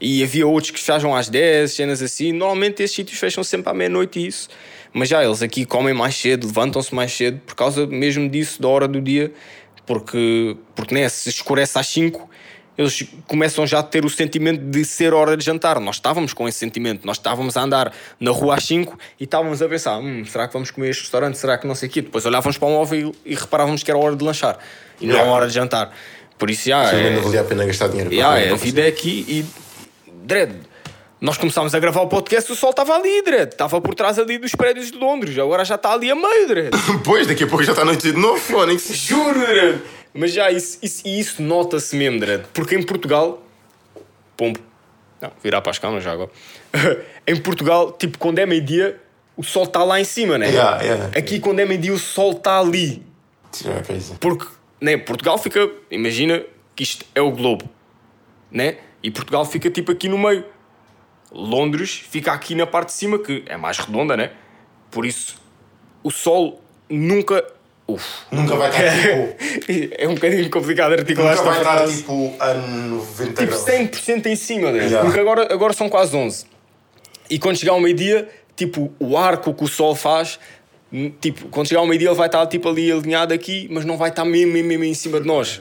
E 0.00 0.22
havia 0.22 0.46
outros 0.46 0.70
que 0.70 0.78
fechavam 0.78 1.16
às 1.16 1.28
10, 1.28 1.72
cenas 1.72 2.00
assim. 2.00 2.32
Normalmente 2.32 2.82
esses 2.82 2.94
sítios 2.94 3.18
fecham 3.18 3.42
sempre 3.42 3.70
à 3.70 3.74
meia-noite 3.74 4.20
e 4.20 4.28
isso. 4.28 4.48
Mas 4.92 5.08
já 5.08 5.24
eles 5.24 5.42
aqui 5.42 5.64
comem 5.64 5.92
mais 5.92 6.14
cedo, 6.14 6.46
levantam-se 6.46 6.94
mais 6.94 7.12
cedo, 7.12 7.40
por 7.44 7.56
causa 7.56 7.86
mesmo 7.86 8.28
disso, 8.28 8.62
da 8.62 8.68
hora 8.68 8.86
do 8.86 9.00
dia, 9.00 9.32
porque, 9.84 10.56
porque 10.74 10.94
né, 10.94 11.08
se 11.08 11.28
escurece 11.28 11.76
às 11.78 11.86
5 11.88 12.29
eles 12.80 13.04
começam 13.26 13.66
já 13.66 13.80
a 13.80 13.82
ter 13.82 14.06
o 14.06 14.08
sentimento 14.08 14.62
de 14.62 14.84
ser 14.86 15.12
hora 15.12 15.36
de 15.36 15.44
jantar. 15.44 15.78
Nós 15.78 15.96
estávamos 15.96 16.32
com 16.32 16.48
esse 16.48 16.58
sentimento, 16.58 17.06
nós 17.06 17.18
estávamos 17.18 17.54
a 17.56 17.62
andar 17.62 17.92
na 18.18 18.30
rua 18.30 18.54
às 18.56 18.64
5 18.64 18.98
e 19.20 19.24
estávamos 19.24 19.60
a 19.60 19.68
pensar: 19.68 19.98
hum, 19.98 20.24
será 20.24 20.46
que 20.48 20.54
vamos 20.54 20.70
comer 20.70 20.88
este 20.88 21.02
restaurante? 21.02 21.36
Será 21.36 21.58
que 21.58 21.66
não 21.66 21.74
sei 21.74 21.90
o 21.90 21.92
quê? 21.92 22.00
Depois 22.00 22.24
olhávamos 22.24 22.56
para 22.56 22.68
o 22.68 22.70
móvel 22.70 23.14
e 23.24 23.34
reparávamos 23.34 23.82
que 23.82 23.90
era 23.90 23.98
hora 23.98 24.16
de 24.16 24.24
lanchar 24.24 24.58
e 24.98 25.04
yeah. 25.04 25.22
não 25.22 25.30
hora 25.30 25.46
de 25.46 25.52
jantar. 25.52 25.94
Por 26.38 26.48
isso, 26.48 26.70
já. 26.70 26.88
Sim, 26.88 26.96
é, 26.96 27.10
não 27.10 27.22
valia 27.22 27.42
a 27.42 27.44
pena 27.44 27.66
gastar 27.66 27.88
dinheiro. 27.88 28.10
Yeah, 28.10 28.40
é, 28.40 28.50
a 28.50 28.56
vida 28.56 28.80
é 28.80 28.86
aqui 28.86 29.26
e. 29.28 29.44
Dread, 30.24 30.54
nós 31.20 31.36
começámos 31.36 31.74
a 31.74 31.78
gravar 31.78 32.00
o 32.00 32.06
podcast 32.06 32.50
e 32.50 32.54
o 32.54 32.56
sol 32.56 32.70
estava 32.70 32.94
ali, 32.94 33.22
Dredd. 33.22 33.52
Estava 33.52 33.78
por 33.80 33.94
trás 33.94 34.18
ali 34.18 34.38
dos 34.38 34.54
prédios 34.54 34.90
de 34.90 34.96
Londres. 34.96 35.36
Agora 35.38 35.64
já 35.66 35.74
está 35.74 35.92
ali 35.92 36.10
a 36.10 36.14
meio, 36.14 36.48
Dredd. 36.48 36.70
pois, 37.04 37.26
daqui 37.26 37.44
a 37.44 37.46
pouco 37.46 37.62
já 37.62 37.72
está 37.72 37.82
a 37.82 37.84
noite 37.84 38.10
de 38.10 38.18
novo, 38.18 38.38
Fónix. 38.38 38.88
Juro, 38.94 39.38
Dredd. 39.38 39.82
Mas 40.14 40.32
já 40.32 40.50
isso, 40.50 40.78
isso, 40.82 41.06
isso 41.06 41.42
nota-se 41.42 41.94
mesmo, 41.94 42.18
Dredd. 42.18 42.44
Porque 42.54 42.74
em 42.74 42.82
Portugal. 42.82 43.42
Pombo. 44.34 44.58
Não, 45.20 45.30
virar 45.42 45.60
para 45.60 45.70
as 45.70 45.78
câmaras 45.78 46.02
já 46.02 46.12
agora. 46.12 46.30
em 47.26 47.36
Portugal, 47.36 47.92
tipo, 47.92 48.16
quando 48.16 48.38
é 48.38 48.46
meio-dia, 48.46 48.98
o 49.36 49.42
sol 49.42 49.64
está 49.64 49.84
lá 49.84 50.00
em 50.00 50.04
cima, 50.04 50.38
né? 50.38 50.48
Yeah, 50.48 50.82
yeah. 50.82 51.18
Aqui, 51.18 51.38
quando 51.38 51.60
é 51.60 51.66
meio-dia, 51.66 51.92
o 51.92 51.98
sol 51.98 52.32
está 52.32 52.58
ali. 52.58 53.02
Yeah, 53.62 53.82
Porque, 54.18 54.46
né? 54.80 54.96
Portugal 54.96 55.36
fica. 55.36 55.70
Imagina 55.90 56.42
que 56.74 56.82
isto 56.82 57.04
é 57.14 57.20
o 57.20 57.30
globo, 57.30 57.68
né? 58.50 58.78
E 59.02 59.10
Portugal 59.10 59.44
fica 59.44 59.70
tipo 59.70 59.92
aqui 59.92 60.08
no 60.08 60.16
meio. 60.16 60.44
Londres 61.32 62.02
fica 62.10 62.32
aqui 62.32 62.54
na 62.54 62.66
parte 62.66 62.88
de 62.88 62.94
cima, 62.94 63.18
que 63.18 63.44
é 63.46 63.56
mais 63.56 63.78
redonda, 63.78 64.16
né? 64.16 64.32
Por 64.90 65.06
isso, 65.06 65.36
o 66.02 66.10
sol 66.10 66.60
nunca 66.88 67.44
Uf. 67.90 68.04
Nunca 68.30 68.54
vai 68.54 68.70
estar 68.70 68.84
tipo. 69.66 69.94
é 69.98 70.06
um 70.06 70.14
bocadinho 70.14 70.48
complicado 70.48 70.92
articular 70.92 71.32
esta 71.32 71.52
frase. 71.52 72.02
Nunca 72.02 72.12
vai 72.12 72.28
estar 72.28 72.36
tipo 72.36 72.36
a 72.38 72.54
90 72.54 73.46
Tipo 73.46 73.56
100% 73.56 74.26
em 74.26 74.36
cima, 74.36 74.70
né? 74.70 74.84
Yeah. 74.84 75.02
Porque 75.04 75.18
agora, 75.18 75.52
agora 75.52 75.72
são 75.72 75.88
quase 75.88 76.16
11. 76.16 76.46
E 77.28 77.38
quando 77.38 77.56
chegar 77.56 77.72
ao 77.72 77.80
meio-dia, 77.80 78.28
tipo, 78.54 78.92
o 78.98 79.16
arco 79.16 79.52
que 79.52 79.64
o 79.64 79.68
sol 79.68 79.94
faz, 79.94 80.38
tipo, 81.20 81.48
quando 81.48 81.68
chegar 81.68 81.80
ao 81.80 81.86
meio-dia 81.86 82.08
ele 82.08 82.16
vai 82.16 82.26
estar 82.26 82.46
tipo 82.46 82.68
ali 82.68 82.92
alinhado 82.92 83.34
aqui, 83.34 83.68
mas 83.70 83.84
não 83.84 83.96
vai 83.96 84.10
estar 84.10 84.24
mesmo, 84.24 84.52
mesmo, 84.52 84.68
mesmo 84.68 84.84
em 84.84 84.94
cima 84.94 85.20
de 85.20 85.26
nós. 85.26 85.60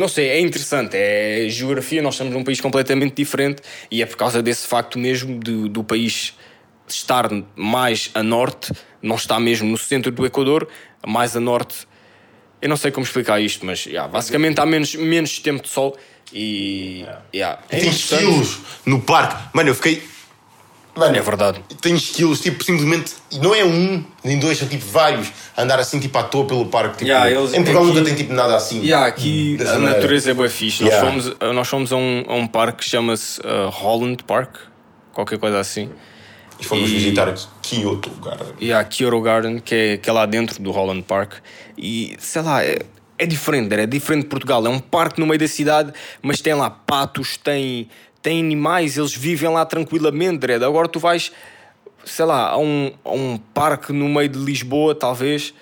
Não 0.00 0.08
sei, 0.08 0.28
é 0.28 0.40
interessante, 0.40 0.96
é 0.96 1.46
geografia, 1.50 2.00
nós 2.00 2.14
estamos 2.14 2.32
num 2.32 2.42
país 2.42 2.58
completamente 2.58 3.16
diferente 3.16 3.60
e 3.90 4.00
é 4.00 4.06
por 4.06 4.16
causa 4.16 4.42
desse 4.42 4.66
facto 4.66 4.98
mesmo 4.98 5.38
de, 5.38 5.68
do 5.68 5.84
país 5.84 6.34
estar 6.88 7.28
mais 7.54 8.10
a 8.14 8.22
norte, 8.22 8.72
não 9.02 9.16
está 9.16 9.38
mesmo 9.38 9.68
no 9.68 9.76
centro 9.76 10.10
do 10.10 10.24
Equador, 10.24 10.66
mais 11.06 11.36
a 11.36 11.40
norte. 11.40 11.86
Eu 12.62 12.70
não 12.70 12.78
sei 12.78 12.90
como 12.90 13.04
explicar 13.04 13.42
isto, 13.42 13.66
mas 13.66 13.84
yeah, 13.84 14.10
basicamente 14.10 14.58
há 14.58 14.64
menos, 14.64 14.94
menos 14.94 15.38
tempo 15.38 15.62
de 15.62 15.68
sol 15.68 15.94
e. 16.32 17.04
Yeah. 17.34 17.62
É 17.68 17.80
tem 17.80 17.90
esquilos 17.90 18.58
no 18.86 19.02
parque. 19.02 19.50
Mano, 19.52 19.68
eu 19.68 19.74
fiquei. 19.74 20.02
Mano, 21.00 21.16
é 21.16 21.20
verdade. 21.22 21.64
Tem 21.80 21.94
esquilos, 21.94 22.40
tipo, 22.40 22.62
simplesmente. 22.62 23.14
Não 23.40 23.54
é 23.54 23.64
um, 23.64 24.04
nem 24.22 24.38
dois, 24.38 24.58
são 24.58 24.68
tipo 24.68 24.84
vários. 24.84 25.32
Andar 25.56 25.78
assim, 25.78 25.98
tipo, 25.98 26.16
à 26.18 26.22
toa 26.22 26.46
pelo 26.46 26.66
parque. 26.66 26.98
Tipo, 26.98 27.10
yeah, 27.10 27.30
eles, 27.30 27.54
em 27.54 27.64
Portugal 27.64 27.84
nunca 27.86 28.04
tem 28.04 28.14
tipo 28.14 28.34
nada 28.34 28.54
assim. 28.54 28.82
Yeah, 28.82 29.06
aqui 29.06 29.56
a 29.60 29.64
maneira. 29.64 29.94
natureza 29.94 30.30
é 30.30 30.34
boa 30.34 30.48
fixe. 30.50 30.84
Yeah. 30.84 31.10
Nós, 31.10 31.24
fomos, 31.24 31.54
nós 31.54 31.68
fomos 31.68 31.92
a 31.92 31.96
um, 31.96 32.24
a 32.28 32.34
um 32.34 32.46
parque 32.46 32.84
que 32.84 32.84
chama-se 32.84 33.40
uh, 33.40 33.70
Holland 33.70 34.22
Park, 34.24 34.56
qualquer 35.12 35.38
coisa 35.38 35.58
assim. 35.58 35.88
E 36.58 36.64
fomos 36.64 36.90
e, 36.90 36.94
visitar 36.94 37.32
Kyoto 37.62 38.10
Garden. 38.10 38.54
E 38.60 38.70
a 38.70 38.84
Kyoto 38.84 39.20
Garden, 39.22 39.58
que 39.58 39.74
é, 39.74 39.96
que 39.96 40.10
é 40.10 40.12
lá 40.12 40.26
dentro 40.26 40.62
do 40.62 40.70
Holland 40.70 41.02
Park. 41.02 41.36
E 41.78 42.14
sei 42.18 42.42
lá, 42.42 42.62
é, 42.62 42.80
é 43.18 43.24
diferente, 43.24 43.74
é 43.74 43.86
diferente 43.86 44.24
de 44.24 44.28
Portugal. 44.28 44.66
É 44.66 44.68
um 44.68 44.78
parque 44.78 45.18
no 45.18 45.26
meio 45.26 45.38
da 45.38 45.48
cidade, 45.48 45.92
mas 46.20 46.42
tem 46.42 46.52
lá 46.52 46.68
patos, 46.68 47.38
tem, 47.38 47.88
tem 48.22 48.40
animais, 48.40 48.96
eles 48.96 49.14
vivem 49.14 49.50
lá 49.50 49.64
tranquilamente. 49.64 50.38
Dredd. 50.38 50.64
Agora 50.64 50.88
tu 50.88 50.98
vais, 50.98 51.32
sei 52.04 52.24
lá, 52.24 52.50
a 52.50 52.58
um, 52.58 52.92
a 53.04 53.10
um 53.10 53.38
parque 53.38 53.92
no 53.92 54.08
meio 54.08 54.28
de 54.28 54.38
Lisboa, 54.38 54.94
talvez, 54.94 55.54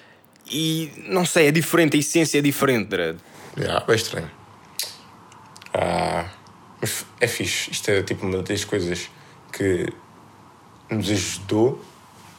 e 0.50 0.90
não 1.08 1.24
sei, 1.24 1.48
é 1.48 1.50
diferente, 1.50 1.96
a 1.96 2.00
essência 2.00 2.38
é 2.38 2.42
diferente. 2.42 2.88
Dredd. 2.88 3.18
Yeah, 3.56 3.84
é 3.86 3.94
estranho. 3.94 4.30
Ah, 5.74 6.26
mas 6.80 7.04
é 7.20 7.26
fixe. 7.26 7.70
Isto 7.70 7.90
é 7.90 8.02
tipo 8.02 8.26
uma 8.26 8.42
das 8.42 8.64
coisas 8.64 9.10
que 9.52 9.86
nos 10.90 11.10
ajudou 11.10 11.82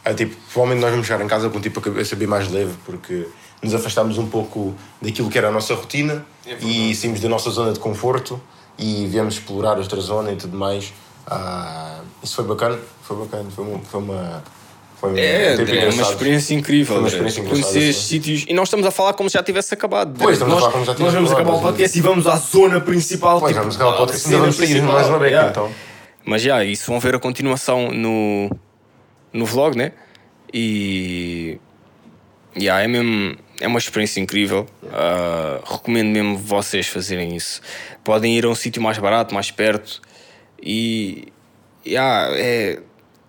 a 0.03 0.13
tipo, 0.13 0.36
provavelmente 0.51 0.82
nós 0.82 0.91
vamos 0.91 1.07
chegar 1.07 1.24
em 1.24 1.28
casa 1.28 1.49
com 1.49 1.59
tipo, 1.59 1.80
a 1.80 1.84
cabeça 1.84 2.15
bem 2.15 2.28
mais 2.28 2.49
leve 2.49 2.74
porque 2.86 3.28
nos 3.61 3.74
afastámos 3.74 4.17
um 4.17 4.28
pouco 4.28 4.74
daquilo 5.01 5.30
que 5.30 5.38
era 5.38 5.49
a 5.49 5.51
nossa 5.51 5.76
rotina 5.76 6.26
é 6.45 6.55
e 6.61 6.95
saímos 6.95 7.20
da 7.20 7.30
nossa 7.30 7.49
zona 7.49 7.74
de 7.74 7.80
conforto 7.80 8.41
e 8.80 9.06
viemos 9.08 9.36
explorar 9.36 9.78
outra 9.78 10.00
zona 10.00 10.32
e 10.32 10.36
tudo 10.36 10.58
mais. 10.58 10.94
Ah, 11.28 12.00
isso 12.24 12.36
foi 12.36 12.46
bacana, 12.46 12.80
foi 13.04 13.18
bacana, 13.18 13.50
foi 13.52 13.66
uma. 13.66 13.80
Foi 13.80 14.02
uma 14.02 14.44
foi 15.00 15.18
é, 15.18 15.54
é 15.54 15.90
uma 15.94 16.02
experiência 16.02 16.54
incrível. 16.54 16.96
Foi 16.96 17.00
uma 17.00 17.08
experiência 17.08 17.44
Conhecer 17.44 17.90
estes 17.90 18.06
sítios. 18.06 18.46
E 18.50 18.54
nós 18.54 18.68
estamos 18.68 18.86
a 18.86 18.92
falar 18.92 19.14
como 19.14 19.30
se 19.30 19.36
já 19.36 19.44
tivesse 19.44 19.74
acabado. 19.74 20.14
Pois, 20.18 20.34
estamos 20.34 20.56
nós, 20.56 20.64
a 20.64 20.66
falar 20.66 20.74
como 20.74 20.86
já 20.86 20.94
tivesse 20.94 21.04
Nós 21.04 21.14
vamos 21.14 21.32
acabar 21.32 21.58
o 21.58 21.62
podcast 21.62 21.98
e 21.98 22.02
vamos 22.02 22.28
à 22.28 22.36
zona 22.36 22.82
principal. 22.82 23.40
Pois, 23.40 23.52
tipo, 23.52 23.62
vamos 23.62 23.76
acabar 23.76 23.94
o 23.94 23.98
podcast 23.98 24.28
e 24.28 24.36
vamos 24.36 24.56
sair 24.56 24.82
mais 24.82 25.08
uma 25.08 25.20
beca, 25.20 25.48
então. 25.52 25.72
Mas 26.26 26.42
já, 26.42 26.64
isso 26.66 26.92
vão 26.92 27.00
ver 27.00 27.16
a 27.16 27.20
continuação 27.20 27.92
no, 27.92 28.50
no 29.32 29.46
vlog, 29.46 29.78
né? 29.78 29.94
E. 30.54 31.60
Yeah, 32.58 32.84
é 32.84 32.88
mesmo. 32.88 33.38
É 33.60 33.68
uma 33.68 33.80
experiência 33.80 34.20
incrível. 34.20 34.68
Uh, 34.84 35.64
recomendo 35.72 36.08
mesmo 36.08 36.38
vocês 36.38 36.88
fazerem 36.88 37.36
isso. 37.36 37.62
Podem 38.04 38.38
ir 38.38 38.45
a 38.45 38.50
um 38.50 38.56
sítio 38.56 38.82
mais 38.82 38.97
barato, 38.97 39.34
mais 39.34 39.52
perto. 39.52 40.02
E. 40.62 41.28
Yeah, 41.86 42.38
é, 42.38 42.80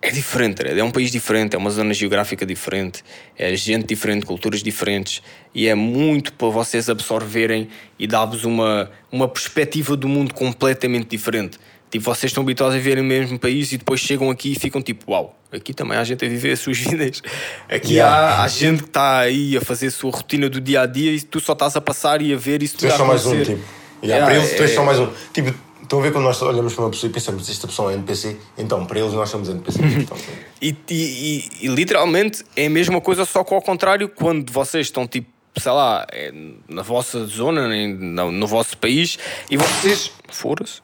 é 0.01 0.09
diferente, 0.09 0.63
é 0.67 0.83
um 0.83 0.89
país 0.89 1.11
diferente, 1.11 1.55
é 1.55 1.59
uma 1.59 1.69
zona 1.69 1.93
geográfica 1.93 2.43
diferente, 2.43 3.03
é 3.37 3.55
gente 3.55 3.85
diferente, 3.85 4.25
culturas 4.25 4.63
diferentes 4.63 5.21
e 5.53 5.67
é 5.67 5.75
muito 5.75 6.33
para 6.33 6.47
vocês 6.47 6.89
absorverem 6.89 7.69
e 7.99 8.07
dar-vos 8.07 8.43
uma, 8.43 8.89
uma 9.11 9.27
perspectiva 9.27 9.95
do 9.95 10.09
mundo 10.09 10.33
completamente 10.33 11.09
diferente. 11.09 11.59
Tipo, 11.91 12.05
vocês 12.05 12.31
estão 12.31 12.41
habituados 12.41 12.75
a 12.75 12.79
viver 12.79 12.97
no 12.97 13.03
mesmo 13.03 13.37
país 13.37 13.71
e 13.73 13.77
depois 13.77 13.99
chegam 13.99 14.29
aqui 14.29 14.53
e 14.53 14.55
ficam 14.55 14.81
tipo, 14.81 15.11
uau, 15.11 15.37
aqui 15.51 15.73
também 15.73 15.97
há 15.97 16.03
gente 16.05 16.25
a 16.25 16.29
viver 16.29 16.53
as 16.53 16.59
suas 16.59 16.77
vidas. 16.79 17.21
Aqui 17.69 17.95
yeah. 17.95 18.37
há, 18.37 18.43
há, 18.43 18.47
gente 18.47 18.83
que 18.83 18.89
está 18.89 19.19
aí 19.19 19.57
a 19.57 19.61
fazer 19.61 19.87
a 19.87 19.91
sua 19.91 20.09
rotina 20.09 20.49
do 20.49 20.61
dia 20.61 20.81
a 20.81 20.85
dia 20.85 21.11
e 21.11 21.21
tu 21.21 21.39
só 21.41 21.51
estás 21.53 21.75
a 21.75 21.81
passar 21.81 22.21
e 22.21 22.33
a 22.33 22.37
ver 22.37 22.63
isso. 22.63 22.77
Tu 22.77 22.85
és 22.85 22.93
só 22.93 23.05
mais 23.05 23.25
um, 23.25 23.37
tipo. 23.43 23.51
Yeah, 23.51 23.61
yeah, 24.03 24.25
para 24.25 24.35
eles, 24.35 24.55
tu 24.55 24.63
és 24.63 24.71
só 24.71 24.83
mais 24.83 24.99
um. 24.99 25.09
Tipo, 25.33 25.53
Estão 25.91 25.99
a 25.99 26.03
ver 26.03 26.13
quando 26.13 26.23
nós 26.23 26.41
olhamos 26.41 26.73
para 26.73 26.85
uma 26.85 26.89
pessoa 26.89 27.09
e 27.09 27.13
pensamos 27.13 27.49
esta 27.49 27.67
pessoa 27.67 27.91
é 27.91 27.95
NPC, 27.95 28.37
então 28.57 28.85
para 28.85 28.97
eles 28.97 29.11
nós 29.11 29.29
somos 29.29 29.49
NPC. 29.49 29.81
Então, 29.83 30.17
e, 30.61 30.73
e, 30.89 31.49
e, 31.63 31.67
literalmente 31.67 32.45
é 32.55 32.67
a 32.67 32.69
mesma 32.69 33.01
coisa, 33.01 33.25
só 33.25 33.43
que 33.43 33.53
ao 33.53 33.61
contrário, 33.61 34.07
quando 34.07 34.53
vocês 34.53 34.87
estão 34.87 35.05
tipo, 35.05 35.27
sei 35.57 35.71
lá, 35.73 36.07
é, 36.09 36.31
na 36.69 36.81
vossa 36.81 37.25
zona, 37.25 37.67
no, 37.67 38.31
no 38.31 38.47
vosso 38.47 38.77
país, 38.77 39.19
e 39.49 39.57
vocês. 39.57 40.13
Foram-se. 40.29 40.81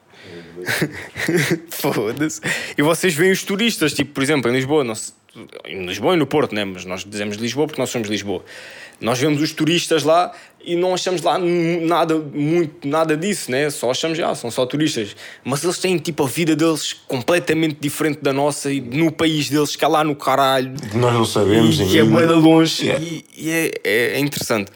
Foda-se. 1.70 2.40
E 2.76 2.82
vocês 2.82 3.14
veem 3.14 3.32
os 3.32 3.42
turistas, 3.42 3.92
tipo, 3.92 4.12
por 4.12 4.22
exemplo, 4.22 4.50
em 4.50 4.54
Lisboa, 4.54 4.84
nós, 4.84 5.14
em 5.64 5.86
Lisboa 5.86 6.14
e 6.14 6.16
no 6.16 6.26
Porto, 6.26 6.54
né? 6.54 6.64
mas 6.64 6.84
nós 6.84 7.04
dizemos 7.04 7.36
Lisboa 7.36 7.66
porque 7.66 7.80
nós 7.80 7.90
somos 7.90 8.08
Lisboa. 8.08 8.44
Nós 9.00 9.18
vemos 9.20 9.40
os 9.40 9.52
turistas 9.52 10.02
lá 10.02 10.32
e 10.64 10.74
não 10.74 10.92
achamos 10.92 11.22
lá 11.22 11.38
nada 11.38 12.16
muito 12.16 12.86
nada 12.88 13.16
disso, 13.16 13.48
né? 13.48 13.70
Só 13.70 13.92
achamos 13.92 14.18
ah, 14.18 14.34
são 14.34 14.50
só 14.50 14.66
turistas. 14.66 15.14
Mas 15.44 15.62
eles 15.62 15.78
têm 15.78 15.96
tipo 15.98 16.24
a 16.24 16.26
vida 16.26 16.56
deles 16.56 16.94
completamente 17.06 17.78
diferente 17.80 18.20
da 18.20 18.32
nossa 18.32 18.72
e 18.72 18.80
no 18.80 19.12
país 19.12 19.48
deles 19.48 19.76
que 19.76 19.84
é 19.84 19.88
lá 19.88 20.02
no 20.02 20.16
caralho. 20.16 20.74
Nós 20.94 21.14
não 21.14 21.24
sabemos, 21.24 21.78
e, 21.78 21.84
e 21.84 21.98
é 21.98 22.02
bem 22.02 22.26
longe 22.26 22.86
yeah. 22.86 23.04
e, 23.04 23.24
e 23.36 23.50
é, 23.50 23.70
é, 23.84 24.16
é, 24.16 24.18
interessante. 24.18 24.72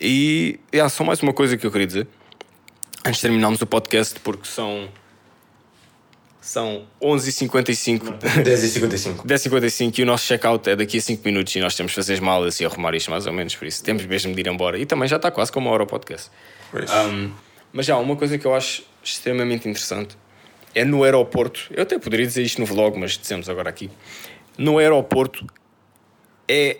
E 0.00 0.58
yeah, 0.74 0.90
só 0.90 1.04
mais 1.04 1.22
uma 1.22 1.32
coisa 1.32 1.56
que 1.56 1.64
eu 1.64 1.70
queria 1.70 1.86
dizer 1.86 2.08
antes 3.04 3.16
de 3.16 3.22
terminarmos 3.22 3.60
o 3.60 3.66
podcast, 3.66 4.18
porque 4.20 4.46
são 4.46 4.88
são 6.40 6.86
11h55. 7.02 8.18
10h55. 8.18 9.26
10h55 9.26 9.98
e 9.98 10.02
o 10.02 10.06
nosso 10.06 10.26
check-out 10.26 10.68
é 10.68 10.74
daqui 10.74 10.98
a 10.98 11.00
5 11.00 11.22
minutos 11.24 11.54
e 11.54 11.60
nós 11.60 11.74
temos 11.74 11.92
de 11.92 11.96
fazer 11.96 12.14
as 12.14 12.20
malas 12.20 12.58
e 12.60 12.64
arrumar 12.64 12.94
isto 12.94 13.10
mais 13.10 13.26
ou 13.26 13.32
menos, 13.32 13.54
por 13.54 13.66
isso 13.66 13.84
temos 13.84 14.06
mesmo 14.06 14.34
de 14.34 14.40
ir 14.40 14.46
embora. 14.46 14.78
E 14.78 14.86
também 14.86 15.06
já 15.06 15.16
está 15.16 15.30
quase 15.30 15.52
com 15.52 15.60
uma 15.60 15.70
hora 15.70 15.82
o 15.82 15.86
podcast. 15.86 16.30
Um, 16.74 17.30
mas 17.72 17.86
já, 17.86 17.96
uma 17.98 18.16
coisa 18.16 18.38
que 18.38 18.46
eu 18.46 18.54
acho 18.54 18.82
extremamente 19.02 19.68
interessante 19.68 20.16
é 20.74 20.84
no 20.84 21.04
aeroporto. 21.04 21.68
Eu 21.70 21.82
até 21.82 21.98
poderia 21.98 22.26
dizer 22.26 22.42
isto 22.42 22.60
no 22.60 22.66
vlog, 22.66 22.98
mas 22.98 23.18
dizemos 23.18 23.48
agora 23.48 23.68
aqui. 23.68 23.90
No 24.56 24.78
aeroporto 24.78 25.46
é, 26.48 26.78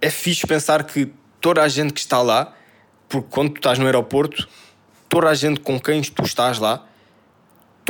é 0.00 0.10
fixe 0.10 0.46
pensar 0.46 0.84
que 0.84 1.12
toda 1.40 1.62
a 1.62 1.68
gente 1.68 1.92
que 1.92 2.00
está 2.00 2.22
lá, 2.22 2.54
porque 3.08 3.28
quando 3.30 3.50
tu 3.50 3.56
estás 3.56 3.78
no 3.78 3.86
aeroporto, 3.86 4.48
toda 5.10 5.28
a 5.28 5.34
gente 5.34 5.60
com 5.60 5.78
quem 5.78 6.00
tu 6.00 6.22
estás 6.22 6.58
lá 6.58 6.86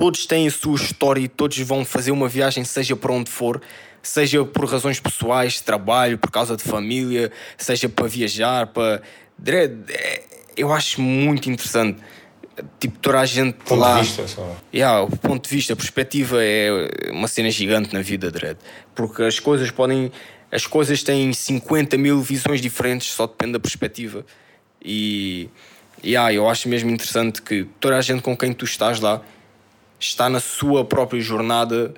todos 0.00 0.24
têm 0.24 0.48
a 0.48 0.50
sua 0.50 0.76
história 0.76 1.20
e 1.20 1.28
todos 1.28 1.58
vão 1.58 1.84
fazer 1.84 2.10
uma 2.10 2.26
viagem, 2.26 2.64
seja 2.64 2.96
para 2.96 3.12
onde 3.12 3.30
for, 3.30 3.60
seja 4.02 4.42
por 4.46 4.64
razões 4.64 4.98
pessoais, 4.98 5.54
de 5.54 5.62
trabalho, 5.62 6.16
por 6.16 6.30
causa 6.30 6.56
de 6.56 6.62
família, 6.62 7.30
seja 7.58 7.86
para 7.86 8.06
viajar, 8.06 8.68
para. 8.68 9.02
É, 9.46 10.22
eu 10.56 10.72
acho 10.72 11.02
muito 11.02 11.50
interessante. 11.50 12.00
Tipo, 12.78 12.98
toda 12.98 13.20
a 13.20 13.26
gente 13.26 13.54
ponto 13.56 13.74
lá. 13.74 13.96
De 13.96 14.06
vista, 14.06 14.26
só. 14.26 14.56
Yeah, 14.72 15.02
o 15.02 15.16
ponto 15.16 15.46
de 15.46 15.54
vista, 15.54 15.74
a 15.74 15.76
perspectiva 15.76 16.42
é 16.42 17.10
uma 17.10 17.28
cena 17.28 17.50
gigante 17.50 17.92
na 17.92 18.00
vida, 18.00 18.30
Dredd. 18.30 18.56
Porque 18.94 19.22
as 19.22 19.38
coisas 19.38 19.70
podem. 19.70 20.10
As 20.50 20.66
coisas 20.66 21.02
têm 21.02 21.30
50 21.30 21.96
mil 21.98 22.20
visões 22.22 22.60
diferentes, 22.60 23.12
só 23.12 23.26
depende 23.26 23.52
da 23.52 23.60
perspectiva. 23.60 24.24
E. 24.82 25.50
Yeah, 26.03 26.32
eu 26.32 26.48
acho 26.48 26.68
mesmo 26.68 26.90
interessante 26.90 27.42
que 27.42 27.64
toda 27.78 27.96
a 27.96 28.01
gente 28.01 28.22
com 28.22 28.36
quem 28.36 28.53
tu 28.53 28.64
estás 28.64 29.01
lá 29.01 29.20
está 29.98 30.30
na 30.30 30.40
sua 30.40 30.84
própria 30.84 31.20
jornada, 31.20 31.92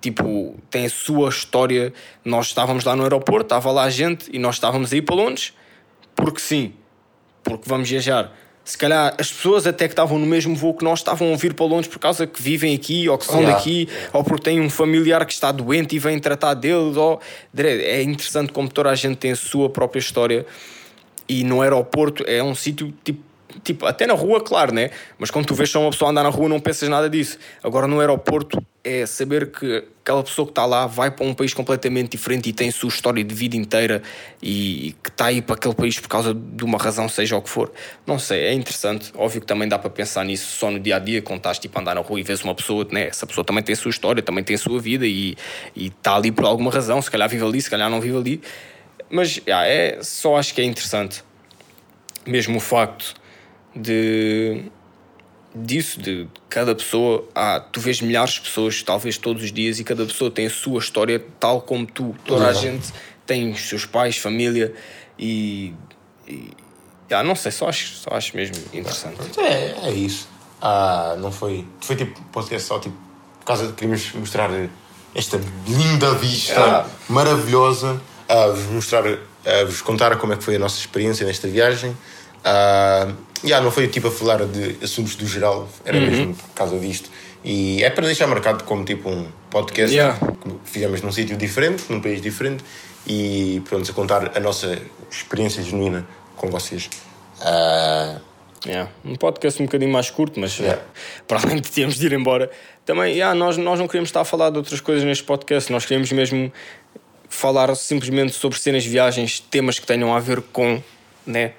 tipo, 0.00 0.56
tem 0.70 0.86
a 0.86 0.90
sua 0.90 1.28
história. 1.28 1.92
Nós 2.24 2.46
estávamos 2.46 2.84
lá 2.84 2.96
no 2.96 3.02
aeroporto, 3.02 3.46
estava 3.46 3.70
lá 3.70 3.84
a 3.84 3.90
gente 3.90 4.30
e 4.32 4.38
nós 4.38 4.54
estávamos 4.54 4.92
aí 4.92 5.02
para 5.02 5.14
Londres, 5.14 5.52
porque 6.16 6.40
sim, 6.40 6.72
porque 7.42 7.68
vamos 7.68 7.88
viajar. 7.88 8.34
Se 8.64 8.78
calhar 8.78 9.14
as 9.18 9.30
pessoas 9.30 9.66
até 9.66 9.86
que 9.86 9.92
estavam 9.92 10.18
no 10.18 10.24
mesmo 10.24 10.56
voo 10.56 10.72
que 10.72 10.82
nós 10.82 11.00
estavam 11.00 11.34
a 11.34 11.36
vir 11.36 11.52
para 11.52 11.66
Londres 11.66 11.86
por 11.86 11.98
causa 11.98 12.26
que 12.26 12.40
vivem 12.40 12.74
aqui 12.74 13.06
ou 13.10 13.18
que 13.18 13.26
são 13.26 13.44
daqui 13.44 13.86
ou 14.10 14.24
porque 14.24 14.44
têm 14.44 14.58
um 14.58 14.70
familiar 14.70 15.26
que 15.26 15.34
está 15.34 15.52
doente 15.52 15.94
e 15.94 15.98
vêm 15.98 16.18
tratar 16.18 16.54
deles. 16.54 16.96
Ou... 16.96 17.20
É 17.58 18.00
interessante 18.00 18.52
como 18.52 18.66
toda 18.70 18.88
a 18.88 18.94
gente 18.94 19.16
tem 19.18 19.32
a 19.32 19.36
sua 19.36 19.68
própria 19.68 20.00
história 20.00 20.46
e 21.28 21.44
no 21.44 21.60
aeroporto 21.60 22.24
é 22.26 22.42
um 22.42 22.54
sítio 22.54 22.92
tipo 23.04 23.33
tipo, 23.62 23.86
até 23.86 24.06
na 24.06 24.14
rua, 24.14 24.40
claro, 24.40 24.72
né? 24.72 24.90
Mas 25.18 25.30
quando 25.30 25.46
tu 25.46 25.54
vês 25.54 25.70
só 25.70 25.80
uma 25.80 25.90
pessoa 25.90 26.10
andar 26.10 26.22
na 26.22 26.28
rua, 26.28 26.48
não 26.48 26.60
pensas 26.60 26.88
nada 26.88 27.08
disso. 27.08 27.38
Agora 27.62 27.86
no 27.86 28.00
aeroporto 28.00 28.64
é 28.82 29.06
saber 29.06 29.50
que 29.50 29.84
aquela 30.02 30.22
pessoa 30.22 30.44
que 30.44 30.50
está 30.52 30.66
lá 30.66 30.86
vai 30.86 31.10
para 31.10 31.24
um 31.24 31.32
país 31.32 31.54
completamente 31.54 32.10
diferente 32.10 32.50
e 32.50 32.52
tem 32.52 32.70
sua 32.70 32.90
história 32.90 33.24
de 33.24 33.34
vida 33.34 33.56
inteira 33.56 34.02
e 34.42 34.94
que 35.02 35.08
está 35.08 35.26
aí 35.26 35.40
para 35.40 35.54
aquele 35.54 35.74
país 35.74 35.98
por 35.98 36.08
causa 36.08 36.34
de 36.34 36.62
uma 36.62 36.76
razão, 36.76 37.08
seja 37.08 37.34
o 37.34 37.40
que 37.40 37.48
for. 37.48 37.72
Não 38.06 38.18
sei, 38.18 38.42
é 38.42 38.52
interessante. 38.52 39.10
Óbvio 39.16 39.40
que 39.40 39.46
também 39.46 39.66
dá 39.66 39.78
para 39.78 39.88
pensar 39.88 40.22
nisso 40.24 40.58
só 40.58 40.70
no 40.70 40.78
dia 40.78 40.96
a 40.96 40.98
dia, 40.98 41.22
quando 41.22 41.38
estás 41.38 41.58
tipo, 41.58 41.78
a 41.78 41.80
andar 41.80 41.94
na 41.94 42.02
rua 42.02 42.20
e 42.20 42.22
vês 42.22 42.42
uma 42.42 42.54
pessoa, 42.54 42.86
né? 42.90 43.06
Essa 43.06 43.26
pessoa 43.26 43.44
também 43.44 43.62
tem 43.62 43.74
sua 43.74 43.90
história, 43.90 44.22
também 44.22 44.44
tem 44.44 44.56
a 44.56 44.58
sua 44.58 44.78
vida 44.78 45.06
e, 45.06 45.34
está 45.74 46.16
ali 46.16 46.30
por 46.30 46.44
alguma 46.44 46.70
razão. 46.70 47.00
Se 47.00 47.10
calhar 47.10 47.28
vive 47.28 47.44
ali, 47.44 47.62
se 47.62 47.70
calhar 47.70 47.88
não 47.88 48.00
vive 48.02 48.16
ali. 48.18 48.42
Mas 49.08 49.40
é, 49.46 49.98
só 50.02 50.36
acho 50.36 50.52
que 50.52 50.60
é 50.60 50.64
interessante. 50.64 51.24
Mesmo 52.26 52.58
o 52.58 52.60
facto 52.60 53.14
de 53.74 54.70
disso, 55.54 56.00
de 56.00 56.26
cada 56.48 56.74
pessoa, 56.74 57.24
ah, 57.34 57.60
tu 57.60 57.80
vês 57.80 58.00
milhares 58.00 58.34
de 58.34 58.40
pessoas, 58.40 58.82
talvez 58.82 59.16
todos 59.16 59.42
os 59.42 59.52
dias, 59.52 59.78
e 59.78 59.84
cada 59.84 60.04
pessoa 60.04 60.30
tem 60.30 60.46
a 60.46 60.50
sua 60.50 60.78
história, 60.80 61.24
tal 61.38 61.60
como 61.60 61.86
tu. 61.86 62.14
Toda 62.24 62.48
a 62.48 62.52
gente 62.52 62.92
tem 63.24 63.52
os 63.52 63.68
seus 63.68 63.86
pais, 63.86 64.16
família 64.16 64.74
e. 65.18 65.72
e 66.26 66.50
ah, 67.10 67.22
não 67.22 67.36
sei, 67.36 67.52
só 67.52 67.68
acho, 67.68 67.94
só 67.94 68.10
acho 68.12 68.34
mesmo 68.36 68.56
interessante. 68.72 69.38
É, 69.38 69.88
é 69.88 69.90
isso. 69.92 70.28
Ah, 70.60 71.16
não 71.18 71.30
foi. 71.30 71.66
Foi 71.80 71.94
tipo 71.94 72.20
podcast 72.32 72.66
só 72.66 72.78
tipo. 72.78 72.96
Por 73.40 73.46
causa 73.46 73.66
de 73.66 73.74
queríamos 73.74 74.10
mostrar 74.14 74.50
esta 75.14 75.38
linda 75.68 76.14
vista 76.14 76.60
ah. 76.60 76.86
maravilhosa, 77.08 78.00
a 78.26 78.46
vos 78.46 78.64
mostrar, 78.66 79.04
a 79.06 79.64
vos 79.66 79.82
contar 79.82 80.16
como 80.16 80.32
é 80.32 80.36
que 80.36 80.42
foi 80.42 80.56
a 80.56 80.58
nossa 80.58 80.78
experiência 80.78 81.26
nesta 81.26 81.46
viagem. 81.46 81.90
Uh, 81.90 83.14
yeah, 83.44 83.62
não 83.62 83.70
foi 83.70 83.88
tipo 83.88 84.08
a 84.08 84.10
falar 84.10 84.44
de 84.46 84.76
assuntos 84.82 85.14
do 85.16 85.26
geral, 85.26 85.68
era 85.84 85.98
uhum. 85.98 86.10
mesmo 86.10 86.34
por 86.34 86.50
causa 86.54 86.78
disto. 86.78 87.10
E 87.44 87.84
é 87.84 87.90
para 87.90 88.06
deixar 88.06 88.26
marcado 88.26 88.64
como 88.64 88.84
tipo 88.84 89.10
um 89.10 89.26
podcast 89.50 89.94
yeah. 89.94 90.18
que 90.18 90.50
fizemos 90.64 91.02
num 91.02 91.12
sítio 91.12 91.36
diferente, 91.36 91.84
num 91.90 92.00
país 92.00 92.22
diferente 92.22 92.64
e 93.06 93.62
pronto, 93.66 93.90
a 93.90 93.94
contar 93.94 94.36
a 94.36 94.40
nossa 94.40 94.78
experiência 95.10 95.62
genuína 95.62 96.06
com 96.36 96.48
vocês. 96.48 96.88
Uh... 97.40 98.34
Yeah. 98.66 98.90
Um 99.04 99.14
podcast 99.14 99.60
um 99.62 99.66
bocadinho 99.66 99.92
mais 99.92 100.08
curto, 100.08 100.40
mas 100.40 100.58
yeah. 100.58 100.80
para 101.28 101.38
além 101.42 101.60
de 101.60 101.70
termos 101.70 101.96
de 101.96 102.06
ir 102.06 102.14
embora, 102.14 102.50
também 102.86 103.12
yeah, 103.12 103.34
nós, 103.34 103.58
nós 103.58 103.78
não 103.78 103.86
queríamos 103.86 104.08
estar 104.08 104.22
a 104.22 104.24
falar 104.24 104.48
de 104.48 104.56
outras 104.56 104.80
coisas 104.80 105.04
neste 105.04 105.22
podcast, 105.22 105.70
nós 105.70 105.84
queríamos 105.84 106.10
mesmo 106.10 106.50
falar 107.28 107.74
simplesmente 107.74 108.32
sobre 108.32 108.58
cenas, 108.58 108.84
viagens, 108.86 109.38
temas 109.38 109.78
que 109.78 109.86
tenham 109.86 110.14
a 110.14 110.18
ver 110.18 110.40
com 110.40 110.82
né, 111.26 111.52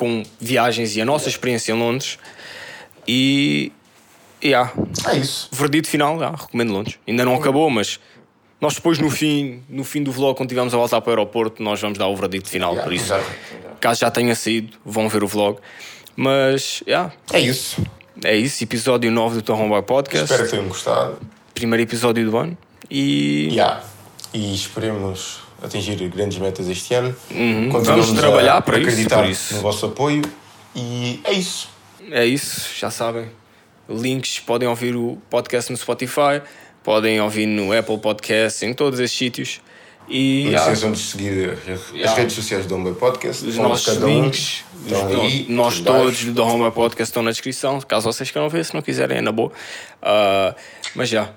com 0.00 0.22
viagens 0.40 0.96
e 0.96 1.00
a 1.02 1.04
nossa 1.04 1.28
experiência 1.28 1.72
em 1.72 1.78
Londres. 1.78 2.18
E. 3.06 3.70
Yeah. 4.42 4.72
É 5.06 5.18
isso. 5.18 5.50
Verdito 5.52 5.86
final, 5.86 6.16
yeah, 6.16 6.34
recomendo 6.34 6.72
Londres. 6.72 6.98
Ainda 7.06 7.26
não 7.26 7.34
acabou, 7.34 7.68
mas 7.68 8.00
nós 8.58 8.74
depois 8.74 8.98
no 8.98 9.10
fim, 9.10 9.62
no 9.68 9.84
fim 9.84 10.02
do 10.02 10.10
vlog, 10.10 10.34
quando 10.34 10.48
estivermos 10.48 10.72
a 10.72 10.78
voltar 10.78 11.02
para 11.02 11.10
o 11.10 11.12
aeroporto, 11.12 11.62
nós 11.62 11.78
vamos 11.78 11.98
dar 11.98 12.08
o 12.08 12.16
verdito 12.16 12.48
final. 12.48 12.74
Por 12.76 12.94
isso, 12.94 13.12
caso 13.78 14.00
já 14.00 14.10
tenha 14.10 14.34
saído, 14.34 14.78
vão 14.82 15.06
ver 15.10 15.22
o 15.22 15.28
vlog. 15.28 15.58
Mas, 16.16 16.82
yeah. 16.86 17.12
É 17.30 17.38
isso. 17.38 17.84
É 18.24 18.34
isso, 18.34 18.64
episódio 18.64 19.10
9 19.10 19.42
do 19.42 19.54
Boy 19.54 19.82
Podcast. 19.82 20.24
Espero 20.24 20.44
que 20.44 20.50
tenham 20.50 20.68
gostado. 20.68 21.18
Primeiro 21.54 21.82
episódio 21.82 22.30
do 22.30 22.38
ano. 22.38 22.56
E. 22.90 23.48
Yeah. 23.50 23.82
E 24.32 24.54
esperemos 24.54 25.42
atingir 25.62 25.96
grandes 26.08 26.38
metas 26.38 26.68
este 26.68 26.94
ano. 26.94 27.14
Uhum. 27.30 27.70
Vamos 27.70 28.12
trabalhar 28.12 28.60
para 28.62 28.78
acreditar 28.78 29.28
isso, 29.28 29.54
no 29.54 29.60
vosso 29.60 29.86
apoio 29.86 30.22
e 30.74 31.20
é 31.24 31.32
isso. 31.32 31.68
É 32.10 32.24
isso, 32.24 32.70
já 32.78 32.90
sabem. 32.90 33.28
Links 33.88 34.38
podem 34.40 34.68
ouvir 34.68 34.94
o 34.94 35.18
podcast 35.28 35.70
no 35.70 35.76
Spotify, 35.76 36.40
podem 36.82 37.20
ouvir 37.20 37.46
no 37.46 37.76
Apple 37.76 37.98
Podcast, 37.98 38.64
em 38.64 38.72
todos 38.72 39.00
esses 39.00 39.16
sítios. 39.16 39.60
E 40.08 40.48
não 40.50 40.58
esqueçam 40.58 40.92
de 40.92 40.98
seguir 40.98 41.50
as 41.50 41.90
yeah. 41.92 42.14
redes 42.14 42.34
sociais 42.34 42.66
do 42.66 42.74
Homeboy 42.74 42.94
Podcast. 42.94 43.46
Os 43.46 43.56
nossos 43.56 43.96
links, 43.98 44.64
aí, 45.22 45.46
nós 45.48 45.78
todos 45.80 46.24
do 46.24 46.42
Homeboy 46.42 46.72
Podcast 46.72 47.10
estão 47.10 47.22
na 47.22 47.30
descrição. 47.30 47.80
Caso 47.80 48.12
vocês 48.12 48.30
queiram 48.30 48.48
ver, 48.48 48.64
se 48.64 48.74
não 48.74 48.82
quiserem, 48.82 49.18
é 49.18 49.20
na 49.20 49.30
boa. 49.30 49.50
Uh, 50.02 50.54
mas 50.96 51.08
já, 51.08 51.30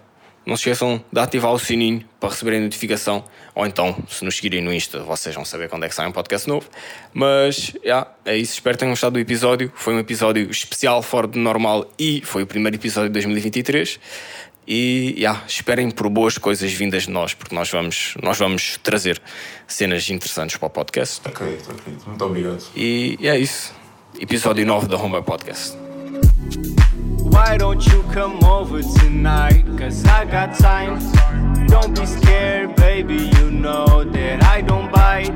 não 0.46 0.56
se 0.56 0.62
esqueçam 0.62 1.04
de 1.12 1.20
ativar 1.20 1.52
o 1.52 1.60
sininho 1.60 2.04
para 2.20 2.30
receberem 2.30 2.62
notificação. 2.62 3.24
Ou 3.56 3.66
então, 3.66 3.96
se 4.10 4.26
nos 4.26 4.36
seguirem 4.36 4.62
no 4.62 4.74
Insta, 4.74 5.00
vocês 5.00 5.34
vão 5.34 5.46
saber 5.46 5.70
quando 5.70 5.86
é 5.86 5.90
que 5.90 5.96
sai 5.96 6.08
um 6.08 6.12
podcast 6.12 6.48
novo. 6.48 6.68
Mas, 7.14 7.74
yeah, 7.84 8.10
é 8.26 8.36
isso. 8.36 8.54
Espero 8.54 8.76
que 8.76 8.80
tenham 8.80 8.92
gostado 8.92 9.14
do 9.14 9.20
episódio. 9.20 9.72
Foi 9.76 9.94
um 9.94 10.00
episódio 10.00 10.50
especial, 10.50 11.02
fora 11.02 11.28
do 11.28 11.40
normal 11.40 11.90
e 11.98 12.22
foi 12.26 12.44
o 12.44 12.48
primeiro 12.48 12.76
episódio 12.76 13.10
de 13.10 13.14
2023. 13.14 14.00
E 14.68 15.16
yeah, 15.18 15.44
esperem 15.46 15.92
por 15.92 16.10
boas 16.10 16.38
coisas 16.38 16.72
vindas 16.72 17.04
de 17.04 17.10
nós, 17.10 17.34
porque 17.34 17.54
nós 17.54 17.70
vamos, 17.70 18.16
nós 18.22 18.38
vamos 18.38 18.80
trazer 18.82 19.22
cenas 19.68 20.10
interessantes 20.10 20.56
para 20.56 20.68
o 20.68 20.70
podcast. 20.70 21.22
Acredito, 21.26 21.72
acredito. 21.72 22.08
Muito 22.08 22.26
obrigado. 22.26 22.64
E, 22.76 23.18
e 23.20 23.28
é 23.28 23.38
isso. 23.38 23.74
Episódio 24.20 24.66
9 24.66 24.88
da 24.88 24.96
Homeboy 24.98 25.24
Podcast. 25.24 25.83
Why 27.34 27.58
don't 27.58 27.84
you 27.88 28.04
come 28.14 28.44
over 28.44 28.84
tonight? 28.84 29.66
Cause 29.76 30.06
I 30.06 30.24
got 30.26 30.56
time. 30.56 31.00
Don't 31.66 31.98
be 31.98 32.06
scared, 32.06 32.76
baby. 32.76 33.16
You 33.16 33.50
know 33.50 34.04
that 34.04 34.44
I 34.44 34.62
don't 34.62 34.92
bite. 34.92 35.34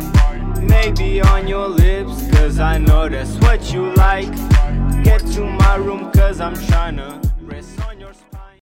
Maybe 0.61 1.21
on 1.21 1.47
your 1.47 1.67
lips, 1.67 2.29
cause 2.29 2.59
I 2.59 2.77
know 2.77 3.09
that's 3.09 3.35
what 3.37 3.73
you 3.73 3.95
like. 3.95 4.31
Get 5.03 5.25
to 5.33 5.41
my 5.41 5.77
room, 5.77 6.11
cause 6.11 6.39
I'm 6.39 6.55
trying 6.67 6.97
to 6.97 7.19
rest 7.41 7.79